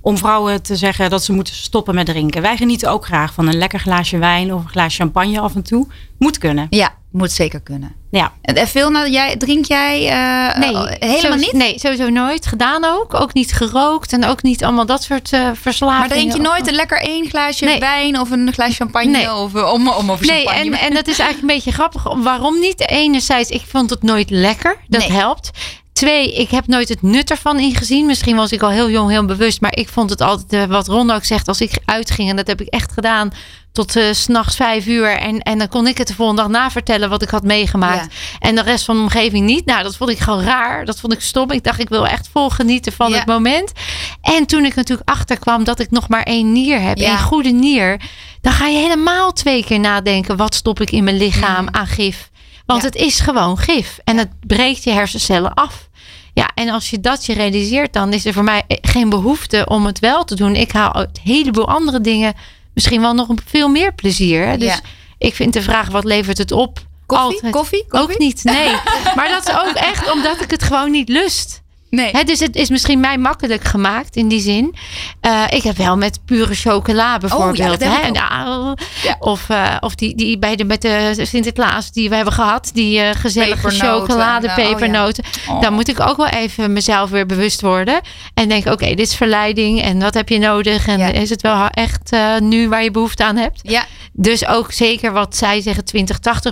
om 0.00 0.18
vrouwen 0.18 0.62
te 0.62 0.76
zeggen 0.76 1.10
dat 1.10 1.24
ze 1.24 1.32
moeten 1.32 1.54
stoppen 1.54 1.94
met 1.94 2.06
drinken. 2.06 2.42
Wij 2.42 2.56
genieten 2.56 2.90
ook 2.90 3.04
graag 3.04 3.34
van 3.34 3.46
een 3.46 3.58
lekker 3.58 3.80
glaasje 3.80 4.18
wijn 4.18 4.54
of 4.54 4.62
een 4.62 4.68
glaasje 4.68 4.96
champagne 4.96 5.40
af 5.40 5.54
en 5.54 5.62
toe. 5.62 5.86
Moet 6.18 6.38
kunnen. 6.38 6.66
Ja, 6.70 6.94
moet 7.12 7.32
zeker 7.32 7.60
kunnen. 7.60 7.94
Ja. 8.10 8.32
En 8.42 8.68
veel 8.68 8.90
nou, 8.90 9.10
jij, 9.10 9.36
drink 9.36 9.64
jij 9.64 10.02
uh, 10.02 10.58
nee, 10.58 10.96
helemaal 10.98 11.38
niet? 11.38 11.52
Nee, 11.52 11.78
sowieso 11.78 12.08
nooit 12.08 12.46
gedaan 12.46 12.84
ook. 12.84 13.14
Ook 13.14 13.34
niet 13.34 13.52
gerookt 13.52 14.12
en 14.12 14.24
ook 14.24 14.42
niet 14.42 14.64
allemaal 14.64 14.86
dat 14.86 15.02
soort 15.02 15.32
uh, 15.32 15.50
verslavingen. 15.54 16.08
Maar 16.08 16.18
drink 16.18 16.32
je 16.32 16.40
nooit 16.40 16.68
een 16.68 16.74
lekker 16.74 17.00
één 17.00 17.28
glaasje 17.28 17.76
wijn 17.78 18.20
of 18.20 18.30
een 18.30 18.52
glaasje 18.52 18.74
champagne? 18.74 19.10
Nee. 19.10 19.34
Of, 19.34 19.54
om, 19.54 19.88
om 19.88 20.10
over 20.10 20.26
nee, 20.26 20.48
en, 20.48 20.72
en 20.72 20.94
dat 20.94 21.08
is 21.08 21.18
eigenlijk 21.18 21.40
een 21.40 21.56
beetje 21.56 21.72
grappig. 21.72 22.02
Waarom 22.22 22.60
niet? 22.60 22.88
Enerzijds, 22.88 23.50
ik 23.50 23.62
vond 23.68 23.90
het 23.90 24.02
nooit 24.02 24.30
lekker. 24.30 24.76
Dat 24.88 25.04
helpt. 25.04 25.50
Twee, 25.92 26.34
ik 26.34 26.50
heb 26.50 26.66
nooit 26.66 26.88
het 26.88 27.02
nut 27.02 27.30
ervan 27.30 27.58
ingezien. 27.58 28.06
Misschien 28.06 28.36
was 28.36 28.52
ik 28.52 28.62
al 28.62 28.70
heel 28.70 28.90
jong 28.90 29.10
heel 29.10 29.24
bewust. 29.24 29.60
Maar 29.60 29.76
ik 29.76 29.88
vond 29.88 30.10
het 30.10 30.20
altijd, 30.20 30.68
wat 30.68 30.88
Ron 30.88 31.10
ook 31.10 31.24
zegt, 31.24 31.48
als 31.48 31.60
ik 31.60 31.78
uitging. 31.84 32.30
En 32.30 32.36
dat 32.36 32.46
heb 32.46 32.60
ik 32.60 32.68
echt 32.68 32.92
gedaan 32.92 33.30
tot 33.72 33.96
uh, 33.96 34.12
s'nachts 34.12 34.56
vijf 34.56 34.86
uur. 34.86 35.18
En, 35.18 35.40
en 35.40 35.58
dan 35.58 35.68
kon 35.68 35.86
ik 35.86 35.98
het 35.98 36.06
de 36.06 36.14
volgende 36.14 36.42
dag 36.42 36.50
navertellen 36.50 37.08
wat 37.08 37.22
ik 37.22 37.28
had 37.28 37.42
meegemaakt. 37.42 38.14
En 38.38 38.54
de 38.54 38.62
rest 38.62 38.84
van 38.84 38.96
de 38.96 39.02
omgeving 39.02 39.46
niet. 39.46 39.64
Nou, 39.64 39.82
dat 39.82 39.96
vond 39.96 40.10
ik 40.10 40.18
gewoon 40.18 40.42
raar. 40.42 40.84
Dat 40.84 41.00
vond 41.00 41.12
ik 41.12 41.20
stom. 41.20 41.50
Ik 41.50 41.64
dacht, 41.64 41.80
ik 41.80 41.88
wil 41.88 42.06
echt 42.06 42.28
vol 42.32 42.50
genieten 42.50 42.92
van 42.92 43.12
het 43.12 43.26
moment. 43.26 43.72
En 44.20 44.46
toen 44.46 44.64
ik 44.64 44.74
natuurlijk 44.74 45.10
achterkwam 45.10 45.64
dat 45.64 45.80
ik 45.80 45.90
nog 45.90 46.08
maar 46.08 46.22
één 46.22 46.52
nier 46.52 46.80
heb. 46.80 46.96
Ja. 46.98 47.08
Één 47.08 47.18
goede 47.18 47.50
nier. 47.50 48.00
Dan 48.40 48.52
ga 48.52 48.66
je 48.66 48.78
helemaal 48.78 49.32
twee 49.32 49.64
keer 49.64 49.80
nadenken. 49.80 50.36
Wat 50.36 50.54
stop 50.54 50.80
ik 50.80 50.90
in 50.90 51.04
mijn 51.04 51.16
lichaam 51.16 51.68
aan 51.70 51.86
gif? 51.86 52.30
Want 52.66 52.82
het 52.82 52.94
is 52.94 53.20
gewoon 53.20 53.58
gif. 53.58 53.98
En 54.04 54.16
het 54.16 54.28
breekt 54.46 54.84
je 54.84 54.90
hersencellen 54.90 55.54
af. 55.54 55.88
Ja, 56.34 56.50
en 56.54 56.68
als 56.68 56.90
je 56.90 57.00
dat 57.00 57.26
je 57.26 57.32
realiseert, 57.32 57.92
dan 57.92 58.12
is 58.12 58.24
er 58.24 58.32
voor 58.32 58.44
mij 58.44 58.62
geen 58.66 59.08
behoefte 59.08 59.66
om 59.68 59.86
het 59.86 59.98
wel 59.98 60.24
te 60.24 60.34
doen. 60.34 60.56
Ik 60.56 60.72
haal 60.72 60.96
een 60.96 61.08
heleboel 61.22 61.68
andere 61.68 62.00
dingen 62.00 62.34
misschien 62.74 63.00
wel 63.00 63.14
nog 63.14 63.28
veel 63.46 63.68
meer 63.68 63.94
plezier. 63.94 64.58
Dus 64.58 64.80
ik 65.18 65.34
vind 65.34 65.52
de 65.52 65.62
vraag, 65.62 65.88
wat 65.88 66.04
levert 66.04 66.38
het 66.38 66.52
op? 66.52 66.78
Koffie? 67.06 67.50
Koffie? 67.50 67.86
Koffie? 67.88 68.14
Ook 68.14 68.18
niet, 68.18 68.44
nee. 68.44 68.70
maar 69.16 69.28
dat 69.28 69.48
is 69.48 69.54
ook 69.54 69.74
echt 69.74 70.12
omdat 70.12 70.40
ik 70.40 70.50
het 70.50 70.62
gewoon 70.62 70.90
niet 70.90 71.08
lust. 71.08 71.61
Nee. 71.96 72.24
dus 72.24 72.40
het 72.40 72.56
is 72.56 72.70
misschien 72.70 73.00
mij 73.00 73.18
makkelijk 73.18 73.64
gemaakt 73.64 74.16
in 74.16 74.28
die 74.28 74.40
zin. 74.40 74.74
Uh, 75.22 75.44
ik 75.48 75.62
heb 75.62 75.76
wel 75.76 75.96
met 75.96 76.20
pure 76.24 76.54
chocola 76.54 77.18
bijvoorbeeld. 77.18 77.82
Oh, 77.82 77.88
ja, 77.88 78.00
hè? 78.00 78.06
Ja. 78.06 79.16
Of, 79.18 79.48
uh, 79.48 79.76
of 79.80 79.94
die, 79.94 80.14
die 80.14 80.38
bij 80.38 80.56
de, 80.56 80.64
met 80.64 80.82
de 80.82 81.14
Sinterklaas 81.22 81.92
die 81.92 82.08
we 82.08 82.14
hebben 82.14 82.34
gehad. 82.34 82.70
Die 82.74 82.98
uh, 82.98 83.10
gezellige 83.10 83.70
chocolade, 83.70 84.46
nou, 84.46 84.62
pepernoten. 84.62 85.24
Oh, 85.48 85.60
Dan 85.60 85.72
moet 85.72 85.88
ik 85.88 86.00
ook 86.00 86.16
wel 86.16 86.28
even 86.28 86.72
mezelf 86.72 87.10
weer 87.10 87.26
bewust 87.26 87.60
worden. 87.60 88.00
En 88.34 88.48
denk, 88.48 88.66
oké, 88.66 88.86
dit 88.86 88.98
is 88.98 89.14
verleiding. 89.14 89.82
En 89.82 90.00
wat 90.00 90.14
heb 90.14 90.28
je 90.28 90.38
nodig? 90.38 90.86
En 90.86 91.14
is 91.14 91.30
het 91.30 91.42
wel 91.42 91.68
echt 91.68 92.16
nu 92.38 92.68
waar 92.68 92.82
je 92.82 92.90
behoefte 92.90 93.24
aan 93.24 93.36
hebt? 93.36 93.60
Ja. 93.62 93.84
Dus 94.12 94.46
ook 94.46 94.72
zeker 94.72 95.12
wat 95.12 95.36
zij 95.36 95.60
zeggen, 95.60 95.84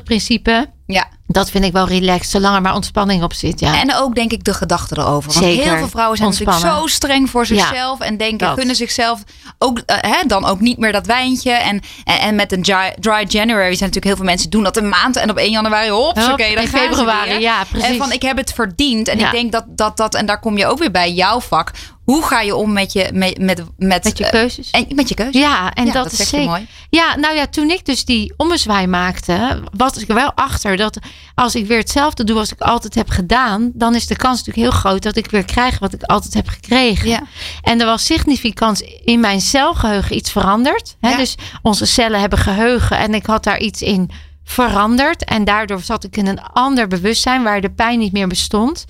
20-80 0.00 0.02
principe. 0.04 0.70
Ja. 0.92 1.08
Dat 1.26 1.50
vind 1.50 1.64
ik 1.64 1.72
wel 1.72 1.88
relaxed, 1.88 2.30
zolang 2.30 2.54
er 2.54 2.62
maar 2.62 2.74
ontspanning 2.74 3.22
op 3.22 3.32
zit. 3.32 3.60
Ja. 3.60 3.80
En 3.80 3.94
ook 3.94 4.14
denk 4.14 4.32
ik 4.32 4.44
de 4.44 4.54
gedachten 4.54 4.98
erover. 4.98 5.32
Want 5.32 5.44
Zeker. 5.44 5.64
heel 5.64 5.76
veel 5.76 5.88
vrouwen 5.88 6.16
zijn 6.16 6.30
natuurlijk 6.30 6.58
zo 6.58 6.86
streng 6.86 7.30
voor 7.30 7.46
zichzelf. 7.46 8.00
en 8.00 8.16
denken, 8.16 8.46
dat. 8.46 8.56
kunnen 8.56 8.76
zichzelf 8.76 9.22
ook, 9.58 9.78
uh, 9.78 9.82
hè, 9.86 10.26
dan 10.26 10.44
ook 10.44 10.60
niet 10.60 10.78
meer 10.78 10.92
dat 10.92 11.06
wijntje. 11.06 11.50
En, 11.50 11.80
en, 12.04 12.20
en, 12.20 12.34
met 12.34 12.52
een 12.52 12.62
dry, 12.62 13.24
January 13.28 13.74
zijn 13.74 13.90
natuurlijk 13.90 14.04
heel 14.04 14.16
veel 14.16 14.24
mensen 14.24 14.50
doen 14.50 14.62
dat 14.62 14.76
een 14.76 14.88
maand. 14.88 15.16
En 15.16 15.30
op 15.30 15.36
1 15.36 15.50
januari, 15.50 15.90
hop, 15.90 16.16
oké, 16.16 16.54
dan 16.54 16.62
in 16.62 16.68
februari, 16.68 17.40
ja, 17.40 17.64
precies. 17.64 17.88
En 17.88 17.96
van, 17.96 18.12
ik 18.12 18.22
heb 18.22 18.36
het 18.36 18.52
verdiend. 18.52 19.08
En 19.08 19.18
ik 19.18 19.30
denk 19.30 19.52
dat, 19.52 19.64
dat 19.68 19.96
dat, 19.96 20.14
en 20.14 20.26
daar 20.26 20.40
kom 20.40 20.56
je 20.56 20.66
ook 20.66 20.78
weer 20.78 20.90
bij 20.90 21.12
jouw 21.12 21.40
vak. 21.40 21.72
Hoe 22.10 22.24
ga 22.24 22.40
je 22.40 22.56
om 22.56 22.72
met 22.72 22.92
je, 22.92 23.10
met, 23.12 23.38
met, 23.38 23.62
met, 23.76 24.18
je 24.18 24.30
keuzes? 24.30 24.70
En, 24.70 24.86
met 24.94 25.08
je 25.08 25.14
keuzes. 25.14 25.40
Ja, 25.40 25.72
en 25.72 25.92
dat, 25.92 26.12
is 26.12 26.28
zeker 26.28 26.48
mooi. 26.48 26.66
Ja, 26.90 27.16
nou 27.16 27.34
ja, 27.34 27.46
toen 27.46 27.70
ik 27.70 27.86
dus 27.86 28.04
die 28.04 28.34
ommezwaai 28.36 28.86
maakte, 28.86 29.62
was 29.76 29.96
ik 29.96 30.08
er 30.08 30.14
wel 30.14 30.32
achter 30.34 30.76
dat 30.76 30.98
als 31.34 31.54
ik 31.54 31.66
weer 31.66 31.78
hetzelfde 31.78 32.24
doe 32.24 32.38
als 32.38 32.52
ik 32.52 32.60
altijd 32.60 32.94
heb 32.94 33.08
gedaan, 33.08 33.70
dan 33.74 33.94
is 33.94 34.06
de 34.06 34.16
kans 34.16 34.38
natuurlijk 34.38 34.72
heel 34.72 34.80
groot 34.80 35.02
dat 35.02 35.16
ik 35.16 35.30
weer 35.30 35.44
krijg 35.44 35.78
wat 35.78 35.92
ik 35.92 36.02
altijd 36.02 36.34
heb 36.34 36.48
gekregen. 36.48 37.08
Ja. 37.08 37.22
En 37.62 37.80
er 37.80 37.86
was 37.86 38.04
significant 38.04 38.80
in 39.04 39.20
mijn 39.20 39.40
celgeheugen 39.40 40.16
iets 40.16 40.32
veranderd. 40.32 40.96
Hè? 41.00 41.16
Dus 41.16 41.34
onze 41.62 41.86
cellen 41.86 42.20
hebben 42.20 42.38
geheugen 42.38 42.98
en 42.98 43.14
ik 43.14 43.26
had 43.26 43.44
daar 43.44 43.58
iets 43.58 43.82
in 43.82 44.10
veranderd. 44.44 45.24
En 45.24 45.44
daardoor 45.44 45.80
zat 45.80 46.04
ik 46.04 46.16
in 46.16 46.26
een 46.26 46.42
ander 46.42 46.88
bewustzijn 46.88 47.42
waar 47.42 47.60
de 47.60 47.70
pijn 47.70 47.98
niet 47.98 48.12
meer 48.12 48.28
bestond. 48.28 48.84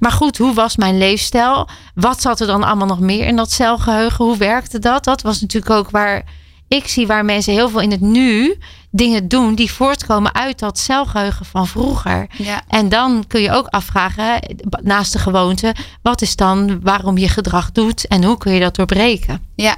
Maar 0.00 0.12
goed, 0.12 0.38
hoe 0.38 0.54
was 0.54 0.76
mijn 0.76 0.98
leefstijl? 0.98 1.68
Wat 1.94 2.20
zat 2.20 2.40
er 2.40 2.46
dan 2.46 2.64
allemaal 2.64 2.86
nog 2.86 3.00
meer 3.00 3.26
in 3.26 3.36
dat 3.36 3.52
celgeheugen? 3.52 4.24
Hoe 4.24 4.36
werkte 4.36 4.78
dat? 4.78 5.04
Dat 5.04 5.22
was 5.22 5.40
natuurlijk 5.40 5.74
ook 5.74 5.90
waar 5.90 6.24
ik 6.68 6.88
zie 6.88 7.06
waar 7.06 7.24
mensen 7.24 7.52
heel 7.52 7.68
veel 7.68 7.80
in 7.80 7.90
het 7.90 8.00
nu 8.00 8.58
dingen 8.90 9.28
doen 9.28 9.54
die 9.54 9.72
voortkomen 9.72 10.34
uit 10.34 10.58
dat 10.58 10.78
celgeheugen 10.78 11.46
van 11.46 11.66
vroeger. 11.66 12.26
Ja. 12.38 12.62
En 12.68 12.88
dan 12.88 13.24
kun 13.26 13.40
je 13.40 13.52
ook 13.52 13.66
afvragen, 13.66 14.56
naast 14.82 15.12
de 15.12 15.18
gewoonte, 15.18 15.74
wat 16.02 16.22
is 16.22 16.36
dan 16.36 16.80
waarom 16.82 17.18
je 17.18 17.28
gedrag 17.28 17.72
doet 17.72 18.06
en 18.06 18.24
hoe 18.24 18.38
kun 18.38 18.52
je 18.52 18.60
dat 18.60 18.74
doorbreken? 18.74 19.42
Ja. 19.54 19.76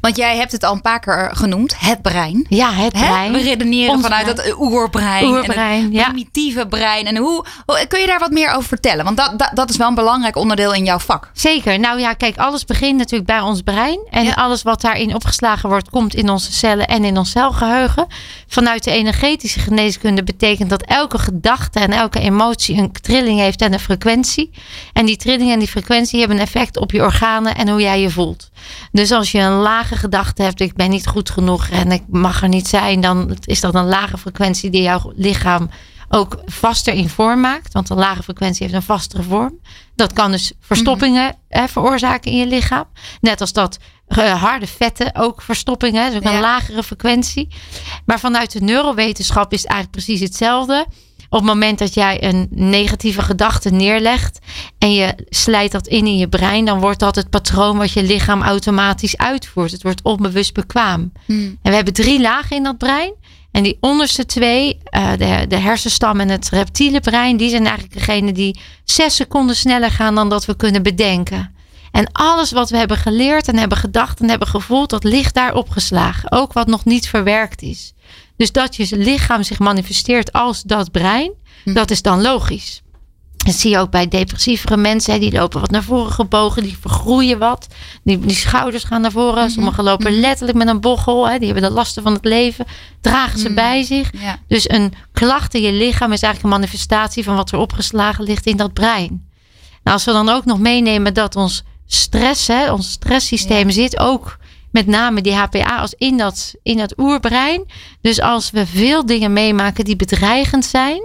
Want 0.00 0.16
jij 0.16 0.36
hebt 0.36 0.52
het 0.52 0.64
al 0.64 0.72
een 0.72 0.80
paar 0.80 1.00
keer 1.00 1.30
genoemd, 1.32 1.74
het 1.78 2.02
brein. 2.02 2.46
Ja, 2.48 2.72
het 2.72 2.92
brein. 2.92 3.32
We 3.32 3.42
redeneren 3.42 4.00
vanuit 4.00 4.26
dat 4.26 4.54
oerbrein. 4.58 5.24
Oerbrein, 5.24 5.82
en 5.82 5.94
het 5.94 6.04
primitieve 6.04 6.66
brein. 6.66 7.06
En 7.06 7.16
hoe, 7.16 7.44
kun 7.88 8.00
je 8.00 8.06
daar 8.06 8.18
wat 8.18 8.30
meer 8.30 8.50
over 8.50 8.68
vertellen? 8.68 9.04
Want 9.04 9.16
dat, 9.16 9.38
dat, 9.38 9.50
dat, 9.54 9.70
is 9.70 9.76
wel 9.76 9.88
een 9.88 9.94
belangrijk 9.94 10.36
onderdeel 10.36 10.74
in 10.74 10.84
jouw 10.84 10.98
vak. 10.98 11.30
Zeker. 11.32 11.78
Nou 11.78 12.00
ja, 12.00 12.12
kijk, 12.12 12.36
alles 12.36 12.64
begint 12.64 12.98
natuurlijk 12.98 13.30
bij 13.30 13.40
ons 13.40 13.62
brein. 13.62 14.00
En 14.10 14.34
alles 14.34 14.62
wat 14.62 14.80
daarin 14.80 15.14
opgeslagen 15.14 15.68
wordt, 15.68 15.90
komt 15.90 16.14
in 16.14 16.30
onze 16.30 16.52
cellen 16.52 16.86
en 16.86 17.04
in 17.04 17.18
ons 17.18 17.30
celgeheugen. 17.30 18.06
Vanuit 18.46 18.84
de 18.84 18.90
energetische 18.90 19.60
geneeskunde 19.60 20.22
betekent 20.22 20.70
dat 20.70 20.82
elke 20.82 21.18
gedachte 21.18 21.78
en 21.78 21.92
elke 21.92 22.20
emotie 22.20 22.76
een 22.76 22.92
trilling 22.92 23.38
heeft 23.38 23.62
en 23.62 23.72
een 23.72 23.80
frequentie. 23.80 24.50
En 24.92 25.06
die 25.06 25.16
trilling 25.16 25.52
en 25.52 25.58
die 25.58 25.68
frequentie 25.68 26.18
hebben 26.18 26.36
een 26.36 26.42
effect 26.42 26.78
op 26.78 26.90
je 26.90 27.02
organen 27.02 27.54
en 27.54 27.68
hoe 27.68 27.80
jij 27.80 28.00
je 28.00 28.10
voelt. 28.10 28.50
Dus 28.92 29.10
als 29.10 29.32
je 29.32 29.38
een 29.38 29.60
lage 29.70 29.96
gedachte 29.96 30.42
hebt, 30.42 30.60
ik 30.60 30.74
ben 30.74 30.90
niet 30.90 31.06
goed 31.06 31.30
genoeg 31.30 31.68
en 31.68 31.92
ik 31.92 32.02
mag 32.08 32.42
er 32.42 32.48
niet 32.48 32.68
zijn, 32.68 33.00
dan 33.00 33.36
is 33.44 33.60
dat 33.60 33.74
een 33.74 33.88
lage 33.88 34.18
frequentie 34.18 34.70
die 34.70 34.82
jouw 34.82 35.12
lichaam 35.16 35.70
ook 36.08 36.42
vaster 36.46 36.94
in 36.94 37.08
vorm 37.08 37.40
maakt. 37.40 37.72
Want 37.72 37.90
een 37.90 37.96
lage 37.96 38.22
frequentie 38.22 38.62
heeft 38.62 38.74
een 38.74 38.82
vastere 38.82 39.22
vorm. 39.22 39.58
Dat 39.94 40.12
kan 40.12 40.30
dus 40.30 40.52
verstoppingen 40.60 41.24
mm 41.24 41.38
veroorzaken 41.68 42.30
in 42.30 42.36
je 42.36 42.46
lichaam. 42.46 42.84
Net 43.20 43.40
als 43.40 43.52
dat 43.52 43.78
uh, 44.08 44.42
harde 44.42 44.66
vetten 44.66 45.14
ook 45.14 45.42
verstoppingen. 45.42 46.10
Dus 46.10 46.18
ook 46.18 46.24
een 46.24 46.40
lagere 46.40 46.82
frequentie. 46.82 47.48
Maar 48.06 48.20
vanuit 48.20 48.52
de 48.52 48.60
neurowetenschap 48.60 49.52
is 49.52 49.62
het 49.62 49.70
eigenlijk 49.70 50.04
precies 50.04 50.20
hetzelfde. 50.20 50.86
Op 51.30 51.38
het 51.38 51.48
moment 51.48 51.78
dat 51.78 51.94
jij 51.94 52.24
een 52.24 52.46
negatieve 52.50 53.22
gedachte 53.22 53.70
neerlegt 53.70 54.38
en 54.78 54.92
je 54.92 55.14
slijt 55.28 55.72
dat 55.72 55.86
in 55.86 56.06
in 56.06 56.16
je 56.16 56.28
brein, 56.28 56.64
dan 56.64 56.80
wordt 56.80 56.98
dat 56.98 57.16
het 57.16 57.30
patroon 57.30 57.76
wat 57.76 57.92
je 57.92 58.02
lichaam 58.02 58.42
automatisch 58.42 59.16
uitvoert. 59.16 59.70
Het 59.70 59.82
wordt 59.82 60.02
onbewust 60.02 60.54
bekwaam. 60.54 61.12
Hmm. 61.26 61.58
En 61.62 61.70
we 61.70 61.74
hebben 61.74 61.94
drie 61.94 62.20
lagen 62.20 62.56
in 62.56 62.62
dat 62.62 62.78
brein. 62.78 63.12
En 63.50 63.62
die 63.62 63.76
onderste 63.80 64.26
twee, 64.26 64.78
uh, 64.96 65.10
de, 65.10 65.44
de 65.48 65.56
hersenstam 65.56 66.20
en 66.20 66.28
het 66.28 66.48
reptiele 66.48 67.00
brein, 67.00 67.36
die 67.36 67.48
zijn 67.48 67.64
eigenlijk 67.64 67.94
degene 67.94 68.32
die 68.32 68.60
zes 68.84 69.14
seconden 69.14 69.56
sneller 69.56 69.90
gaan 69.90 70.14
dan 70.14 70.28
dat 70.28 70.44
we 70.44 70.56
kunnen 70.56 70.82
bedenken. 70.82 71.54
En 71.90 72.12
alles 72.12 72.52
wat 72.52 72.70
we 72.70 72.76
hebben 72.76 72.96
geleerd 72.96 73.48
en 73.48 73.56
hebben 73.56 73.78
gedacht 73.78 74.20
en 74.20 74.28
hebben 74.28 74.48
gevoeld, 74.48 74.90
dat 74.90 75.04
ligt 75.04 75.34
daar 75.34 75.54
opgeslagen. 75.54 76.32
Ook 76.32 76.52
wat 76.52 76.66
nog 76.66 76.84
niet 76.84 77.08
verwerkt 77.08 77.62
is. 77.62 77.92
Dus 78.40 78.52
dat 78.52 78.76
je 78.76 78.96
lichaam 78.96 79.42
zich 79.42 79.58
manifesteert 79.58 80.32
als 80.32 80.62
dat 80.62 80.90
brein, 80.90 81.32
hm. 81.64 81.72
dat 81.72 81.90
is 81.90 82.02
dan 82.02 82.22
logisch. 82.22 82.82
Dat 83.36 83.54
zie 83.54 83.70
je 83.70 83.78
ook 83.78 83.90
bij 83.90 84.08
depressievere 84.08 84.76
mensen. 84.76 85.20
Die 85.20 85.32
lopen 85.32 85.60
wat 85.60 85.70
naar 85.70 85.82
voren 85.82 86.12
gebogen. 86.12 86.62
Die 86.62 86.76
vergroeien 86.80 87.38
wat. 87.38 87.66
Die, 88.04 88.18
die 88.18 88.36
schouders 88.36 88.84
gaan 88.84 89.00
naar 89.00 89.10
voren. 89.10 89.44
Mhm. 89.44 89.50
Sommigen 89.50 89.84
lopen 89.84 90.12
mhm. 90.12 90.20
letterlijk 90.20 90.58
met 90.58 90.68
een 90.68 90.80
bochel. 90.80 91.28
Hè. 91.28 91.38
Die 91.38 91.52
hebben 91.52 91.68
de 91.68 91.74
lasten 91.74 92.02
van 92.02 92.12
het 92.12 92.24
leven. 92.24 92.66
Dragen 93.00 93.38
ze 93.38 93.44
mhm. 93.44 93.54
bij 93.54 93.82
zich. 93.82 94.10
Dus 94.46 94.68
een 94.68 94.92
klacht 95.12 95.54
in 95.54 95.62
je 95.62 95.72
lichaam 95.72 96.12
is 96.12 96.22
eigenlijk 96.22 96.42
een 96.42 96.60
manifestatie 96.60 97.24
van 97.24 97.36
wat 97.36 97.50
er 97.50 97.58
opgeslagen 97.58 98.24
ligt 98.24 98.46
in 98.46 98.56
dat 98.56 98.72
brein. 98.72 99.28
Nou, 99.82 99.96
als 99.96 100.04
we 100.04 100.12
dan 100.12 100.28
ook 100.28 100.44
nog 100.44 100.58
meenemen 100.58 101.14
dat 101.14 101.36
ons 101.36 101.62
stress, 101.86 102.46
hè, 102.46 102.72
ons 102.72 102.90
stresssysteem 102.90 103.70
zit 103.70 103.98
ook 103.98 104.38
met 104.70 104.86
name 104.86 105.20
die 105.20 105.34
HPA 105.34 105.78
als 105.78 105.94
in 105.94 106.16
dat, 106.16 106.54
in 106.62 106.76
dat 106.76 106.98
oerbrein. 106.98 107.64
Dus 108.00 108.20
als 108.20 108.50
we 108.50 108.66
veel 108.66 109.06
dingen 109.06 109.32
meemaken 109.32 109.84
die 109.84 109.96
bedreigend 109.96 110.64
zijn, 110.64 111.02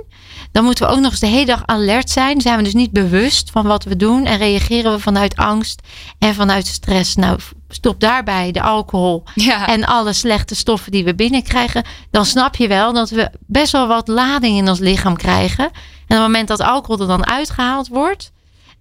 dan 0.51 0.63
moeten 0.63 0.87
we 0.87 0.93
ook 0.93 0.99
nog 0.99 1.11
eens 1.11 1.19
de 1.19 1.27
hele 1.27 1.45
dag 1.45 1.65
alert 1.65 2.09
zijn. 2.09 2.41
Zijn 2.41 2.57
we 2.57 2.63
dus 2.63 2.73
niet 2.73 2.91
bewust 2.91 3.51
van 3.51 3.65
wat 3.65 3.83
we 3.83 3.95
doen 3.95 4.25
en 4.25 4.37
reageren 4.37 4.91
we 4.91 4.99
vanuit 4.99 5.35
angst 5.35 5.81
en 6.19 6.33
vanuit 6.33 6.67
stress. 6.67 7.15
Nou, 7.15 7.39
stop 7.69 7.99
daarbij 7.99 8.51
de 8.51 8.61
alcohol 8.61 9.23
en 9.65 9.85
alle 9.85 10.13
slechte 10.13 10.55
stoffen 10.55 10.91
die 10.91 11.03
we 11.03 11.15
binnenkrijgen. 11.15 11.83
Dan 12.11 12.25
snap 12.25 12.55
je 12.55 12.67
wel 12.67 12.93
dat 12.93 13.09
we 13.09 13.29
best 13.39 13.71
wel 13.71 13.87
wat 13.87 14.07
lading 14.07 14.57
in 14.57 14.69
ons 14.69 14.79
lichaam 14.79 15.15
krijgen. 15.15 15.63
En 15.63 15.71
op 16.17 16.23
het 16.23 16.31
moment 16.31 16.47
dat 16.47 16.61
alcohol 16.61 17.01
er 17.01 17.07
dan 17.07 17.25
uitgehaald 17.25 17.87
wordt, 17.87 18.31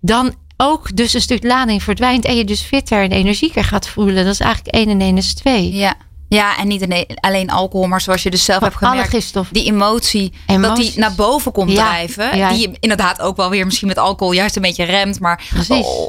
dan 0.01 0.35
ook 0.57 0.97
dus 0.97 1.15
een 1.15 1.21
stuk 1.21 1.43
lading 1.43 1.83
verdwijnt 1.83 2.25
en 2.25 2.37
je 2.37 2.45
dus 2.45 2.61
fitter 2.61 3.03
en 3.03 3.13
energieker 3.13 3.65
gaat 3.65 3.89
voelen. 3.89 4.25
Dat 4.25 4.33
is 4.33 4.41
eigenlijk 4.41 4.77
1 4.77 4.89
en 4.89 5.01
1 5.01 5.17
is 5.17 5.35
2. 5.35 5.73
Ja. 5.73 5.95
Ja, 6.29 6.59
en 6.59 6.69
niet 6.69 7.07
alleen 7.21 7.51
alcohol, 7.51 7.87
maar 7.87 8.01
zoals 8.01 8.23
je 8.23 8.31
dus 8.31 8.45
zelf 8.45 8.63
hebt 8.63 8.77
gemerkt, 8.77 9.35
die 9.53 9.65
emotie, 9.65 10.33
dat 10.47 10.77
die 10.77 10.93
naar 10.97 11.15
boven 11.15 11.53
komt 11.53 11.75
drijven. 11.75 12.49
Die 12.49 12.59
je 12.59 12.77
inderdaad 12.81 13.21
ook 13.21 13.37
wel 13.37 13.51
weer 13.51 13.65
misschien 13.65 13.89
met 13.89 13.99
alcohol 13.99 14.33
juist 14.33 14.57
een 14.57 14.63
beetje 14.63 14.85
remt. 14.85 15.21
Maar 15.21 15.43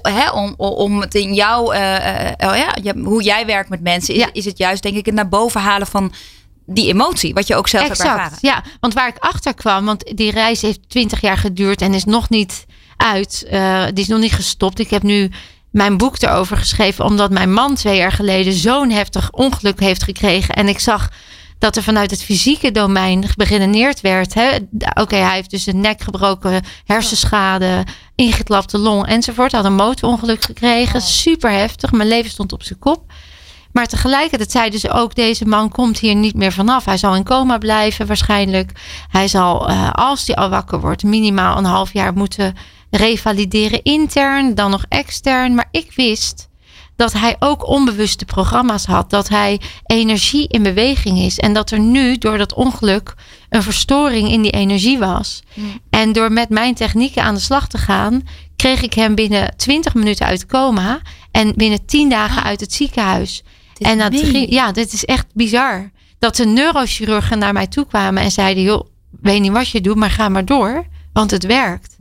hè, 0.02 0.30
om, 0.30 0.54
om 0.58 1.02
het 1.02 1.16
in 1.16 1.34
jou, 1.34 1.76
uh, 1.76 1.82
uh, 1.82 2.64
ja, 2.84 2.94
hoe 3.04 3.24
jij 3.24 3.46
werkt 3.46 3.70
met 3.70 3.82
mensen, 3.82 4.16
is, 4.16 4.26
is 4.32 4.46
het 4.46 4.58
juist 4.58 4.84
denk 4.84 4.96
ik 4.96 5.06
het 5.06 5.16
naar 5.16 5.30
boven 5.30 5.62
halen 5.62 5.88
van 5.88 6.14
die 6.66 6.88
emotie, 6.88 7.34
wat 7.34 7.48
je 7.48 7.56
ook 7.56 7.68
zelf 7.68 7.90
exact, 7.90 8.10
hebt 8.10 8.20
ervaren. 8.20 8.38
Ja, 8.42 8.64
want 8.80 8.94
waar 8.94 9.08
ik 9.08 9.18
achter 9.18 9.54
kwam, 9.54 9.86
want 9.86 10.18
die 10.18 10.32
reis 10.32 10.62
heeft 10.62 10.90
twintig 10.90 11.22
jaar 11.22 11.38
geduurd 11.38 11.82
en 11.82 11.94
is 11.94 12.06
nog 12.06 12.30
niet 12.30 12.66
uit. 12.98 13.46
Uh, 13.52 13.86
die 13.86 14.04
is 14.04 14.08
nog 14.08 14.20
niet 14.20 14.34
gestopt. 14.34 14.80
Ik 14.80 14.90
heb 14.90 15.04
nu 15.04 15.32
mijn 15.72 15.98
boek 15.98 16.22
erover 16.22 16.58
geschreven, 16.58 17.06
omdat 17.06 17.32
mijn 17.32 17.54
man 17.54 17.76
twee 17.76 17.98
jaar 17.98 18.12
geleden 18.12 18.54
zo'n 18.54 18.90
heftig 18.90 19.32
ongeluk 19.32 19.80
heeft 19.80 20.04
gekregen. 20.04 20.56
En 20.56 20.68
ik 20.68 20.80
zag 20.80 21.10
dat 21.60 21.76
er 21.76 21.84
vanuit 21.84 22.12
het 22.12 22.24
fysieke 22.24 22.72
domein 22.72 23.26
beredeneerd 23.36 24.02
werd. 24.02 24.34
Oké, 24.94 25.16
hij 25.16 25.36
heeft 25.36 25.50
dus 25.50 25.66
een 25.66 25.80
nek 25.80 26.02
gebroken, 26.02 26.64
hersenschade, 26.86 27.84
ingeklapte 28.16 28.78
long 28.78 29.08
enzovoort. 29.08 29.52
Hij 29.52 29.62
had 29.62 29.70
een 29.70 29.76
motorongeluk 29.76 30.44
gekregen. 30.44 31.00
Oh. 31.00 31.06
Super 31.06 31.52
heftig. 31.52 31.92
Mijn 31.92 32.10
leven 32.10 32.32
stond 32.32 32.54
op 32.54 32.64
zijn 32.64 32.80
kop. 32.80 33.04
Maar 33.76 33.88
tegelijkertijd 33.88 34.52
zeiden 34.52 34.80
ze 34.80 34.90
ook: 34.90 35.16
deze 35.16 35.46
man 35.46 35.70
komt 35.70 36.00
hier 36.00 36.16
niet 36.16 36.36
meer 36.36 36.52
vanaf. 36.52 36.86
Hij 36.86 36.98
zal 36.98 37.16
in 37.16 37.24
coma 37.24 37.58
blijven 37.58 38.08
waarschijnlijk. 38.08 38.72
Hij 39.10 39.28
zal, 39.28 39.70
uh, 39.70 39.92
als 39.92 40.28
hij 40.28 40.36
al 40.36 40.50
wakker 40.50 40.80
wordt, 40.80 41.04
minimaal 41.04 41.58
een 41.58 41.66
half 41.66 41.94
jaar 41.94 42.14
moeten 42.14 42.56
revalideren 42.90 43.84
intern, 43.84 44.56
dan 44.56 44.72
nog 44.72 44.86
extern. 44.90 45.56
Maar 45.56 45.68
ik 45.72 45.92
wist 45.96 46.50
dat 46.96 47.14
hij 47.14 47.36
ook 47.40 47.68
onbewuste 47.68 48.26
programma's 48.26 48.86
had. 48.86 49.10
Dat 49.10 49.30
hij 49.30 49.62
energie 49.86 50.48
in 50.48 50.64
beweging 50.64 51.20
is. 51.20 51.40
En 51.40 51.54
dat 51.54 51.72
er 51.72 51.80
nu 51.80 52.18
door 52.18 52.38
dat 52.38 52.54
ongeluk 52.54 53.14
een 53.50 53.64
verstoring 53.64 54.32
in 54.32 54.42
die 54.42 54.52
energie 54.52 54.98
was. 54.98 55.44
Hmm. 55.54 55.80
En 55.90 56.14
door 56.14 56.32
met 56.32 56.50
mijn 56.50 56.74
technieken 56.74 57.24
aan 57.24 57.34
de 57.34 57.40
slag 57.40 57.68
te 57.68 57.78
gaan, 57.78 58.28
kreeg 58.56 58.82
ik 58.82 58.94
hem 58.94 59.16
binnen 59.16 59.54
20 59.58 59.94
minuten 59.94 60.26
uit 60.26 60.46
coma. 60.46 61.02
En 61.32 61.54
binnen 61.56 61.86
10 61.86 62.10
dagen 62.10 62.42
ah. 62.42 62.48
uit 62.48 62.60
het 62.60 62.74
ziekenhuis. 62.74 63.44
En 63.80 63.98
dat 63.98 64.20
ja, 64.50 64.72
dit 64.72 64.94
is 64.94 65.06
echt 65.06 65.26
bizar. 65.34 65.92
Dat 66.20 66.36
de 66.36 66.46
neurochirurgen 66.46 67.40
naar 67.40 67.54
mij 67.54 67.68
toe 67.68 67.86
kwamen 67.88 68.24
en 68.24 68.32
zeiden: 68.32 68.64
joh, 68.64 68.88
weet 69.22 69.42
niet 69.42 69.52
wat 69.52 69.70
je 69.70 69.82
doet, 69.82 69.96
maar 69.96 70.12
ga 70.12 70.30
maar 70.30 70.46
door. 70.46 70.86
Want 71.14 71.32
het 71.32 71.46
werkt. 71.46 71.98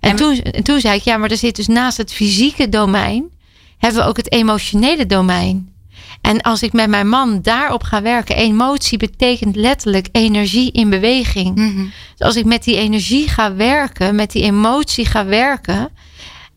En, 0.00 0.16
toen, 0.16 0.42
toen 0.62 0.80
zei 0.80 0.96
ik, 0.96 1.02
ja, 1.02 1.16
maar 1.16 1.30
er 1.30 1.36
zit 1.36 1.56
dus 1.56 1.66
naast 1.66 1.96
het 1.96 2.12
fysieke 2.12 2.68
domein, 2.68 3.30
hebben 3.78 4.02
we 4.02 4.08
ook 4.08 4.16
het 4.16 4.32
emotionele 4.32 5.06
domein. 5.06 5.72
En 6.20 6.40
als 6.40 6.62
ik 6.62 6.72
met 6.72 6.88
mijn 6.88 7.08
man 7.08 7.42
daarop 7.42 7.82
ga 7.82 8.02
werken, 8.02 8.36
emotie 8.36 8.98
betekent 8.98 9.56
letterlijk 9.56 10.08
energie 10.12 10.72
in 10.72 10.90
beweging. 10.90 11.54
Mhm. 11.56 11.84
Dus 12.16 12.26
als 12.26 12.36
ik 12.36 12.44
met 12.44 12.64
die 12.64 12.76
energie 12.76 13.28
ga 13.28 13.54
werken, 13.54 14.14
met 14.14 14.32
die 14.32 14.42
emotie 14.42 15.06
ga 15.06 15.24
werken. 15.24 15.88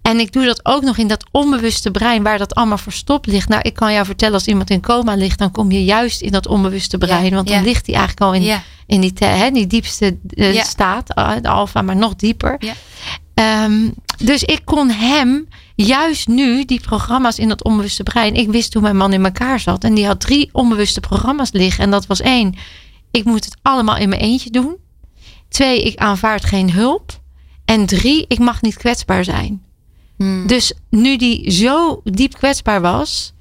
En 0.08 0.20
ik 0.20 0.34
doe 0.34 0.46
dat 0.46 0.66
ook 0.66 0.82
nog 0.82 0.98
in 0.98 1.08
dat 1.08 1.26
onbewuste 1.32 1.92
brein 1.92 2.24
waar 2.24 2.38
dat 2.38 2.56
allemaal 2.56 2.78
verstopt 2.78 3.26
ligt. 3.26 3.50
Nou, 3.50 3.62
ik 3.62 3.74
kan 3.74 3.94
jou 3.94 4.06
vertellen, 4.06 4.34
als 4.34 4.48
iemand 4.48 4.70
in 4.70 4.82
coma 4.82 5.16
ligt, 5.16 5.40
dan 5.40 5.52
kom 5.52 5.72
je 5.72 5.84
juist 5.84 6.22
in 6.22 6.32
dat 6.32 6.48
onbewuste 6.48 6.98
brein. 6.98 7.34
want 7.34 7.48
dan 7.48 7.64
ligt 7.64 7.86
hij 7.86 7.96
eigenlijk 7.96 8.26
al 8.26 8.34
in, 8.34 8.62
in 8.86 9.02
die, 9.02 9.14
hè, 9.16 9.52
die 9.52 9.68
diepste 9.68 10.18
uh, 10.30 10.64
staat, 10.64 11.18
uh, 11.18 11.32
de 11.42 11.48
alfa, 11.48 11.82
maar 11.82 11.96
nog 11.96 12.16
dieper. 12.16 12.58
Um, 13.34 13.94
dus 14.18 14.44
ik 14.44 14.62
kon 14.64 14.90
hem 14.90 15.48
juist 15.76 16.28
nu 16.28 16.66
die 16.66 16.80
programma's 16.80 17.40
in 17.40 17.48
dat 17.48 17.64
onbewuste 17.64 18.04
brein. 18.04 18.36
Ik 18.36 18.50
wist 18.50 18.74
hoe 18.74 18.82
mijn 18.82 18.98
man 18.98 19.14
in 19.14 19.26
elkaar 19.26 19.60
zat. 19.60 19.84
En 19.84 19.94
die 19.94 20.06
had 20.06 20.20
drie 20.20 20.50
onbewuste 20.52 21.00
programma's 21.00 21.52
liggen. 21.52 21.84
En 21.84 21.92
dat 21.92 22.06
was 22.06 22.22
één, 22.22 22.56
ik 23.12 23.24
moet 23.24 23.46
het 23.46 23.58
allemaal 23.62 23.98
in 23.98 24.10
mijn 24.10 24.22
eentje 24.22 24.50
doen. 24.50 24.78
Twee, 25.50 25.84
ik 25.84 26.00
aanvaard 26.00 26.46
geen 26.46 26.72
hulp. 26.72 27.20
En 27.66 27.86
drie, 27.86 28.26
ik 28.28 28.40
mag 28.40 28.62
niet 28.62 28.78
kwetsbaar 28.78 29.24
zijn. 29.24 29.66
Hmm. 30.18 30.48
Dus 30.48 30.74
nu 30.90 31.18
die 31.18 31.52
zo 31.52 32.02
diep 32.04 32.34
kwetsbaar 32.34 32.82
was, 32.82 33.34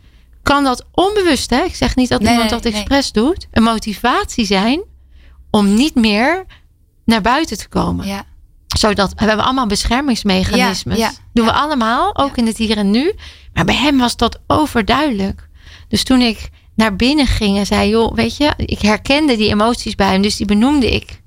kan 0.43 0.65
dat 0.65 0.85
onbewust, 0.93 1.51
hè? 1.51 1.63
ik 1.63 1.75
zeg 1.75 1.97
niet 1.97 2.09
dat 2.09 2.21
iemand 2.21 2.51
dat 2.51 2.65
expres 2.65 3.13
doet, 3.13 3.47
een 3.51 3.63
motivatie 3.63 4.45
zijn 4.45 4.83
om 5.51 5.75
niet 5.75 5.95
meer 5.95 6.45
naar 7.05 7.21
buiten 7.21 7.59
te 7.59 7.69
komen. 7.69 8.07
Ja 8.07 8.25
zodat 8.79 9.11
we 9.11 9.25
hebben 9.25 9.45
allemaal 9.45 9.67
beschermingsmechanismes. 9.67 10.99
Ja, 10.99 11.13
Doen 11.33 11.45
we 11.45 11.53
allemaal, 11.53 12.17
ook 12.17 12.37
in 12.37 12.47
het 12.47 12.57
hier 12.57 12.77
en 12.77 12.91
nu. 12.91 13.13
Maar 13.53 13.65
bij 13.65 13.75
hem 13.75 13.99
was 13.99 14.17
dat 14.17 14.39
overduidelijk. 14.47 15.49
Dus 15.89 16.05
toen 16.05 16.21
ik 16.21 16.51
naar 16.75 16.97
binnen 16.97 17.27
ging 17.27 17.59
en 17.59 17.67
zei: 17.67 17.89
joh, 17.89 18.15
weet 18.15 18.37
je, 18.37 18.53
ik 18.57 18.81
herkende 18.81 19.37
die 19.37 19.51
emoties 19.51 19.95
bij 19.95 20.11
hem, 20.11 20.23
dus 20.23 20.37
die 20.37 20.47
benoemde 20.47 20.91
ik. 20.91 21.23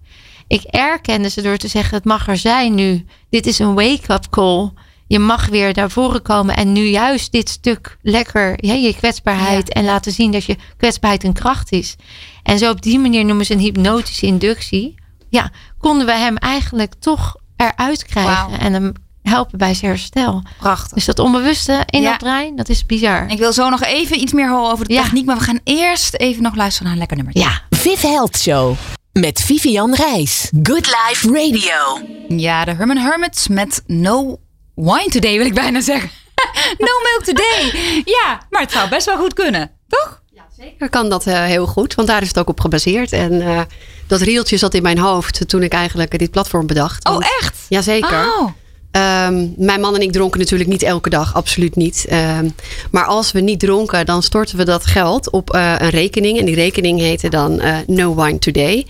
Ik 0.47 0.63
erkende 0.63 1.29
ze 1.29 1.41
door 1.41 1.57
te 1.57 1.67
zeggen: 1.67 1.95
het 1.95 2.05
mag 2.05 2.27
er 2.27 2.37
zijn 2.37 2.75
nu. 2.75 3.05
Dit 3.29 3.45
is 3.45 3.59
een 3.59 3.73
wake-up 3.73 4.29
call. 4.29 4.71
Je 5.09 5.19
mag 5.19 5.47
weer 5.47 5.71
naar 5.73 5.91
voren 5.91 6.21
komen 6.21 6.55
en 6.55 6.71
nu 6.71 6.83
juist 6.83 7.31
dit 7.31 7.49
stuk 7.49 7.97
lekker 8.01 8.65
ja, 8.65 8.73
je 8.73 8.95
kwetsbaarheid 8.95 9.73
en 9.73 9.85
laten 9.85 10.11
zien 10.11 10.31
dat 10.31 10.45
je 10.45 10.55
kwetsbaarheid 10.77 11.23
een 11.23 11.33
kracht 11.33 11.71
is. 11.71 11.95
En 12.43 12.57
zo 12.57 12.69
op 12.69 12.81
die 12.81 12.99
manier 12.99 13.25
noemen 13.25 13.45
ze 13.45 13.53
een 13.53 13.59
hypnotische 13.59 14.25
inductie. 14.25 14.95
Ja, 15.29 15.51
konden 15.77 16.05
we 16.05 16.11
hem 16.11 16.37
eigenlijk 16.37 16.93
toch 16.99 17.35
eruit 17.55 18.05
krijgen 18.05 18.59
en 18.59 18.73
hem 18.73 18.93
helpen 19.21 19.57
bij 19.57 19.73
zijn 19.73 19.91
herstel. 19.91 20.43
Prachtig. 20.57 20.93
Dus 20.93 21.05
dat 21.05 21.19
onbewuste 21.19 21.83
in 21.85 22.03
dat 22.03 22.17
brein, 22.17 22.55
dat 22.55 22.69
is 22.69 22.85
bizar. 22.85 23.27
Ik 23.29 23.37
wil 23.37 23.53
zo 23.53 23.69
nog 23.69 23.83
even 23.83 24.19
iets 24.19 24.33
meer 24.33 24.49
horen 24.49 24.71
over 24.71 24.87
de 24.87 24.93
techniek, 24.93 25.25
maar 25.25 25.37
we 25.37 25.43
gaan 25.43 25.59
eerst 25.63 26.13
even 26.13 26.43
nog 26.43 26.55
luisteren 26.55 26.83
naar 26.83 26.93
een 26.93 26.99
lekker 26.99 27.17
nummer. 27.17 27.37
Ja, 27.37 27.61
Viv 27.69 28.01
Health 28.01 28.37
Show 28.37 28.75
met 29.13 29.41
Vivian 29.41 29.95
Reis. 29.95 30.51
Good 30.63 30.85
Life 30.85 31.27
Radio. 31.27 32.07
Ja, 32.27 32.65
de 32.65 32.73
Herman 32.73 32.97
Hermits 32.97 33.47
met 33.47 33.83
No 33.87 34.39
Wine 34.81 35.09
Today 35.09 35.37
wil 35.37 35.45
ik 35.45 35.53
bijna 35.53 35.81
zeggen. 35.81 36.09
no 36.77 36.87
Milk 37.03 37.23
Today. 37.23 37.71
Ja, 38.05 38.41
maar 38.49 38.61
het 38.61 38.71
zou 38.71 38.89
best 38.89 39.05
wel 39.05 39.17
goed 39.17 39.33
kunnen, 39.33 39.71
toch? 39.87 40.21
Ja, 40.33 40.45
zeker 40.57 40.89
kan 40.89 41.09
dat 41.09 41.27
uh, 41.27 41.43
heel 41.43 41.65
goed, 41.65 41.95
want 41.95 42.07
daar 42.07 42.21
is 42.21 42.27
het 42.27 42.39
ook 42.39 42.49
op 42.49 42.59
gebaseerd. 42.59 43.11
En 43.11 43.33
uh, 43.33 43.61
dat 44.07 44.21
rieltje 44.21 44.57
zat 44.57 44.73
in 44.73 44.81
mijn 44.81 44.97
hoofd 44.97 45.47
toen 45.47 45.63
ik 45.63 45.73
eigenlijk 45.73 46.19
dit 46.19 46.31
platform 46.31 46.67
bedacht. 46.67 47.09
Oh, 47.09 47.17
echt? 47.39 47.57
Jazeker. 47.69 48.33
Oh. 48.39 48.51
Um, 48.91 49.53
mijn 49.57 49.81
man 49.81 49.95
en 49.95 50.01
ik 50.01 50.11
dronken 50.11 50.39
natuurlijk 50.39 50.69
niet 50.69 50.83
elke 50.83 51.09
dag, 51.09 51.35
absoluut 51.35 51.75
niet. 51.75 52.05
Um, 52.11 52.55
maar 52.91 53.05
als 53.05 53.31
we 53.31 53.39
niet 53.39 53.59
dronken, 53.59 54.05
dan 54.05 54.23
storten 54.23 54.57
we 54.57 54.65
dat 54.65 54.85
geld 54.85 55.31
op 55.31 55.55
uh, 55.55 55.75
een 55.77 55.89
rekening. 55.89 56.39
En 56.39 56.45
die 56.45 56.55
rekening 56.55 56.99
heette 56.99 57.29
dan 57.29 57.61
uh, 57.61 57.77
No 57.87 58.15
Wine 58.15 58.39
Today. 58.39 58.87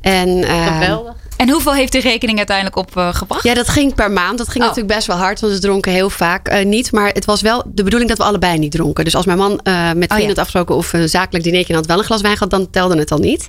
En, 0.00 0.28
uh, 0.28 0.66
Geweldig. 0.66 1.19
En 1.40 1.50
hoeveel 1.50 1.74
heeft 1.74 1.92
de 1.92 2.00
rekening 2.00 2.38
uiteindelijk 2.38 2.76
opgebracht? 2.76 3.42
ja, 3.42 3.54
dat 3.54 3.68
ging 3.68 3.94
per 3.94 4.10
maand. 4.10 4.38
Dat 4.38 4.48
ging 4.48 4.64
oh. 4.64 4.68
natuurlijk 4.68 4.94
best 4.94 5.06
wel 5.06 5.16
hard, 5.16 5.40
want 5.40 5.52
we 5.52 5.58
dronken 5.58 5.92
heel 5.92 6.10
vaak 6.10 6.52
uh, 6.52 6.64
niet. 6.64 6.92
Maar 6.92 7.08
het 7.08 7.24
was 7.24 7.40
wel 7.40 7.62
de 7.66 7.82
bedoeling 7.82 8.10
dat 8.10 8.18
we 8.18 8.24
allebei 8.24 8.58
niet 8.58 8.72
dronken. 8.72 9.04
Dus 9.04 9.14
als 9.14 9.26
mijn 9.26 9.38
man 9.38 9.50
uh, 9.50 9.56
met 9.56 9.92
vrienden 9.92 10.16
oh, 10.16 10.20
ja. 10.20 10.26
had 10.26 10.38
afgesproken 10.38 10.74
of 10.74 10.92
een 10.92 11.08
zakelijk 11.08 11.44
dinertje 11.44 11.74
had 11.74 11.86
wel 11.86 11.98
een 11.98 12.04
glas 12.04 12.20
wijn 12.20 12.36
gehad, 12.36 12.50
dan 12.50 12.70
telde 12.70 12.98
het 12.98 13.12
al 13.12 13.18
niet. 13.18 13.48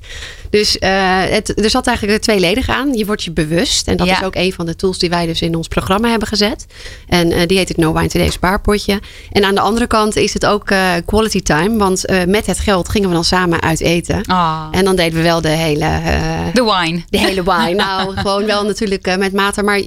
Dus 0.49 0.77
het, 0.80 1.63
er 1.63 1.69
zat 1.69 1.88
eigenlijk 1.88 2.21
tweeledig 2.21 2.69
aan. 2.69 2.93
Je 2.93 3.06
wordt 3.06 3.23
je 3.23 3.32
bewust. 3.32 3.88
En 3.88 3.97
dat 3.97 4.08
ja. 4.08 4.19
is 4.19 4.23
ook 4.25 4.36
een 4.36 4.54
van 4.54 4.65
de 4.65 4.75
tools 4.75 4.97
die 4.97 5.10
wij 5.10 5.25
dus 5.25 5.41
in 5.41 5.56
ons 5.56 5.67
programma 5.67 6.10
hebben 6.10 6.27
gezet. 6.27 6.65
En 7.08 7.47
die 7.47 7.58
heet 7.58 7.67
het 7.67 7.77
No 7.77 7.93
Wine 7.93 8.08
Today 8.08 8.30
spaarpotje. 8.30 8.99
En 9.32 9.45
aan 9.45 9.56
de 9.56 9.62
andere 9.62 9.88
kant 9.88 10.15
is 10.15 10.34
het 10.34 10.45
ook 10.45 10.65
quality 11.06 11.41
time. 11.41 11.77
Want 11.77 12.06
met 12.27 12.45
het 12.45 12.60
geld 12.60 12.89
gingen 12.89 13.08
we 13.08 13.15
dan 13.15 13.23
samen 13.23 13.62
uit 13.62 13.82
eten. 13.82 14.23
Oh. 14.30 14.67
En 14.71 14.86
dan 14.86 14.95
deden 14.95 15.17
we 15.17 15.23
wel 15.23 15.41
de 15.41 15.49
hele... 15.49 15.99
de 16.54 16.63
wine. 16.63 17.04
De 17.10 17.19
hele 17.19 17.43
wine. 17.43 17.81
Nou, 17.86 18.17
gewoon 18.17 18.46
wel 18.46 18.63
natuurlijk 18.65 19.08
uh, 19.08 19.15
met 19.15 19.34
mate. 19.34 19.63
Maar 19.63 19.80
uh, 19.80 19.86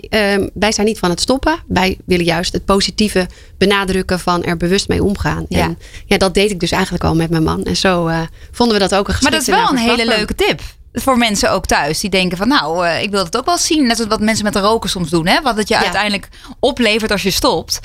wij 0.54 0.72
zijn 0.72 0.86
niet 0.86 0.98
van 0.98 1.10
het 1.10 1.20
stoppen. 1.20 1.58
Wij 1.66 1.98
willen 2.06 2.24
juist 2.24 2.52
het 2.52 2.64
positieve 2.64 3.26
benadrukken 3.58 4.20
van 4.20 4.44
er 4.44 4.56
bewust 4.56 4.88
mee 4.88 5.02
omgaan. 5.02 5.46
Ja. 5.48 5.60
En 5.60 5.78
ja, 6.06 6.16
dat 6.16 6.34
deed 6.34 6.50
ik 6.50 6.60
dus 6.60 6.70
eigenlijk 6.70 7.04
al 7.04 7.14
met 7.14 7.30
mijn 7.30 7.42
man. 7.42 7.64
En 7.64 7.76
zo 7.76 8.08
uh, 8.08 8.20
vonden 8.50 8.76
we 8.78 8.88
dat 8.88 8.94
ook 8.94 9.08
een 9.08 9.14
Maar 9.20 9.30
dat 9.30 9.40
is 9.40 9.46
wel 9.46 9.70
een 9.70 9.76
hele 9.76 10.06
leuke 10.06 10.34
tip. 10.34 10.60
Voor 10.92 11.18
mensen 11.18 11.50
ook 11.50 11.66
thuis 11.66 12.00
die 12.00 12.10
denken 12.10 12.36
van 12.36 12.48
nou, 12.48 12.86
ik 12.86 13.10
wil 13.10 13.24
het 13.24 13.36
ook 13.36 13.44
wel 13.44 13.58
zien. 13.58 13.86
Net 13.86 13.96
zoals 13.96 14.10
wat 14.10 14.20
mensen 14.20 14.44
met 14.44 14.56
roken 14.56 14.90
soms 14.90 15.10
doen. 15.10 15.26
Hè? 15.26 15.40
Wat 15.42 15.56
het 15.56 15.68
je 15.68 15.74
ja. 15.74 15.82
uiteindelijk 15.82 16.28
oplevert 16.60 17.10
als 17.10 17.22
je 17.22 17.30
stopt 17.30 17.80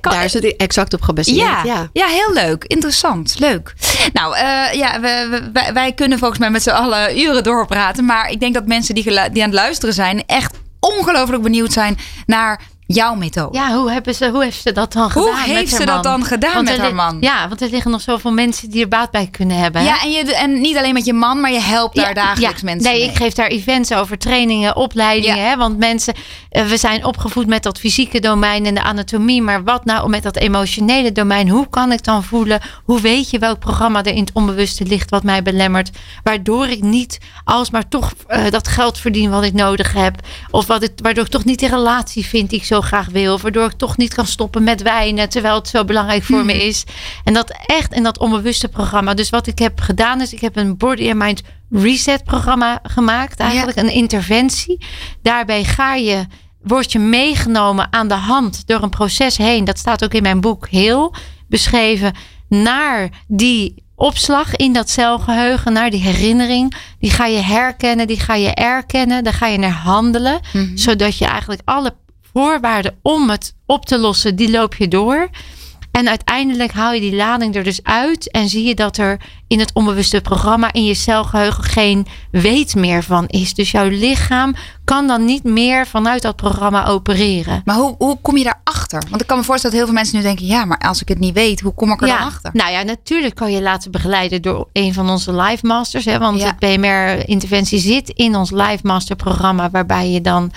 Daar 0.00 0.24
is 0.24 0.32
het 0.32 0.56
exact 0.56 0.94
op 0.94 1.02
gebaseerd. 1.02 1.36
Ja, 1.36 1.64
ja. 1.64 1.88
ja 1.92 2.06
heel 2.06 2.32
leuk. 2.32 2.64
Interessant. 2.64 3.34
Leuk. 3.38 3.74
Nou, 4.12 4.36
uh, 4.36 4.72
ja, 4.72 5.00
we, 5.00 5.42
wij, 5.52 5.72
wij, 5.72 5.92
kunnen 5.92 6.18
volgens 6.18 6.40
mij 6.40 6.50
met 6.50 6.62
z'n 6.62 6.70
allen 6.70 7.18
uren 7.18 7.44
doorpraten. 7.44 8.04
Maar 8.04 8.30
ik 8.30 8.40
denk 8.40 8.54
dat 8.54 8.66
mensen 8.66 8.94
die, 8.94 9.04
die 9.04 9.14
aan 9.16 9.30
het 9.48 9.52
luisteren 9.52 9.94
zijn 9.94 10.26
echt 10.26 10.56
ongelooflijk 10.80 11.42
benieuwd 11.42 11.72
zijn 11.72 11.98
naar 12.26 12.60
jouw 12.86 13.14
methode. 13.14 13.58
Ja, 13.58 13.74
hoe, 13.74 13.90
hebben 13.90 14.14
ze, 14.14 14.30
hoe 14.30 14.42
heeft 14.42 14.62
ze 14.62 14.72
dat 14.72 14.92
dan 14.92 15.10
gedaan? 15.10 15.28
Hoe 15.28 15.54
heeft 15.54 15.74
ze 15.74 15.84
dat 15.84 16.02
dan 16.02 16.24
gedaan 16.24 16.64
met 16.64 16.78
haar 16.78 16.94
man? 16.94 17.16
Ja, 17.20 17.48
want 17.48 17.60
er 17.60 17.68
liggen 17.70 17.90
nog 17.90 18.00
zoveel 18.00 18.32
mensen 18.32 18.70
die 18.70 18.82
er 18.82 18.88
baat 18.88 19.10
bij 19.10 19.28
kunnen 19.30 19.58
hebben. 19.58 19.82
Ja, 19.82 20.02
en, 20.02 20.10
je, 20.10 20.34
en 20.34 20.60
niet 20.60 20.76
alleen 20.76 20.94
met 20.94 21.04
je 21.04 21.12
man, 21.12 21.40
maar 21.40 21.52
je 21.52 21.60
helpt 21.60 21.96
daar 21.96 22.14
dagelijks 22.14 22.62
mensen 22.62 22.92
Nee, 22.92 23.02
ik 23.02 23.16
geef 23.16 23.32
daar 23.32 23.46
events 23.46 23.92
over, 23.92 24.18
trainingen, 24.18 24.76
opleidingen. 24.76 25.48
Hè, 25.48 25.56
want 25.56 25.78
mensen, 25.78 26.14
eh, 26.50 26.64
we 26.64 26.76
zijn 26.76 27.04
opgevoed 27.04 27.46
met 27.46 27.62
dat 27.62 27.78
fysieke 27.78 28.20
domein 28.20 28.66
en 28.66 28.74
de 28.74 28.82
anatomie. 28.82 29.42
Maar 29.42 29.64
wat 29.64 29.84
nou 29.84 30.08
met 30.08 30.22
dat 30.22 30.36
emotionele 30.36 31.12
domein? 31.12 31.48
Hoe 31.48 31.68
kan 31.68 31.92
ik 31.92 32.04
dan 32.04 32.24
voelen? 32.24 32.60
Hoe 32.84 33.00
weet 33.00 33.30
je 33.30 33.38
welk 33.38 33.58
programma 33.58 34.04
er 34.04 34.14
in 34.14 34.20
het 34.20 34.30
onbewuste 34.32 34.84
ligt 34.84 35.10
wat 35.10 35.22
mij 35.22 35.42
belemmert? 35.42 35.90
Waardoor 36.22 36.66
ik 36.66 36.82
niet 36.82 37.18
alsmaar 37.44 37.88
toch 37.88 38.12
uh, 38.28 38.50
dat 38.50 38.68
geld 38.68 38.98
verdien 38.98 39.30
wat 39.30 39.44
ik 39.44 39.52
nodig 39.52 39.92
heb. 39.92 40.14
Of 40.50 40.66
wat 40.66 40.82
ik, 40.82 40.92
waardoor 40.96 41.24
ik 41.24 41.30
toch 41.30 41.44
niet 41.44 41.60
de 41.60 41.68
relatie 41.68 42.26
vind 42.26 42.50
die 42.50 42.58
ik 42.58 42.64
zo 42.64 42.75
graag 42.80 43.06
wil. 43.06 43.40
Waardoor 43.40 43.64
ik 43.64 43.72
toch 43.72 43.96
niet 43.96 44.14
kan 44.14 44.26
stoppen 44.26 44.64
met 44.64 44.82
wijnen. 44.82 45.28
Terwijl 45.28 45.54
het 45.54 45.68
zo 45.68 45.84
belangrijk 45.84 46.22
voor 46.22 46.44
me 46.44 46.52
hmm. 46.52 46.60
is. 46.60 46.84
En 47.24 47.34
dat 47.34 47.56
echt 47.66 47.92
in 47.92 48.02
dat 48.02 48.18
onbewuste 48.18 48.68
programma. 48.68 49.14
Dus 49.14 49.30
wat 49.30 49.46
ik 49.46 49.58
heb 49.58 49.80
gedaan 49.80 50.20
is, 50.20 50.32
ik 50.32 50.40
heb 50.40 50.56
een 50.56 50.76
body 50.76 51.08
and 51.08 51.18
mind 51.18 51.42
reset 51.70 52.24
programma 52.24 52.80
gemaakt. 52.82 53.38
Eigenlijk 53.38 53.78
een 53.78 53.92
interventie. 53.92 54.84
Daarbij 55.22 55.64
ga 55.64 55.94
je 55.94 56.26
word 56.66 56.92
je 56.92 56.98
meegenomen 56.98 57.92
aan 57.92 58.08
de 58.08 58.14
hand 58.14 58.66
door 58.66 58.82
een 58.82 58.90
proces 58.90 59.36
heen. 59.36 59.64
Dat 59.64 59.78
staat 59.78 60.04
ook 60.04 60.14
in 60.14 60.22
mijn 60.22 60.40
boek 60.40 60.68
heel 60.68 61.14
beschreven. 61.48 62.14
Naar 62.48 63.08
die 63.26 63.84
opslag 63.94 64.56
in 64.56 64.72
dat 64.72 64.90
celgeheugen, 64.90 65.72
naar 65.72 65.90
die 65.90 66.02
herinnering. 66.02 66.74
Die 66.98 67.10
ga 67.10 67.26
je 67.26 67.40
herkennen, 67.40 68.06
die 68.06 68.20
ga 68.20 68.34
je 68.34 68.54
erkennen. 68.54 69.24
Daar 69.24 69.32
ga 69.32 69.46
je 69.46 69.58
naar 69.58 69.70
handelen. 69.70 70.40
Mhm. 70.52 70.76
Zodat 70.76 71.18
je 71.18 71.24
eigenlijk 71.24 71.60
alle 71.64 71.94
voorwaarden 72.36 72.98
om 73.02 73.30
het 73.30 73.54
op 73.66 73.86
te 73.86 73.98
lossen, 73.98 74.36
die 74.36 74.50
loop 74.50 74.74
je 74.74 74.88
door. 74.88 75.28
En 75.90 76.08
uiteindelijk 76.08 76.72
haal 76.72 76.92
je 76.92 77.00
die 77.00 77.14
lading 77.14 77.54
er 77.54 77.64
dus 77.64 77.82
uit 77.82 78.30
en 78.30 78.48
zie 78.48 78.64
je 78.64 78.74
dat 78.74 78.96
er 78.96 79.20
in 79.46 79.58
het 79.58 79.70
onbewuste 79.72 80.20
programma 80.20 80.72
in 80.72 80.84
je 80.84 80.94
celgeheugen 80.94 81.64
geen 81.64 82.06
weet 82.30 82.74
meer 82.74 83.02
van 83.02 83.26
is. 83.26 83.54
Dus 83.54 83.70
jouw 83.70 83.88
lichaam 83.88 84.54
kan 84.84 85.06
dan 85.06 85.24
niet 85.24 85.44
meer 85.44 85.86
vanuit 85.86 86.22
dat 86.22 86.36
programma 86.36 86.86
opereren. 86.86 87.62
Maar 87.64 87.76
hoe, 87.76 87.94
hoe 87.98 88.18
kom 88.20 88.36
je 88.36 88.44
daarachter? 88.44 89.02
Want 89.10 89.20
ik 89.20 89.26
kan 89.26 89.38
me 89.38 89.44
voorstellen 89.44 89.76
dat 89.76 89.86
heel 89.86 89.94
veel 89.94 90.02
mensen 90.02 90.16
nu 90.16 90.22
denken: 90.22 90.46
ja, 90.46 90.64
maar 90.64 90.78
als 90.78 91.00
ik 91.00 91.08
het 91.08 91.18
niet 91.18 91.34
weet, 91.34 91.60
hoe 91.60 91.74
kom 91.74 91.92
ik 91.92 92.00
er 92.00 92.06
ja, 92.06 92.18
dan 92.18 92.26
achter? 92.26 92.50
Nou 92.54 92.70
ja, 92.70 92.82
natuurlijk 92.82 93.34
kan 93.34 93.52
je 93.52 93.62
laten 93.62 93.90
begeleiden 93.90 94.42
door 94.42 94.68
een 94.72 94.94
van 94.94 95.10
onze 95.10 95.34
live 95.34 95.66
masters. 95.66 96.04
Hè, 96.04 96.18
want 96.18 96.42
het 96.42 96.58
BMR-interventie 96.58 97.78
zit 97.78 98.08
in 98.08 98.36
ons 98.36 98.50
live 98.50 98.80
master 98.82 99.16
programma, 99.16 99.70
waarbij 99.70 100.10
je 100.10 100.20
dan 100.20 100.52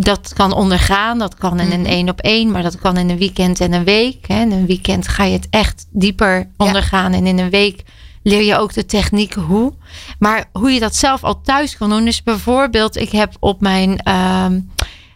dat 0.00 0.32
kan 0.34 0.52
ondergaan. 0.52 1.18
Dat 1.18 1.34
kan 1.34 1.60
in 1.60 1.72
een 1.72 1.86
één 1.86 2.08
op 2.08 2.20
één, 2.20 2.50
maar 2.50 2.62
dat 2.62 2.78
kan 2.78 2.96
in 2.96 3.10
een 3.10 3.18
weekend 3.18 3.60
en 3.60 3.72
een 3.72 3.84
week. 3.84 4.28
Hè. 4.28 4.40
In 4.40 4.52
een 4.52 4.66
weekend 4.66 5.08
ga 5.08 5.24
je 5.24 5.32
het 5.32 5.46
echt 5.50 5.86
dieper 5.90 6.50
ondergaan. 6.56 7.12
En 7.12 7.26
in 7.26 7.38
een 7.38 7.50
week 7.50 7.82
leer 8.22 8.42
je 8.42 8.56
ook 8.56 8.72
de 8.72 8.86
techniek 8.86 9.34
hoe. 9.34 9.72
Maar 10.18 10.48
hoe 10.52 10.70
je 10.70 10.80
dat 10.80 10.96
zelf 10.96 11.24
al 11.24 11.40
thuis 11.40 11.76
kan 11.76 11.90
doen. 11.90 12.04
Dus 12.04 12.22
bijvoorbeeld, 12.22 12.96
ik 12.96 13.10
heb 13.10 13.36
op 13.40 13.60
mijn, 13.60 13.98
ehm, 13.98 14.60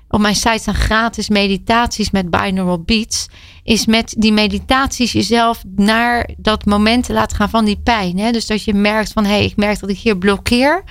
op 0.08 0.20
mijn 0.20 0.34
site 0.34 0.58
staan 0.58 0.74
gratis 0.74 1.28
meditaties 1.28 2.10
met 2.10 2.30
binaural 2.30 2.82
beats. 2.82 3.28
Is 3.62 3.86
met 3.86 4.14
die 4.18 4.32
meditaties 4.32 5.12
jezelf 5.12 5.62
naar 5.76 6.30
dat 6.36 6.64
moment 6.64 7.04
te 7.04 7.12
laten 7.12 7.36
gaan 7.36 7.50
van 7.50 7.64
die 7.64 7.80
pijn. 7.84 8.18
Hè? 8.18 8.32
Dus 8.32 8.46
dat 8.46 8.64
je 8.64 8.74
merkt 8.74 9.12
van 9.12 9.24
hé, 9.24 9.30
hey, 9.30 9.44
ik 9.44 9.56
merk 9.56 9.80
dat 9.80 9.90
ik 9.90 9.98
hier 9.98 10.18
blokkeer. 10.18 10.84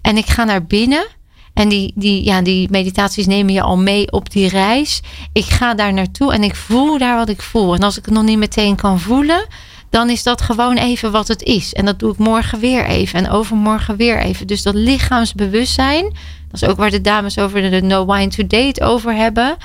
En 0.00 0.16
ik 0.16 0.26
ga 0.26 0.44
naar 0.44 0.66
binnen. 0.66 1.06
En 1.54 1.68
die, 1.68 1.92
die, 1.94 2.24
ja, 2.24 2.42
die 2.42 2.68
meditaties 2.70 3.26
nemen 3.26 3.52
je 3.52 3.62
al 3.62 3.76
mee 3.76 4.12
op 4.12 4.30
die 4.30 4.48
reis. 4.48 5.00
Ik 5.32 5.44
ga 5.44 5.74
daar 5.74 5.92
naartoe 5.92 6.32
en 6.32 6.42
ik 6.42 6.54
voel 6.54 6.98
daar 6.98 7.16
wat 7.16 7.28
ik 7.28 7.42
voel. 7.42 7.74
En 7.74 7.82
als 7.82 7.98
ik 7.98 8.04
het 8.04 8.14
nog 8.14 8.22
niet 8.22 8.38
meteen 8.38 8.76
kan 8.76 9.00
voelen, 9.00 9.46
dan 9.90 10.10
is 10.10 10.22
dat 10.22 10.42
gewoon 10.42 10.76
even 10.76 11.12
wat 11.12 11.28
het 11.28 11.42
is. 11.42 11.72
En 11.72 11.84
dat 11.84 11.98
doe 11.98 12.12
ik 12.12 12.18
morgen 12.18 12.60
weer 12.60 12.84
even 12.84 13.18
en 13.18 13.30
overmorgen 13.30 13.96
weer 13.96 14.18
even. 14.18 14.46
Dus 14.46 14.62
dat 14.62 14.74
lichaamsbewustzijn, 14.74 16.04
dat 16.50 16.62
is 16.62 16.64
ook 16.64 16.76
waar 16.76 16.90
de 16.90 17.00
dames 17.00 17.38
over 17.38 17.70
de 17.70 17.82
No 17.82 18.06
Wine 18.06 18.28
to 18.28 18.46
Date 18.46 18.84
over 18.84 19.14
hebben. 19.14 19.56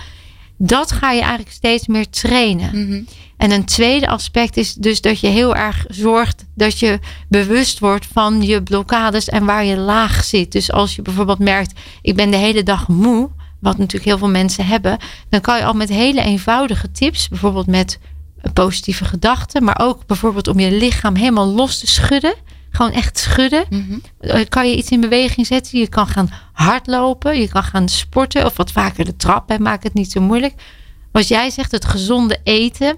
Dat 0.61 0.91
ga 0.91 1.11
je 1.11 1.21
eigenlijk 1.21 1.51
steeds 1.51 1.87
meer 1.87 2.09
trainen. 2.09 2.69
Mm 2.73 3.05
en 3.39 3.51
een 3.51 3.65
tweede 3.65 4.07
aspect 4.07 4.57
is 4.57 4.73
dus 4.73 5.01
dat 5.01 5.19
je 5.19 5.27
heel 5.27 5.55
erg 5.55 5.85
zorgt 5.87 6.45
dat 6.55 6.79
je 6.79 6.99
bewust 7.27 7.79
wordt 7.79 8.07
van 8.13 8.41
je 8.41 8.63
blokkades 8.63 9.29
en 9.29 9.45
waar 9.45 9.65
je 9.65 9.77
laag 9.77 10.23
zit. 10.23 10.51
Dus 10.51 10.71
als 10.71 10.95
je 10.95 11.01
bijvoorbeeld 11.01 11.39
merkt, 11.39 11.79
ik 12.01 12.15
ben 12.15 12.31
de 12.31 12.37
hele 12.37 12.63
dag 12.63 12.87
moe, 12.87 13.29
wat 13.59 13.77
natuurlijk 13.77 14.05
heel 14.05 14.17
veel 14.17 14.29
mensen 14.29 14.65
hebben, 14.65 14.97
dan 15.29 15.41
kan 15.41 15.57
je 15.57 15.63
al 15.65 15.73
met 15.73 15.89
hele 15.89 16.21
eenvoudige 16.21 16.91
tips, 16.91 17.27
bijvoorbeeld 17.27 17.67
met 17.67 17.99
positieve 18.53 19.05
gedachten, 19.05 19.63
maar 19.63 19.79
ook 19.81 20.05
bijvoorbeeld 20.05 20.47
om 20.47 20.59
je 20.59 20.71
lichaam 20.71 21.15
helemaal 21.15 21.47
los 21.47 21.79
te 21.79 21.87
schudden. 21.87 22.35
Gewoon 22.69 22.91
echt 22.91 23.17
schudden. 23.17 23.65
Mm 23.69 24.01
Kan 24.49 24.69
je 24.69 24.75
iets 24.75 24.89
in 24.89 25.01
beweging 25.01 25.47
zetten? 25.47 25.79
Je 25.79 25.87
kan 25.87 26.07
gaan 26.07 26.29
hardlopen. 26.53 27.39
Je 27.39 27.47
kan 27.47 27.63
gaan 27.63 27.89
sporten. 27.89 28.45
Of 28.45 28.57
wat 28.57 28.71
vaker 28.71 29.05
de 29.05 29.15
trap. 29.15 29.49
En 29.49 29.61
maak 29.61 29.83
het 29.83 29.93
niet 29.93 30.11
zo 30.11 30.21
moeilijk. 30.21 30.53
Wat 31.11 31.27
jij 31.27 31.49
zegt, 31.49 31.71
het 31.71 31.85
gezonde 31.85 32.39
eten 32.43 32.97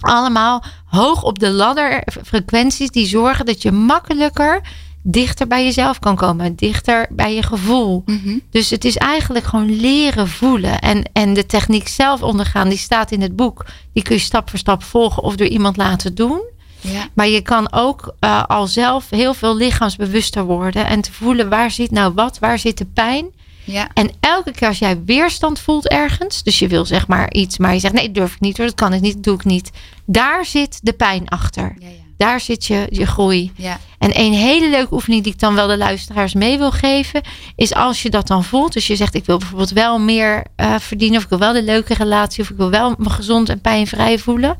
allemaal 0.00 0.64
hoog 0.84 1.22
op 1.22 1.38
de 1.38 1.50
ladder 1.50 2.02
frequenties 2.24 2.90
die 2.90 3.06
zorgen 3.06 3.46
dat 3.46 3.62
je 3.62 3.72
makkelijker 3.72 4.60
dichter 5.02 5.46
bij 5.46 5.64
jezelf 5.64 5.98
kan 5.98 6.16
komen, 6.16 6.56
dichter 6.56 7.06
bij 7.10 7.34
je 7.34 7.42
gevoel. 7.42 8.02
Mhm. 8.06 8.38
Dus 8.50 8.70
het 8.70 8.84
is 8.84 8.96
eigenlijk 8.96 9.44
gewoon 9.44 9.80
leren 9.80 10.28
voelen 10.28 10.78
en, 10.78 11.10
en 11.12 11.34
de 11.34 11.46
techniek 11.46 11.88
zelf 11.88 12.22
ondergaan, 12.22 12.68
die 12.68 12.78
staat 12.78 13.10
in 13.10 13.20
het 13.20 13.36
boek. 13.36 13.64
Die 13.92 14.02
kun 14.02 14.14
je 14.14 14.20
stap 14.20 14.50
voor 14.50 14.58
stap 14.58 14.82
volgen 14.82 15.22
of 15.22 15.36
door 15.36 15.46
iemand 15.46 15.76
laten 15.76 16.14
doen. 16.14 16.40
Ja. 16.80 17.08
Maar 17.14 17.28
je 17.28 17.40
kan 17.40 17.72
ook 17.72 18.14
uh, 18.20 18.44
al 18.44 18.66
zelf 18.66 19.10
heel 19.10 19.34
veel 19.34 19.56
lichaamsbewuster 19.56 20.44
worden 20.44 20.86
en 20.86 21.00
te 21.00 21.12
voelen 21.12 21.48
waar 21.48 21.70
zit 21.70 21.90
nou 21.90 22.12
wat, 22.14 22.38
waar 22.38 22.58
zit 22.58 22.78
de 22.78 22.86
pijn. 22.86 23.26
Ja. 23.64 23.88
En 23.94 24.10
elke 24.20 24.50
keer 24.50 24.68
als 24.68 24.78
jij 24.78 25.02
weerstand 25.04 25.58
voelt 25.58 25.88
ergens, 25.88 26.42
dus 26.42 26.58
je 26.58 26.68
wil 26.68 26.84
zeg 26.84 27.06
maar 27.06 27.32
iets, 27.32 27.58
maar 27.58 27.74
je 27.74 27.80
zegt 27.80 27.94
nee, 27.94 28.10
durf 28.10 28.34
ik 28.34 28.40
niet 28.40 28.56
hoor, 28.56 28.66
dat 28.66 28.74
kan 28.74 28.92
ik 28.92 29.00
niet, 29.00 29.14
dat 29.14 29.22
doe 29.22 29.34
ik 29.34 29.44
niet. 29.44 29.70
Daar 30.06 30.44
zit 30.44 30.78
de 30.82 30.92
pijn 30.92 31.28
achter. 31.28 31.74
Ja, 31.78 31.88
ja. 31.88 31.94
Daar 32.18 32.40
zit 32.40 32.64
je, 32.64 32.86
je 32.90 33.06
groei. 33.06 33.52
Ja. 33.56 33.78
En 33.98 34.18
een 34.18 34.32
hele 34.32 34.70
leuke 34.70 34.94
oefening 34.94 35.22
die 35.22 35.32
ik 35.32 35.38
dan 35.38 35.54
wel 35.54 35.66
de 35.66 35.76
luisteraars 35.76 36.34
mee 36.34 36.58
wil 36.58 36.70
geven, 36.70 37.20
is 37.56 37.74
als 37.74 38.02
je 38.02 38.10
dat 38.10 38.26
dan 38.26 38.44
voelt. 38.44 38.72
Dus 38.72 38.86
je 38.86 38.96
zegt, 38.96 39.14
ik 39.14 39.24
wil 39.24 39.38
bijvoorbeeld 39.38 39.70
wel 39.70 39.98
meer 39.98 40.44
uh, 40.56 40.78
verdienen, 40.78 41.16
of 41.16 41.22
ik 41.22 41.28
wil 41.28 41.38
wel 41.38 41.52
de 41.52 41.62
leuke 41.62 41.94
relatie, 41.94 42.42
of 42.42 42.50
ik 42.50 42.56
wil 42.56 42.70
wel 42.70 42.94
me 42.98 43.10
gezond 43.10 43.48
en 43.48 43.60
pijnvrij 43.60 44.18
voelen. 44.18 44.56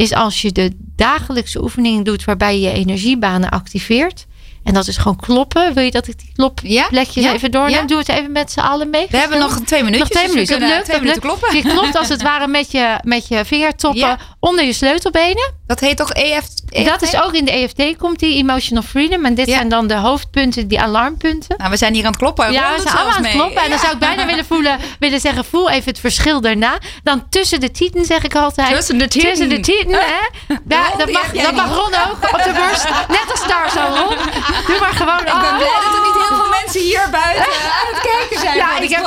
Is 0.00 0.14
als 0.14 0.42
je 0.42 0.52
de 0.52 0.70
dagelijkse 0.96 1.62
oefening 1.62 2.04
doet 2.04 2.24
waarbij 2.24 2.54
je 2.54 2.60
je 2.60 2.72
energiebanen 2.72 3.50
activeert. 3.50 4.26
En 4.64 4.74
dat 4.74 4.86
is 4.86 4.96
gewoon 4.96 5.16
kloppen. 5.16 5.74
Wil 5.74 5.84
je 5.84 5.90
dat 5.90 6.08
ik 6.08 6.18
die 6.18 6.30
klopplekjes 6.34 7.24
ja? 7.24 7.32
even 7.32 7.50
doorneem? 7.50 7.86
Doe 7.86 7.98
het 7.98 8.08
even 8.08 8.32
met 8.32 8.52
z'n 8.52 8.60
allen 8.60 8.90
mee. 8.90 9.06
We 9.10 9.16
hebben 9.16 9.38
nog 9.38 9.60
twee 9.60 9.82
minuutjes. 9.82 10.08
Nog 10.08 10.18
twee 10.18 10.34
dus 10.36 10.48
minuten. 10.48 10.68
leuk, 10.76 10.84
twee 10.84 11.00
minuten 11.00 11.20
kloppen. 11.20 11.56
Je 11.56 11.62
klopt 11.62 11.96
als 11.96 12.08
het 12.08 12.22
ware 12.30 12.46
met 12.46 12.70
je, 12.70 12.98
met 13.02 13.28
je 13.28 13.44
vingertoppen 13.44 14.18
onder 14.38 14.64
je 14.64 14.72
sleutelbenen. 14.72 15.52
Dat 15.70 15.80
heet 15.80 15.96
toch 15.96 16.12
EFT? 16.12 16.84
Dat 16.84 17.02
is 17.02 17.22
ook 17.22 17.32
in 17.32 17.44
de 17.44 17.50
EFT 17.50 17.96
komt 17.96 18.18
die 18.18 18.36
Emotional 18.36 18.82
Freedom. 18.82 19.24
En 19.24 19.34
dit 19.34 19.48
zijn 19.48 19.68
dan 19.68 19.86
de 19.86 19.94
hoofdpunten, 19.94 20.68
die 20.68 20.80
alarmpunten. 20.80 21.56
Nou, 21.58 21.70
we 21.70 21.76
zijn 21.76 21.94
hier 21.94 22.04
aan 22.04 22.10
het 22.10 22.20
kloppen. 22.20 22.52
Ja, 22.52 22.74
we 22.74 22.80
zijn 22.80 22.94
allemaal 22.94 23.16
aan 23.16 23.24
het 23.24 23.32
kloppen. 23.32 23.62
En 23.62 23.70
dan 23.70 23.78
zou 23.78 23.92
ik 23.92 23.98
bijna 23.98 24.26
willen 24.26 24.44
voelen, 24.52 24.78
willen 24.98 25.20
zeggen, 25.20 25.44
voel 25.44 25.70
even 25.70 25.90
het 25.90 26.00
verschil 26.00 26.40
daarna. 26.40 26.78
Dan 27.02 27.28
tussen 27.28 27.60
de 27.60 27.70
tieten 27.70 28.04
zeg 28.04 28.22
ik 28.22 28.34
altijd. 28.34 28.74
Tussen 28.74 28.98
de 28.98 29.08
tieten. 29.08 29.30
Tussen 29.30 29.48
de 29.48 29.60
tieten, 29.60 29.92
hè. 29.92 30.54
Dat, 30.64 31.10
mag, 31.12 31.32
dat 31.32 31.54
mag 31.54 31.68
Ron 31.68 31.94
ook 31.94 32.32
op 32.32 32.42
de 32.44 32.52
borst. 32.52 32.84
Net 33.18 33.26
als 33.30 33.46
daar 33.46 33.70
zo, 33.70 33.80
Ron. 33.80 34.16
Doe 34.66 34.78
maar 34.80 34.92
gewoon. 34.92 35.18
Ik 35.18 35.24
ben 35.24 35.56
blij 35.56 35.78
dat 35.84 35.94
er 35.94 36.02
niet 36.06 36.28
heel 36.28 36.36
veel 36.36 36.48
mensen 36.62 36.80
hier 36.80 37.08
buiten 37.10 37.44
aan 37.44 37.88
het 37.92 38.00
kijken 38.00 38.38
zijn. 38.40 38.56
Ja, 38.56 38.78
ik 38.78 38.90
heb, 38.90 39.06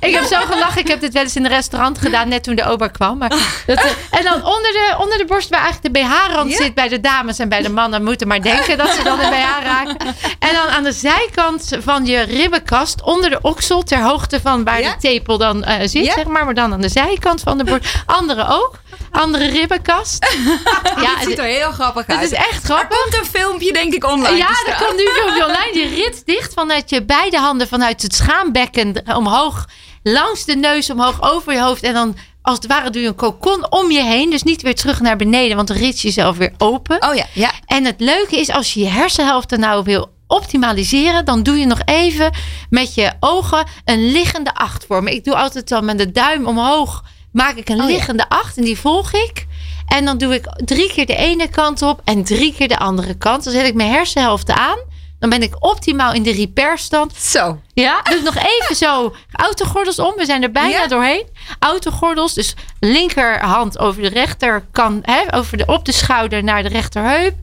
ik 0.00 0.14
heb 0.14 0.24
zo 0.24 0.40
gelachen. 0.40 0.80
Ik 0.80 0.88
heb 0.88 1.00
dit 1.00 1.12
wel 1.12 1.22
eens 1.22 1.36
in 1.36 1.44
een 1.44 1.50
restaurant 1.50 1.98
gedaan, 1.98 2.28
net 2.28 2.44
toen 2.44 2.54
de 2.54 2.64
ober 2.64 2.90
kwam. 2.90 3.18
Maar 3.18 3.28
dat, 3.66 3.84
en 4.10 4.24
dan 4.24 4.34
onder 4.34 4.72
de, 4.72 4.94
onder 4.98 5.18
de 5.18 5.24
borst, 5.24 5.48
waar 5.48 5.60
eigenlijk 5.60 5.91
de 5.91 5.91
BH-rand 5.92 6.52
zit 6.52 6.74
bij 6.74 6.88
de 6.88 7.00
dames 7.00 7.38
en 7.38 7.48
bij 7.48 7.62
de 7.62 7.68
mannen, 7.68 8.04
moeten 8.04 8.28
maar 8.28 8.42
denken 8.42 8.78
dat 8.78 8.88
ze 8.88 9.02
dan 9.02 9.18
de 9.18 9.26
BH 9.26 9.64
raken. 9.64 9.96
En 10.38 10.54
dan 10.54 10.68
aan 10.68 10.82
de 10.82 10.92
zijkant 10.92 11.76
van 11.80 12.06
je 12.06 12.20
ribbenkast, 12.20 13.02
onder 13.02 13.30
de 13.30 13.38
oksel, 13.42 13.82
ter 13.82 14.02
hoogte 14.02 14.40
van 14.40 14.64
waar 14.64 14.82
de 14.82 14.94
tepel 15.00 15.38
dan 15.38 15.64
uh, 15.68 15.74
zit, 15.84 16.12
zeg 16.12 16.24
maar. 16.24 16.44
Maar 16.44 16.54
dan 16.54 16.72
aan 16.72 16.80
de 16.80 16.88
zijkant 16.88 17.40
van 17.40 17.58
de 17.58 17.64
borst. 17.64 18.02
Andere 18.06 18.46
ook 18.48 18.80
andere 19.12 19.46
ribbenkast. 19.48 20.26
ja, 21.04 21.14
het 21.14 21.28
ziet 21.28 21.38
er 21.38 21.44
heel 21.44 21.70
grappig 21.70 22.06
uit. 22.06 22.20
Het 22.20 22.32
is 22.32 22.38
echt 22.38 22.64
grappig. 22.64 22.96
Er 22.96 23.02
komt 23.02 23.18
een 23.18 23.40
filmpje, 23.40 23.72
denk 23.72 23.92
ik, 23.92 24.04
online. 24.04 24.36
Ja, 24.36 24.48
er 24.66 24.84
komt 24.86 24.96
nu 24.96 25.04
een 25.04 25.12
filmpje 25.12 25.44
online. 25.48 25.78
Je 25.78 25.94
rit 25.94 26.22
dicht 26.26 26.52
vanuit 26.52 26.90
je 26.90 27.04
beide 27.04 27.38
handen 27.38 27.68
vanuit 27.68 28.02
het 28.02 28.14
schaambekken 28.14 29.02
omhoog. 29.16 29.68
Langs 30.02 30.44
de 30.44 30.56
neus 30.56 30.90
omhoog 30.90 31.32
over 31.32 31.52
je 31.52 31.60
hoofd. 31.60 31.82
En 31.82 31.94
dan 31.94 32.16
als 32.42 32.56
het 32.56 32.66
ware 32.66 32.90
doe 32.90 33.02
je 33.02 33.08
een 33.08 33.14
kokon 33.14 33.70
om 33.70 33.90
je 33.90 34.02
heen. 34.02 34.30
Dus 34.30 34.42
niet 34.42 34.62
weer 34.62 34.74
terug 34.74 35.00
naar 35.00 35.16
beneden, 35.16 35.56
want 35.56 35.68
dan 35.68 35.76
rit 35.76 36.00
je 36.00 36.06
jezelf 36.06 36.36
weer 36.36 36.52
open. 36.58 37.08
Oh 37.08 37.14
ja, 37.14 37.26
ja. 37.32 37.52
En 37.66 37.84
het 37.84 38.00
leuke 38.00 38.36
is, 38.36 38.50
als 38.50 38.74
je 38.74 38.80
je 38.80 38.88
hersenhelft 38.88 39.52
er 39.52 39.58
nou 39.58 39.84
wil 39.84 40.10
optimaliseren, 40.26 41.24
dan 41.24 41.42
doe 41.42 41.58
je 41.58 41.66
nog 41.66 41.80
even 41.84 42.32
met 42.70 42.94
je 42.94 43.12
ogen 43.20 43.66
een 43.84 44.10
liggende 44.10 44.54
acht 44.54 44.84
vormen. 44.86 45.12
Ik 45.12 45.24
doe 45.24 45.34
altijd 45.34 45.68
dan 45.68 45.84
met 45.84 45.98
de 45.98 46.12
duim 46.12 46.46
omhoog, 46.46 47.04
maak 47.32 47.56
ik 47.56 47.68
een 47.68 47.80
oh 47.80 47.86
liggende 47.86 48.28
acht 48.28 48.56
en 48.56 48.64
die 48.64 48.78
volg 48.78 49.12
ik. 49.12 49.46
En 49.86 50.04
dan 50.04 50.18
doe 50.18 50.34
ik 50.34 50.46
drie 50.64 50.92
keer 50.92 51.06
de 51.06 51.16
ene 51.16 51.48
kant 51.48 51.82
op 51.82 52.00
en 52.04 52.24
drie 52.24 52.54
keer 52.54 52.68
de 52.68 52.78
andere 52.78 53.14
kant. 53.14 53.44
Dan 53.44 53.52
zet 53.52 53.66
ik 53.66 53.74
mijn 53.74 53.90
hersenhelft 53.90 54.50
aan. 54.50 54.78
Dan 55.22 55.30
ben 55.30 55.42
ik 55.42 55.64
optimaal 55.64 56.12
in 56.12 56.22
de 56.22 56.32
repairstand. 56.32 57.16
Zo. 57.16 57.60
Ja, 57.74 58.02
doe 58.02 58.16
ik 58.16 58.24
nog 58.24 58.36
even 58.36 58.76
zo 58.76 59.14
autogordels 59.32 59.98
om. 59.98 60.14
We 60.16 60.24
zijn 60.24 60.42
er 60.42 60.50
bijna 60.50 60.86
doorheen. 60.86 61.26
Autogordels, 61.58 62.34
dus 62.34 62.54
linkerhand 62.80 63.78
over 63.78 64.02
de 64.02 64.08
rechterkant, 64.08 65.06
hè, 65.06 65.34
over 65.34 65.56
de, 65.56 65.66
op 65.66 65.84
de 65.84 65.92
schouder 65.92 66.44
naar 66.44 66.62
de 66.62 66.68
rechterheup. 66.68 67.34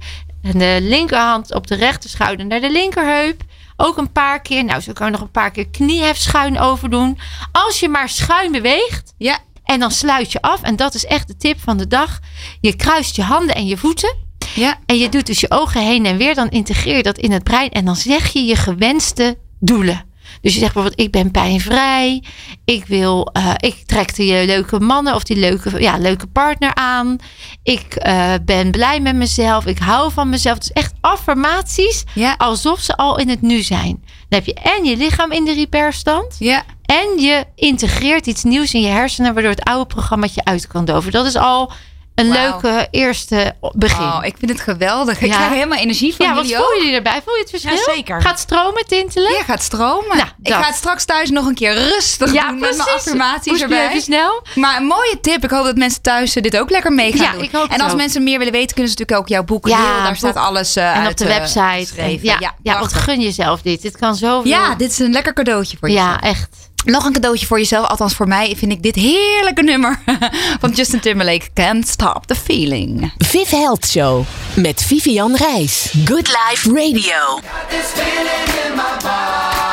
En 0.41 0.57
de 0.57 0.77
linkerhand 0.81 1.53
op 1.53 1.67
de 1.67 1.75
rechterschouder 1.75 2.45
naar 2.45 2.61
de 2.61 2.71
linkerheup. 2.71 3.41
Ook 3.77 3.97
een 3.97 4.11
paar 4.11 4.41
keer. 4.41 4.63
Nou, 4.63 4.81
zo 4.81 4.93
kan 4.93 5.05
je 5.05 5.11
nog 5.11 5.21
een 5.21 5.31
paar 5.31 5.51
keer 5.51 5.67
kniehef 5.67 6.17
schuin 6.17 6.59
over 6.59 6.89
doen. 6.89 7.19
Als 7.51 7.79
je 7.79 7.89
maar 7.89 8.09
schuin 8.09 8.51
beweegt. 8.51 9.13
Ja. 9.17 9.37
En 9.63 9.79
dan 9.79 9.91
sluit 9.91 10.31
je 10.31 10.41
af. 10.41 10.61
En 10.61 10.75
dat 10.75 10.93
is 10.93 11.05
echt 11.05 11.27
de 11.27 11.37
tip 11.37 11.59
van 11.61 11.77
de 11.77 11.87
dag. 11.87 12.19
Je 12.61 12.75
kruist 12.75 13.15
je 13.15 13.23
handen 13.23 13.55
en 13.55 13.65
je 13.65 13.77
voeten. 13.77 14.27
Ja. 14.55 14.77
En 14.85 14.97
je 14.97 15.09
doet 15.09 15.25
dus 15.25 15.39
je 15.39 15.51
ogen 15.51 15.81
heen 15.81 16.05
en 16.05 16.17
weer. 16.17 16.35
Dan 16.35 16.49
integreer 16.49 16.97
je 16.97 17.03
dat 17.03 17.17
in 17.17 17.31
het 17.31 17.43
brein. 17.43 17.69
En 17.69 17.85
dan 17.85 17.95
zeg 17.95 18.27
je 18.27 18.45
je 18.45 18.55
gewenste 18.55 19.37
doelen. 19.59 20.07
Dus 20.41 20.53
je 20.53 20.59
zegt 20.59 20.73
bijvoorbeeld, 20.73 21.05
ik 21.05 21.11
ben 21.11 21.31
pijnvrij. 21.31 22.23
Ik 22.65 22.85
wil, 22.85 23.29
uh, 23.37 23.53
ik 23.57 23.83
trek 23.85 24.15
die 24.15 24.45
leuke 24.45 24.79
mannen 24.79 25.15
of 25.15 25.23
die 25.23 25.37
leuke, 25.37 25.81
ja, 25.81 25.97
leuke 25.97 26.27
partner 26.27 26.75
aan. 26.75 27.17
Ik 27.63 28.05
uh, 28.07 28.33
ben 28.45 28.71
blij 28.71 28.99
met 28.99 29.15
mezelf. 29.15 29.65
Ik 29.65 29.79
hou 29.79 30.11
van 30.11 30.29
mezelf. 30.29 30.57
Dus 30.57 30.71
echt 30.71 30.93
affirmaties. 31.01 32.03
Ja. 32.13 32.35
Alsof 32.37 32.79
ze 32.79 32.95
al 32.95 33.17
in 33.17 33.29
het 33.29 33.41
nu 33.41 33.61
zijn. 33.61 34.03
Dan 34.29 34.39
heb 34.39 34.45
je 34.45 34.53
en 34.53 34.85
je 34.85 34.97
lichaam 34.97 35.31
in 35.31 35.45
de 35.45 35.53
repairstand. 35.53 36.35
Ja. 36.39 36.63
En 36.85 37.19
je 37.19 37.45
integreert 37.55 38.27
iets 38.27 38.43
nieuws 38.43 38.73
in 38.73 38.81
je 38.81 38.87
hersenen. 38.87 39.33
Waardoor 39.33 39.51
het 39.51 39.63
oude 39.63 39.85
programmaatje 39.85 40.43
uit 40.43 40.67
kan 40.67 40.85
doven. 40.85 41.11
Dat 41.11 41.25
is 41.25 41.35
al 41.35 41.71
een 42.19 42.31
leuke 42.31 42.87
eerste 42.91 43.55
begin. 43.73 44.03
Oh, 44.05 44.19
ik 44.21 44.35
vind 44.39 44.51
het 44.51 44.61
geweldig. 44.61 45.21
Ik 45.21 45.31
krijg 45.31 45.49
helemaal 45.51 45.77
energie 45.77 46.15
van 46.15 46.25
ja, 46.25 46.33
jullie 46.33 46.55
wat 46.55 46.65
voel 46.67 46.81
je 46.81 46.91
erbij? 46.95 47.21
Voel 47.25 47.33
je 47.35 47.41
het 47.41 47.49
verschil? 47.49 47.71
Ja, 47.75 47.93
zeker. 47.95 48.21
Gaat 48.21 48.39
stromen, 48.39 48.85
tintelen? 48.87 49.31
Ja, 49.31 49.43
gaat 49.43 49.63
stromen. 49.63 50.17
Nou, 50.17 50.29
ik 50.41 50.53
ga 50.53 50.63
het 50.63 50.75
straks 50.75 51.05
thuis 51.05 51.29
nog 51.29 51.45
een 51.45 51.55
keer 51.55 51.73
rustig 51.73 52.33
ja, 52.33 52.47
doen 52.49 52.59
precies. 52.59 52.77
met 52.77 52.85
mijn 52.85 52.97
affirmaties 52.97 53.51
Moest 53.51 53.61
erbij. 53.63 53.87
Even 53.89 54.01
snel. 54.01 54.41
Maar 54.55 54.77
een 54.77 54.85
mooie 54.85 55.17
tip. 55.21 55.43
Ik 55.43 55.49
hoop 55.49 55.65
dat 55.65 55.75
mensen 55.77 56.01
thuis 56.01 56.33
dit 56.33 56.57
ook 56.57 56.69
lekker 56.69 56.91
mee 56.93 57.11
gaan 57.11 57.21
Ja, 57.21 57.31
doen. 57.31 57.43
ik 57.43 57.51
hoop 57.51 57.69
en 57.69 57.81
als 57.81 57.91
ook. 57.91 57.97
mensen 57.97 58.23
meer 58.23 58.37
willen 58.37 58.53
weten, 58.53 58.73
kunnen 58.75 58.91
ze 58.91 58.97
natuurlijk 58.99 59.27
ook 59.27 59.27
jouw 59.35 59.43
boek 59.43 59.67
Ja. 59.67 59.77
Daar 59.97 60.07
boek. 60.07 60.15
staat 60.15 60.35
alles 60.35 60.77
uh, 60.77 60.95
En 60.95 61.01
uit, 61.01 61.11
op 61.11 61.17
de 61.17 61.23
uh, 61.23 61.37
website. 61.37 62.19
ja, 62.21 62.37
ja, 62.63 62.75
prachtig. 62.77 63.03
gun 63.03 63.21
jezelf 63.21 63.61
dit. 63.61 63.81
Dit 63.81 63.97
kan 63.97 64.15
zoveel. 64.15 64.51
ja, 64.51 64.75
dit 64.75 64.91
is 64.91 64.99
een 64.99 65.11
lekker 65.11 65.33
cadeautje 65.33 65.77
voor 65.79 65.89
jezelf. 65.89 66.07
Ja, 66.07 66.21
echt. 66.21 66.68
Nog 66.85 67.05
een 67.05 67.13
cadeautje 67.13 67.45
voor 67.45 67.57
jezelf. 67.57 67.87
Althans, 67.87 68.13
voor 68.13 68.27
mij 68.27 68.55
vind 68.57 68.71
ik 68.71 68.83
dit 68.83 68.95
heerlijke 68.95 69.63
nummer 69.63 69.99
van 70.61 70.71
Justin 70.71 70.99
Timberlake. 70.99 71.47
Can't 71.53 71.87
Stop 71.87 72.25
the 72.25 72.35
Feeling. 72.35 73.13
Viv 73.17 73.49
Health 73.49 73.87
Show 73.87 74.23
met 74.53 74.83
Vivian 74.83 75.35
Reis. 75.35 75.93
Good 76.05 76.27
Life 76.27 76.69
Radio. 76.69 77.39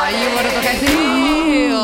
Je 0.09 0.29
wordt 0.33 0.53
toch 0.53 0.63
echt 0.63 1.06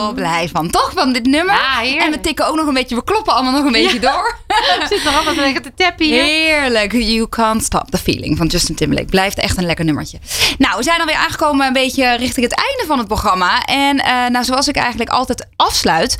heel 0.03 0.13
blij 0.13 0.49
van. 0.53 0.69
Toch? 0.69 0.91
Van 0.95 1.13
dit 1.13 1.25
nummer. 1.25 1.55
Ja, 1.55 1.83
en 2.05 2.11
we 2.11 2.21
tikken 2.21 2.47
ook 2.47 2.55
nog 2.55 2.67
een 2.67 2.73
beetje. 2.73 2.95
We 2.95 3.03
kloppen 3.03 3.33
allemaal 3.33 3.51
nog 3.51 3.65
een 3.65 3.71
beetje 3.71 3.99
door. 3.99 4.37
Ik 4.47 4.85
zit 4.95 5.03
nog 5.03 5.17
altijd 5.17 5.35
tegen 5.35 5.63
de 5.63 5.73
tappie 5.75 6.07
hier. 6.07 6.23
Heerlijk. 6.23 6.91
You 6.91 7.29
Can't 7.29 7.63
Stop 7.63 7.89
the 7.89 7.97
Feeling 7.97 8.37
van 8.37 8.47
Justin 8.47 8.75
Timberlake. 8.75 9.09
Blijft 9.09 9.37
echt 9.37 9.57
een 9.57 9.65
lekker 9.65 9.85
nummertje. 9.85 10.19
Nou, 10.57 10.77
we 10.77 10.83
zijn 10.83 10.99
alweer 10.99 11.15
aangekomen 11.15 11.67
een 11.67 11.73
beetje 11.73 12.15
richting 12.15 12.45
het 12.45 12.55
einde 12.55 12.83
van 12.87 12.97
het 12.97 13.07
programma. 13.07 13.61
En 13.63 13.97
uh, 13.97 14.27
nou, 14.27 14.45
zoals 14.45 14.67
ik 14.67 14.75
eigenlijk 14.75 15.09
altijd 15.09 15.47
afsluit, 15.55 16.17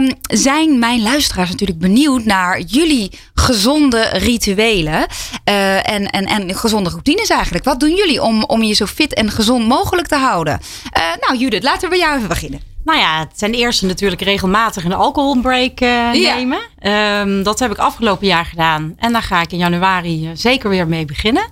um, 0.00 0.10
zijn 0.22 0.78
mijn 0.78 1.02
luisteraars 1.02 1.50
natuurlijk 1.50 1.78
benieuwd 1.78 2.24
naar 2.24 2.60
jullie 2.60 3.10
gezonde 3.34 4.02
rituelen. 4.02 5.06
Uh, 5.48 5.90
en, 5.90 6.10
en, 6.10 6.26
en 6.26 6.54
gezonde 6.54 6.90
routines 6.90 7.28
eigenlijk. 7.28 7.64
Wat 7.64 7.80
doen 7.80 7.94
jullie 7.94 8.22
om, 8.22 8.44
om 8.44 8.62
je 8.62 8.74
zo 8.74 8.86
fit 8.86 9.14
en 9.14 9.30
gezond 9.30 9.68
mogelijk 9.68 10.06
te 10.06 10.16
houden? 10.16 10.60
Uh, 10.96 11.02
nou, 11.20 11.38
Judith, 11.38 11.62
laten 11.62 11.82
we 11.82 11.88
bij 11.88 11.98
jou 11.98 12.16
even 12.16 12.28
beginnen. 12.28 12.75
Nou 12.86 12.98
ja, 12.98 13.26
ten 13.36 13.52
eerste 13.52 13.86
natuurlijk 13.86 14.22
regelmatig 14.22 14.84
een 14.84 14.92
alcoholbreak 14.92 15.80
uh, 15.80 16.10
nemen. 16.10 16.58
Ja. 16.78 17.20
Um, 17.20 17.42
dat 17.42 17.58
heb 17.58 17.70
ik 17.70 17.78
afgelopen 17.78 18.26
jaar 18.26 18.44
gedaan. 18.44 18.94
En 18.96 19.12
daar 19.12 19.22
ga 19.22 19.40
ik 19.40 19.52
in 19.52 19.58
januari 19.58 20.24
uh, 20.24 20.30
zeker 20.34 20.70
weer 20.70 20.86
mee 20.88 21.04
beginnen. 21.04 21.42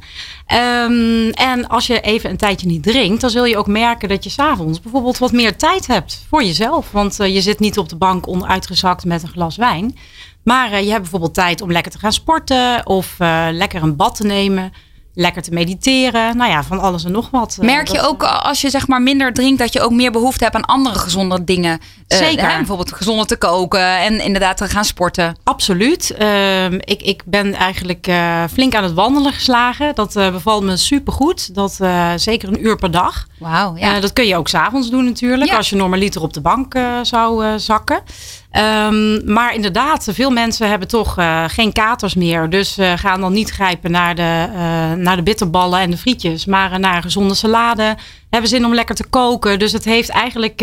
Um, 0.90 1.30
en 1.30 1.68
als 1.68 1.86
je 1.86 2.00
even 2.00 2.30
een 2.30 2.36
tijdje 2.36 2.66
niet 2.66 2.82
drinkt, 2.82 3.20
dan 3.20 3.30
zul 3.30 3.44
je 3.44 3.56
ook 3.56 3.66
merken 3.66 4.08
dat 4.08 4.24
je 4.24 4.30
s'avonds 4.30 4.80
bijvoorbeeld 4.80 5.18
wat 5.18 5.32
meer 5.32 5.56
tijd 5.56 5.86
hebt 5.86 6.24
voor 6.28 6.44
jezelf. 6.44 6.90
Want 6.90 7.20
uh, 7.20 7.34
je 7.34 7.40
zit 7.40 7.60
niet 7.60 7.78
op 7.78 7.88
de 7.88 7.96
bank 7.96 8.28
onuitgezakt 8.28 9.04
met 9.04 9.22
een 9.22 9.28
glas 9.28 9.56
wijn. 9.56 9.98
Maar 10.42 10.82
je 10.82 10.90
hebt 10.90 11.02
bijvoorbeeld 11.02 11.34
tijd 11.34 11.60
om 11.60 11.72
lekker 11.72 11.92
te 11.92 11.98
gaan 11.98 12.12
sporten 12.12 12.86
of 12.86 13.14
lekker 13.50 13.82
een 13.82 13.96
bad 13.96 14.14
te 14.16 14.26
nemen 14.26 14.72
lekker 15.14 15.42
te 15.42 15.50
mediteren. 15.50 16.36
Nou 16.36 16.50
ja, 16.50 16.62
van 16.62 16.80
alles 16.80 17.04
en 17.04 17.12
nog 17.12 17.30
wat. 17.30 17.58
Merk 17.60 17.88
je 17.88 18.00
ook 18.00 18.22
als 18.22 18.60
je 18.60 18.70
zeg 18.70 18.88
maar 18.88 19.02
minder 19.02 19.32
drinkt 19.32 19.58
dat 19.58 19.72
je 19.72 19.80
ook 19.80 19.92
meer 19.92 20.12
behoefte 20.12 20.44
hebt 20.44 20.56
aan 20.56 20.64
andere 20.64 20.98
gezonde 20.98 21.44
dingen? 21.44 21.80
Zeker. 22.06 22.44
Uh, 22.44 22.50
hè, 22.50 22.56
bijvoorbeeld 22.56 22.92
gezonder 22.92 23.26
te 23.26 23.36
koken 23.36 23.98
en 23.98 24.20
inderdaad 24.20 24.56
te 24.56 24.68
gaan 24.68 24.84
sporten. 24.84 25.36
Absoluut. 25.44 26.14
Uh, 26.18 26.64
ik, 26.72 27.02
ik 27.02 27.22
ben 27.24 27.54
eigenlijk 27.54 28.06
uh, 28.06 28.44
flink 28.52 28.74
aan 28.74 28.82
het 28.82 28.92
wandelen 28.92 29.32
geslagen. 29.32 29.94
Dat 29.94 30.12
bevalt 30.12 30.62
me 30.62 30.76
supergoed. 30.76 31.54
Dat 31.54 31.78
zeker 32.16 32.48
een 32.48 32.64
uur 32.64 32.76
per 32.76 32.90
dag. 32.90 33.26
Wauw, 33.38 33.76
ja. 33.76 34.00
dat 34.00 34.12
kun 34.12 34.26
je 34.26 34.36
ook 34.36 34.48
s'avonds 34.48 34.90
doen 34.90 35.04
natuurlijk. 35.04 35.50
Ja. 35.50 35.56
Als 35.56 35.70
je 35.70 35.76
normaliter 35.76 36.22
op 36.22 36.32
de 36.32 36.40
bank 36.40 36.78
zou 37.02 37.58
zakken. 37.58 38.02
Um, 38.56 39.32
maar 39.32 39.54
inderdaad, 39.54 40.08
veel 40.12 40.30
mensen 40.30 40.68
hebben 40.68 40.88
toch 40.88 41.18
uh, 41.18 41.44
geen 41.46 41.72
katers 41.72 42.14
meer. 42.14 42.50
Dus 42.50 42.78
uh, 42.78 42.92
gaan 42.96 43.20
dan 43.20 43.32
niet 43.32 43.50
grijpen 43.50 43.90
naar 43.90 44.14
de, 44.14 44.48
uh, 44.52 44.92
naar 44.92 45.16
de 45.16 45.22
bitterballen 45.22 45.80
en 45.80 45.90
de 45.90 45.96
frietjes. 45.96 46.44
Maar 46.46 46.80
naar 46.80 46.96
een 46.96 47.02
gezonde 47.02 47.34
salade. 47.34 47.96
Hebben 48.30 48.50
zin 48.50 48.64
om 48.64 48.74
lekker 48.74 48.94
te 48.94 49.06
koken. 49.06 49.58
Dus 49.58 49.72
het 49.72 49.84
heeft 49.84 50.08
eigenlijk 50.08 50.60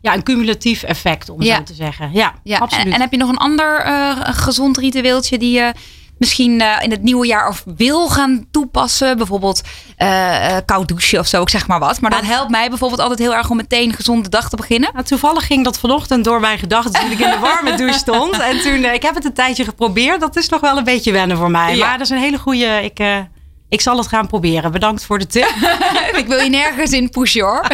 ja, 0.00 0.14
een 0.14 0.22
cumulatief 0.22 0.82
effect, 0.82 1.28
om 1.28 1.42
ja. 1.42 1.56
zo 1.56 1.62
te 1.62 1.74
zeggen. 1.74 2.10
Ja, 2.12 2.34
ja. 2.42 2.58
absoluut. 2.58 2.86
En, 2.86 2.92
en, 2.92 3.00
heb 3.00 3.10
je 3.10 3.16
nog 3.16 3.28
een 3.28 3.36
ander 3.36 3.86
gezond 4.22 4.78
ritueeltje 4.78 5.38
die 5.38 5.52
je 5.52 5.72
misschien 6.18 6.60
uh, 6.60 6.76
in 6.82 6.90
het 6.90 7.02
nieuwe 7.02 7.26
jaar 7.26 7.48
of 7.48 7.64
wil 7.76 8.08
gaan 8.08 8.46
toepassen. 8.50 9.16
Bijvoorbeeld 9.16 9.62
uh, 9.98 10.56
koud 10.66 10.88
douchen 10.88 11.18
of 11.18 11.26
zo, 11.26 11.42
ik 11.42 11.48
zeg 11.48 11.66
maar 11.66 11.78
wat. 11.78 12.00
Maar 12.00 12.10
dat 12.10 12.24
helpt 12.24 12.50
mij 12.50 12.68
bijvoorbeeld 12.68 13.00
altijd 13.00 13.18
heel 13.18 13.34
erg 13.34 13.50
om 13.50 13.56
meteen 13.56 13.88
een 13.88 13.94
gezonde 13.94 14.28
dag 14.28 14.48
te 14.48 14.56
beginnen. 14.56 14.90
Nou, 14.92 15.04
toevallig 15.04 15.46
ging 15.46 15.64
dat 15.64 15.78
vanochtend 15.78 16.24
door 16.24 16.40
mijn 16.40 16.58
gedachten 16.58 17.00
toen 17.00 17.10
ik 17.10 17.18
in 17.18 17.30
de 17.30 17.38
warme 17.38 17.74
douche 17.76 17.98
stond. 17.98 18.40
En 18.40 18.60
toen, 18.60 18.78
uh, 18.78 18.94
ik 18.94 19.02
heb 19.02 19.14
het 19.14 19.24
een 19.24 19.32
tijdje 19.32 19.64
geprobeerd. 19.64 20.20
Dat 20.20 20.36
is 20.36 20.48
nog 20.48 20.60
wel 20.60 20.76
een 20.76 20.84
beetje 20.84 21.12
wennen 21.12 21.36
voor 21.36 21.50
mij. 21.50 21.76
Ja. 21.76 21.86
Maar 21.86 21.98
dat 21.98 22.06
is 22.06 22.12
een 22.12 22.22
hele 22.22 22.38
goede... 22.38 22.80
Ik, 22.82 23.26
ik 23.68 23.80
zal 23.80 23.96
het 23.96 24.06
gaan 24.06 24.26
proberen. 24.26 24.72
Bedankt 24.72 25.04
voor 25.04 25.18
de 25.18 25.26
tip. 25.26 25.54
ik 26.20 26.24
wil 26.26 26.38
je 26.38 26.50
nergens 26.50 26.90
in 26.90 27.10
pushen 27.10 27.42
hoor. 27.42 27.66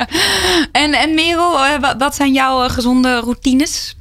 en, 0.82 0.92
en 0.92 1.14
Merel, 1.14 1.58
wat 1.98 2.14
zijn 2.14 2.32
jouw 2.32 2.68
gezonde 2.68 3.20
routines? 3.20 3.96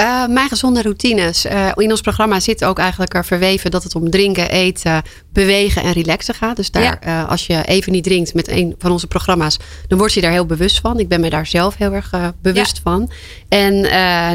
Uh, 0.00 0.26
mijn 0.26 0.48
gezonde 0.48 0.82
routines. 0.82 1.46
Uh, 1.46 1.68
in 1.74 1.90
ons 1.90 2.00
programma 2.00 2.40
zit 2.40 2.64
ook 2.64 2.78
eigenlijk 2.78 3.14
er 3.14 3.24
verweven 3.24 3.70
dat 3.70 3.82
het 3.82 3.94
om 3.94 4.10
drinken, 4.10 4.50
eten, 4.50 5.02
bewegen 5.32 5.82
en 5.82 5.92
relaxen 5.92 6.34
gaat. 6.34 6.56
Dus 6.56 6.70
daar, 6.70 6.98
ja. 7.00 7.22
uh, 7.22 7.30
als 7.30 7.46
je 7.46 7.64
even 7.64 7.92
niet 7.92 8.04
drinkt 8.04 8.34
met 8.34 8.48
een 8.48 8.74
van 8.78 8.90
onze 8.90 9.06
programma's, 9.06 9.58
dan 9.88 9.98
word 9.98 10.12
je 10.12 10.20
daar 10.20 10.30
heel 10.30 10.46
bewust 10.46 10.80
van. 10.80 10.98
Ik 10.98 11.08
ben 11.08 11.20
me 11.20 11.30
daar 11.30 11.46
zelf 11.46 11.76
heel 11.76 11.92
erg 11.92 12.10
bewust 12.42 12.76
ja. 12.76 12.82
van. 12.82 13.10
En 13.48 13.80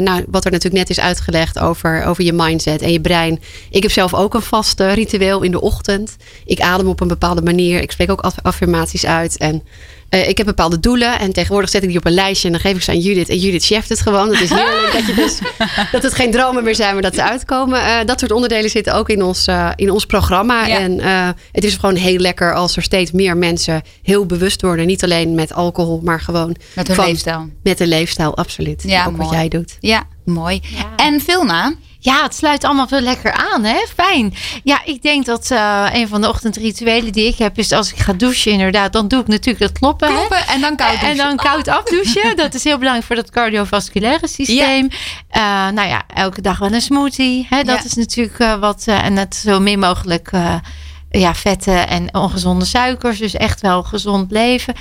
nou, 0.02 0.24
wat 0.28 0.44
er 0.44 0.50
natuurlijk 0.50 0.88
net 0.88 0.90
is 0.90 1.00
uitgelegd 1.00 1.58
over, 1.58 2.04
over 2.04 2.24
je 2.24 2.32
mindset 2.32 2.82
en 2.82 2.92
je 2.92 3.00
brein. 3.00 3.40
Ik 3.70 3.82
heb 3.82 3.92
zelf 3.92 4.14
ook 4.14 4.34
een 4.34 4.42
vast 4.42 4.80
ritueel 4.80 5.42
in 5.42 5.50
de 5.50 5.60
ochtend. 5.60 6.16
Ik 6.44 6.60
adem 6.60 6.88
op 6.88 7.00
een 7.00 7.08
bepaalde 7.08 7.42
manier. 7.42 7.80
Ik 7.80 7.92
spreek 7.92 8.10
ook 8.10 8.24
affirmaties 8.42 9.06
uit. 9.06 9.36
En 9.36 9.62
uh, 10.14 10.28
ik 10.28 10.36
heb 10.36 10.46
bepaalde 10.46 10.80
doelen 10.80 11.18
en 11.18 11.32
tegenwoordig 11.32 11.70
zet 11.70 11.82
ik 11.82 11.88
die 11.88 11.98
op 11.98 12.06
een 12.06 12.12
lijstje 12.12 12.46
en 12.46 12.52
dan 12.52 12.62
geef 12.62 12.76
ik 12.76 12.82
ze 12.82 12.90
aan 12.90 12.98
Judith. 12.98 13.28
En 13.28 13.38
Judith 13.38 13.64
cheft 13.64 13.88
het 13.88 14.00
gewoon. 14.00 14.28
Het 14.28 14.40
is 14.40 14.50
heerlijk 14.50 14.92
dat, 14.92 15.06
je 15.06 15.14
dus, 15.22 15.38
dat 15.92 16.02
het 16.02 16.14
geen 16.14 16.30
dromen 16.30 16.64
meer 16.64 16.74
zijn, 16.74 16.92
maar 16.92 17.02
dat 17.02 17.14
ze 17.14 17.22
uitkomen. 17.22 17.80
Uh, 17.80 17.96
dat 18.04 18.20
soort 18.20 18.32
onderdelen 18.32 18.70
zitten 18.70 18.94
ook 18.94 19.08
in 19.08 19.22
ons, 19.22 19.48
uh, 19.48 19.70
in 19.74 19.90
ons 19.90 20.06
programma. 20.06 20.66
Ja. 20.66 20.78
En 20.78 21.00
het 21.52 21.64
is 21.64 21.74
gewoon 21.74 21.94
heel 21.94 22.18
lekker 22.18 22.54
als 22.54 22.76
er 22.76 22.82
steeds 22.82 23.12
meer 23.12 23.36
mensen 23.36 23.82
heel 24.02 24.26
bewust 24.26 24.62
worden. 24.62 24.86
Niet 24.86 25.04
alleen 25.04 25.34
met 25.34 25.52
alcohol, 25.52 26.00
maar 26.04 26.20
gewoon 26.20 26.56
met 26.74 26.86
hun 26.86 26.96
van, 26.96 27.06
leefstijl. 27.06 27.48
Met 27.62 27.78
de 27.78 27.86
leefstijl, 27.86 28.36
absoluut. 28.36 28.82
Ja, 28.86 29.06
ook 29.06 29.16
mooi. 29.16 29.22
wat 29.22 29.30
jij 29.30 29.48
doet. 29.48 29.76
Ja, 29.80 30.02
mooi. 30.24 30.60
Ja. 30.62 30.92
En 30.96 31.20
Vilna? 31.20 31.74
Ja, 32.04 32.22
het 32.22 32.34
sluit 32.34 32.64
allemaal 32.64 32.88
veel 32.88 33.00
lekker 33.00 33.32
aan, 33.32 33.64
hè? 33.64 33.84
Fijn. 33.94 34.34
Ja, 34.64 34.84
ik 34.84 35.02
denk 35.02 35.24
dat 35.24 35.50
uh, 35.50 35.86
een 35.92 36.08
van 36.08 36.20
de 36.20 36.28
ochtendrituelen 36.28 37.12
die 37.12 37.26
ik 37.26 37.38
heb 37.38 37.58
is 37.58 37.72
als 37.72 37.92
ik 37.92 37.98
ga 37.98 38.12
douchen, 38.12 38.52
inderdaad, 38.52 38.92
dan 38.92 39.08
doe 39.08 39.20
ik 39.20 39.26
natuurlijk 39.26 39.64
het 39.64 39.78
kloppen. 39.78 40.08
kloppen 40.08 40.46
en 40.46 40.60
dan 40.60 40.76
koud 40.76 40.90
douchen. 40.90 41.08
En 41.08 41.16
dan 41.16 41.36
koud 41.36 41.68
afdouchen. 41.68 42.36
dat 42.44 42.54
is 42.54 42.64
heel 42.64 42.78
belangrijk 42.78 43.06
voor 43.06 43.16
dat 43.16 43.30
cardiovasculaire 43.30 44.28
systeem. 44.28 44.88
Ja. 45.30 45.68
Uh, 45.68 45.74
nou 45.74 45.88
ja, 45.88 46.02
elke 46.14 46.40
dag 46.40 46.58
wel 46.58 46.72
een 46.72 46.80
smoothie. 46.80 47.46
Hè? 47.50 47.62
Dat 47.62 47.84
is 47.84 47.94
natuurlijk 47.94 48.38
uh, 48.38 48.54
wat. 48.54 48.84
en 48.86 49.16
het 49.16 49.34
zo 49.34 49.60
min 49.60 49.78
mogelijk 49.78 50.30
ja, 51.10 51.34
vetten 51.34 51.88
en 51.88 52.14
ongezonde 52.14 52.64
suikers. 52.64 53.18
Dus 53.18 53.34
echt 53.34 53.60
wel 53.60 53.82
gezond 53.82 54.30
leven 54.30 54.74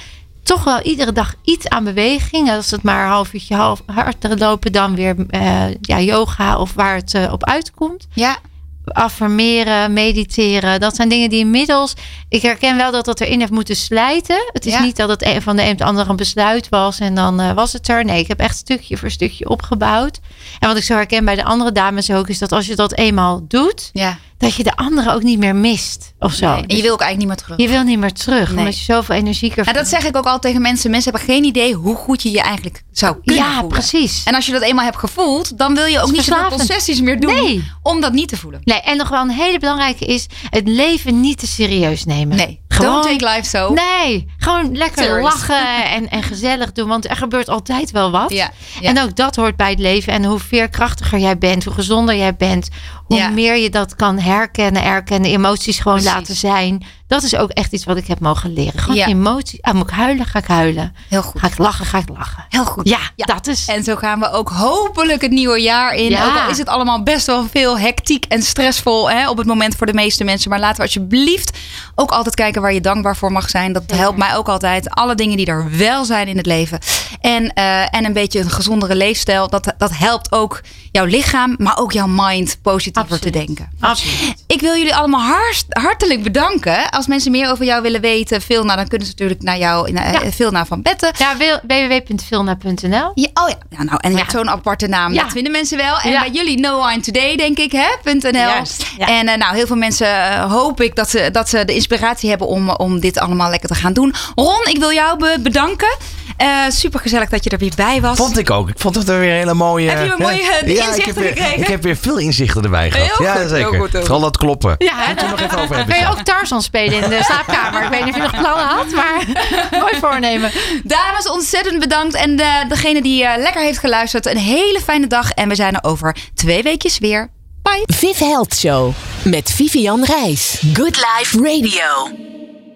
toch 0.44 0.64
wel 0.64 0.82
iedere 0.82 1.12
dag 1.12 1.36
iets 1.44 1.70
aan 1.70 1.84
beweging. 1.84 2.52
Als 2.52 2.72
het 2.72 2.84
maar 2.84 3.04
een 3.04 3.12
half 3.12 3.34
uurtje 3.34 3.56
half 3.56 3.82
harder 3.86 4.38
lopen, 4.38 4.72
dan 4.72 4.96
weer 4.96 5.16
uh, 5.30 5.64
ja, 5.82 6.00
yoga 6.00 6.58
of 6.58 6.74
waar 6.74 6.96
het 6.96 7.14
uh, 7.14 7.32
op 7.32 7.46
uitkomt. 7.46 8.08
Ja. 8.14 8.38
Affirmeren, 8.86 9.94
mediteren. 9.94 10.80
Dat 10.80 10.96
zijn 10.96 11.10
dingen 11.10 11.30
die 11.30 11.40
inmiddels. 11.40 11.94
Ik 12.30 12.42
herken 12.42 12.78
wel 12.78 12.92
dat 12.92 13.06
dat 13.06 13.22
erin 13.22 13.40
heeft 13.40 13.52
moeten 13.52 13.76
slijten. 13.76 14.50
Het 14.54 14.66
is 14.66 14.80
niet 14.80 14.96
dat 14.96 15.10
het 15.10 15.24
een 15.24 15.42
van 15.42 15.56
de 15.56 15.64
een 15.64 15.72
of 15.72 15.78
de 15.78 15.84
andere 15.84 16.10
een 16.10 16.16
besluit 16.16 16.70
was 16.70 17.00
en 17.00 17.16
dan 17.16 17.42
uh, 17.42 17.52
was 17.52 17.74
het 17.74 17.88
er. 17.88 18.06
Nee, 18.06 18.20
ik 18.20 18.28
heb 18.28 18.40
echt 18.40 18.58
stukje 18.58 18.98
voor 18.98 19.12
stukje 19.12 19.50
opgebouwd. 19.50 20.20
En 20.60 20.68
wat 20.68 20.78
ik 20.78 20.84
zo 20.84 20.94
herken 20.94 21.26
bij 21.26 21.36
de 21.36 21.44
andere 21.44 21.72
dames 21.72 22.12
ook, 22.12 22.30
is 22.30 22.40
dat 22.40 22.52
als 22.52 22.66
je 22.66 22.76
dat 22.76 22.94
eenmaal 22.94 23.46
doet, 23.48 23.90
ja 23.94 24.18
dat 24.44 24.56
je 24.56 24.64
de 24.64 24.76
anderen 24.76 25.14
ook 25.14 25.24
niet 25.24 25.40
meer 25.40 25.56
mist 25.56 26.14
of 26.20 26.34
zo. 26.34 26.46
en 26.46 26.76
je 26.76 26.82
wil 26.82 26.94
ook 26.94 27.02
eigenlijk 27.02 27.18
niet 27.18 27.28
meer 27.28 27.36
terug. 27.36 27.58
Je 27.58 27.68
wil 27.68 27.84
niet 27.84 28.00
meer 28.00 28.14
terug, 28.14 28.50
nee. 28.50 28.58
omdat 28.58 28.78
je 28.78 28.84
zoveel 28.84 29.16
energie 29.16 29.54
kan. 29.54 29.64
En 29.64 29.74
dat 29.74 29.88
zeg 29.88 30.06
ik 30.06 30.18
ook 30.18 30.26
al 30.26 30.40
tegen 30.40 30.62
mensen. 30.62 30.92
Mensen 30.92 31.12
hebben 31.12 31.34
geen 31.34 31.44
idee 31.44 31.74
hoe 31.74 31.96
goed 31.96 32.22
je 32.22 32.32
je 32.32 32.42
eigenlijk 32.42 32.84
zou 32.92 33.16
kunnen 33.24 33.44
ja, 33.44 33.64
precies. 33.64 34.24
En 34.24 34.36
als 34.36 34.46
je 34.46 34.52
dat 34.52 34.62
eenmaal 34.62 34.86
hebt 34.86 34.98
gevoeld, 34.98 35.58
dan 35.58 35.76
wil 35.76 35.86
je 35.86 36.02
ook 36.02 36.12
niet 36.12 36.24
zoveel 36.24 36.50
concessies 36.50 37.02
meer 37.02 37.20
doen 37.20 37.34
nee. 37.34 37.72
om 37.82 38.02
dat 38.02 38.14
niet 38.14 38.28
te 38.30 38.38
voelen. 38.38 38.62
Nee, 38.64 38.82
en 38.82 38.98
nog 38.98 39.10
wel 39.10 39.22
een 39.22 39.30
hele 39.30 39.60
belangrijke 39.60 40.06
is 40.06 40.28
het 40.50 40.68
leven 40.68 41.20
niet 41.20 41.38
te 41.38 41.48
serieus 41.48 42.06
nemen. 42.06 42.38
Nee, 42.38 42.62
gewoon, 42.68 42.92
don't 42.92 43.20
take 43.20 43.36
life 43.36 43.50
so. 43.50 43.74
Nee, 43.74 44.28
gewoon 44.44 44.78
lekker 44.78 45.22
lachen 45.22 45.86
en, 45.96 46.10
en 46.10 46.24
gezellig 46.24 46.72
doen, 46.72 46.88
want 46.88 47.10
er 47.10 47.16
gebeurt 47.16 47.50
altijd 47.50 47.92
wel 47.92 48.12
wat. 48.12 48.32
Ja, 48.32 48.52
En 48.82 49.02
ook 49.02 49.16
dat 49.16 49.36
hoort 49.36 49.56
bij 49.56 49.70
het 49.70 49.80
leven. 49.80 50.14
En 50.14 50.24
hoe 50.26 50.40
veerkrachtiger 50.40 51.20
jij 51.20 51.38
bent, 51.38 51.64
hoe 51.64 51.74
gezonder 51.74 52.16
jij 52.16 52.36
bent, 52.36 52.70
hoe 53.06 53.30
meer 53.30 53.58
je 53.58 53.70
dat 53.70 53.96
kan 53.96 54.20
herkennen, 54.20 54.84
erkennen, 54.84 55.32
emoties 55.32 55.80
gewoon 55.80 56.04
laten 56.04 56.36
zijn. 56.36 56.86
Dat 57.14 57.24
is 57.24 57.36
ook 57.36 57.50
echt 57.50 57.74
iets 57.74 57.86
wat 57.86 57.98
ik 57.98 58.08
heb 58.08 58.20
mogen 58.20 58.54
leren. 58.54 58.80
Gewoon 58.80 58.98
ja. 58.98 59.08
emoties. 59.08 59.62
Ah, 59.62 59.74
moet 59.74 59.90
ik 59.90 59.96
huilen? 59.96 60.26
Ga 60.26 60.40
ik 60.40 60.46
huilen. 60.46 60.96
Heel 61.10 61.22
goed. 61.22 61.42
Ga 61.42 61.48
ik 61.48 61.58
lachen? 61.58 61.86
Ga 61.86 61.98
ik 61.98 62.10
lachen. 62.10 62.46
Heel 62.50 62.66
goed. 62.66 62.90
Ja, 62.90 63.00
dat 63.16 63.48
is. 63.48 63.66
En 63.68 63.84
zo 63.84 63.96
gaan 63.96 64.20
we 64.20 64.32
ook 64.32 64.50
hopelijk 64.50 65.22
het 65.22 65.32
nieuwe 65.32 65.62
jaar 65.62 65.96
in. 65.96 66.18
Ook 66.18 66.38
al 66.38 66.50
is 66.50 66.58
het 66.58 66.68
allemaal 66.68 67.04
best 67.04 67.26
wel 67.26 67.48
veel 67.52 67.80
hectiek 67.80 68.26
en 68.26 68.42
stressvol 68.42 69.10
hè, 69.10 69.30
op 69.30 69.38
het 69.38 69.48
moment 69.48 69.76
voor 69.76 69.88
de 69.88 69.94
meeste 69.94 70.24
mensen. 70.24 70.50
Maar 70.50 70.60
laten 70.60 70.78
we 70.78 70.82
alsjeblieft 70.82 71.58
ook 71.96 72.12
altijd 72.12 72.36
kijken 72.36 72.62
waar 72.62 72.74
je 72.74 72.82
dankbaar 72.82 73.18
voor 73.18 73.32
mag 73.32 73.50
zijn. 73.50 73.74
Dat 73.74 73.84
helpt 73.92 74.18
mij 74.18 74.36
ook 74.36 74.48
altijd. 74.48 74.90
Alle 74.90 75.16
dingen 75.16 75.38
die 75.38 75.46
er 75.46 75.78
wel 75.78 76.06
zijn 76.06 76.28
in 76.28 76.38
het 76.38 76.46
leven. 76.46 76.80
En, 77.22 77.44
uh, 77.44 77.96
en 77.96 78.06
een 78.06 78.14
beetje 78.14 78.40
een 78.40 78.50
gezondere 78.50 78.96
leefstijl. 78.96 79.50
Dat, 79.50 79.74
dat 79.78 79.98
helpt 79.98 80.32
ook 80.32 80.62
jouw 80.92 81.06
lichaam, 81.06 81.56
maar 81.58 81.78
ook 81.78 81.92
jouw 81.92 82.08
mind 82.08 82.58
positiever 82.62 83.20
te 83.20 83.30
denken. 83.30 83.70
Absoluut. 83.80 84.44
Ik 84.48 84.62
wil 84.62 84.76
jullie 84.76 84.96
allemaal 84.96 85.22
hart, 85.22 85.66
hartelijk 85.70 86.24
bedanken. 86.24 86.90
Als 86.90 87.03
mensen 87.08 87.32
meer 87.32 87.50
over 87.52 87.66
jou 87.66 87.82
willen 87.82 88.02
weten, 88.02 88.42
nou, 88.48 88.66
dan 88.66 88.88
kunnen 88.88 89.08
ze 89.08 89.14
natuurlijk 89.14 89.42
naar 89.42 89.58
jou, 89.58 89.92
naar, 89.92 90.24
ja. 90.24 90.32
veel 90.32 90.52
naar 90.52 90.66
Van 90.66 90.82
Betten. 90.82 91.12
Ja, 91.18 91.38
www.vilna.nl. 91.68 93.12
Ja, 93.16 93.30
oh 93.34 93.50
ja. 93.50 93.58
ja 93.70 93.84
nou, 93.84 93.98
en 94.02 94.12
je 94.12 94.18
hebt 94.18 94.32
zo'n 94.32 94.50
aparte 94.50 94.88
naam. 94.88 95.14
Dat 95.14 95.32
vinden 95.32 95.52
mensen 95.52 95.78
wel. 95.78 96.00
En 96.00 96.12
bij 96.12 96.30
jullie 96.32 96.60
No 96.60 96.88
Wine 96.88 97.02
Today, 97.02 97.36
denk 97.36 97.58
ik, 97.58 97.72
hè? 97.72 98.12
.nl. 98.14 98.64
En 98.98 99.28
uh, 99.28 99.36
nou, 99.36 99.56
heel 99.56 99.68
veel 99.68 99.76
mensen 99.76 100.08
uh, 100.08 100.52
hoop 100.52 100.82
ik 100.82 100.96
dat 100.96 101.10
ze, 101.10 101.30
dat 101.32 101.50
ze 101.50 101.66
de 101.66 101.74
inspiratie 101.74 102.30
hebben 102.30 102.48
om, 102.48 102.70
om 102.70 103.00
dit 103.00 103.20
allemaal 103.20 103.50
lekker 103.50 103.70
te 103.70 103.76
gaan 103.76 103.94
doen. 103.94 104.14
Ron, 104.36 104.66
ik 104.66 104.78
wil 104.78 104.92
jou 104.92 105.18
be 105.18 105.38
bedanken. 105.40 105.98
Uh, 106.42 106.70
super 106.70 107.00
gezellig 107.00 107.30
dat 107.30 107.44
je 107.44 107.50
er 107.50 107.58
weer 107.58 107.74
bij 107.76 108.02
was. 108.02 108.18
Vond 108.18 108.38
ik 108.38 108.50
ook. 108.50 108.70
Ik 108.70 108.80
vond 108.80 108.96
het 108.96 109.10
er 109.10 109.20
weer 109.20 109.32
hele 109.32 109.54
mooie. 109.54 109.90
Heb 109.90 110.06
je 110.06 110.12
een 110.12 110.18
mooie 110.20 110.42
ja, 110.42 110.60
inzichten 110.60 110.96
ik 110.96 111.06
heb 111.06 111.16
weer, 111.16 111.28
gekregen? 111.28 111.60
Ik 111.60 111.68
heb 111.68 111.84
weer 111.84 111.96
veel 111.96 112.18
inzichten 112.18 112.64
erbij 112.64 112.92
gehad. 112.92 113.18
Heel 113.18 113.26
ja, 113.26 113.36
goed, 113.36 113.50
zeker. 113.50 113.72
Heel 113.72 113.80
goed, 113.80 113.92
heel 113.92 114.02
Vooral 114.02 114.20
dat 114.20 114.38
kloppen. 114.38 114.76
Ja, 114.78 114.94
hè? 114.96 115.14
nog 115.30 115.42
even 115.42 115.60
over 115.60 115.86
Kun 115.86 116.00
je 116.00 116.08
ook 116.08 116.20
Tarzan 116.20 116.62
spelen 116.62 117.04
in 117.04 117.10
de 117.10 117.20
slaapkamer? 117.24 117.84
Ik 117.84 117.90
weet 117.90 118.06
niet 118.06 118.10
of 118.10 118.16
je 118.16 118.22
nog 118.22 118.40
plannen 118.42 118.66
had, 118.66 118.92
maar 118.92 119.26
mooi 119.82 119.96
voornemen. 120.00 120.52
Dames, 120.84 121.30
ontzettend 121.30 121.80
bedankt. 121.80 122.14
En 122.14 122.36
de, 122.36 122.66
degene 122.68 123.02
die 123.02 123.24
uh, 123.24 123.32
lekker 123.38 123.62
heeft 123.62 123.80
geluisterd, 123.80 124.26
een 124.26 124.38
hele 124.38 124.82
fijne 124.84 125.08
dag. 125.08 125.32
En 125.32 125.50
we 125.50 125.56
zijn 125.56 125.74
er 125.74 125.84
over 125.84 126.16
twee 126.34 126.64
weekjes 126.64 126.98
weer. 126.98 127.30
Bye. 127.62 127.84
Viv 127.86 128.20
Health 128.20 128.56
Show 128.56 128.94
met 129.24 129.52
Vivian 129.52 130.04
Reis. 130.04 130.62
Good 130.74 130.96
Life 130.96 131.38
Radio. 131.38 132.12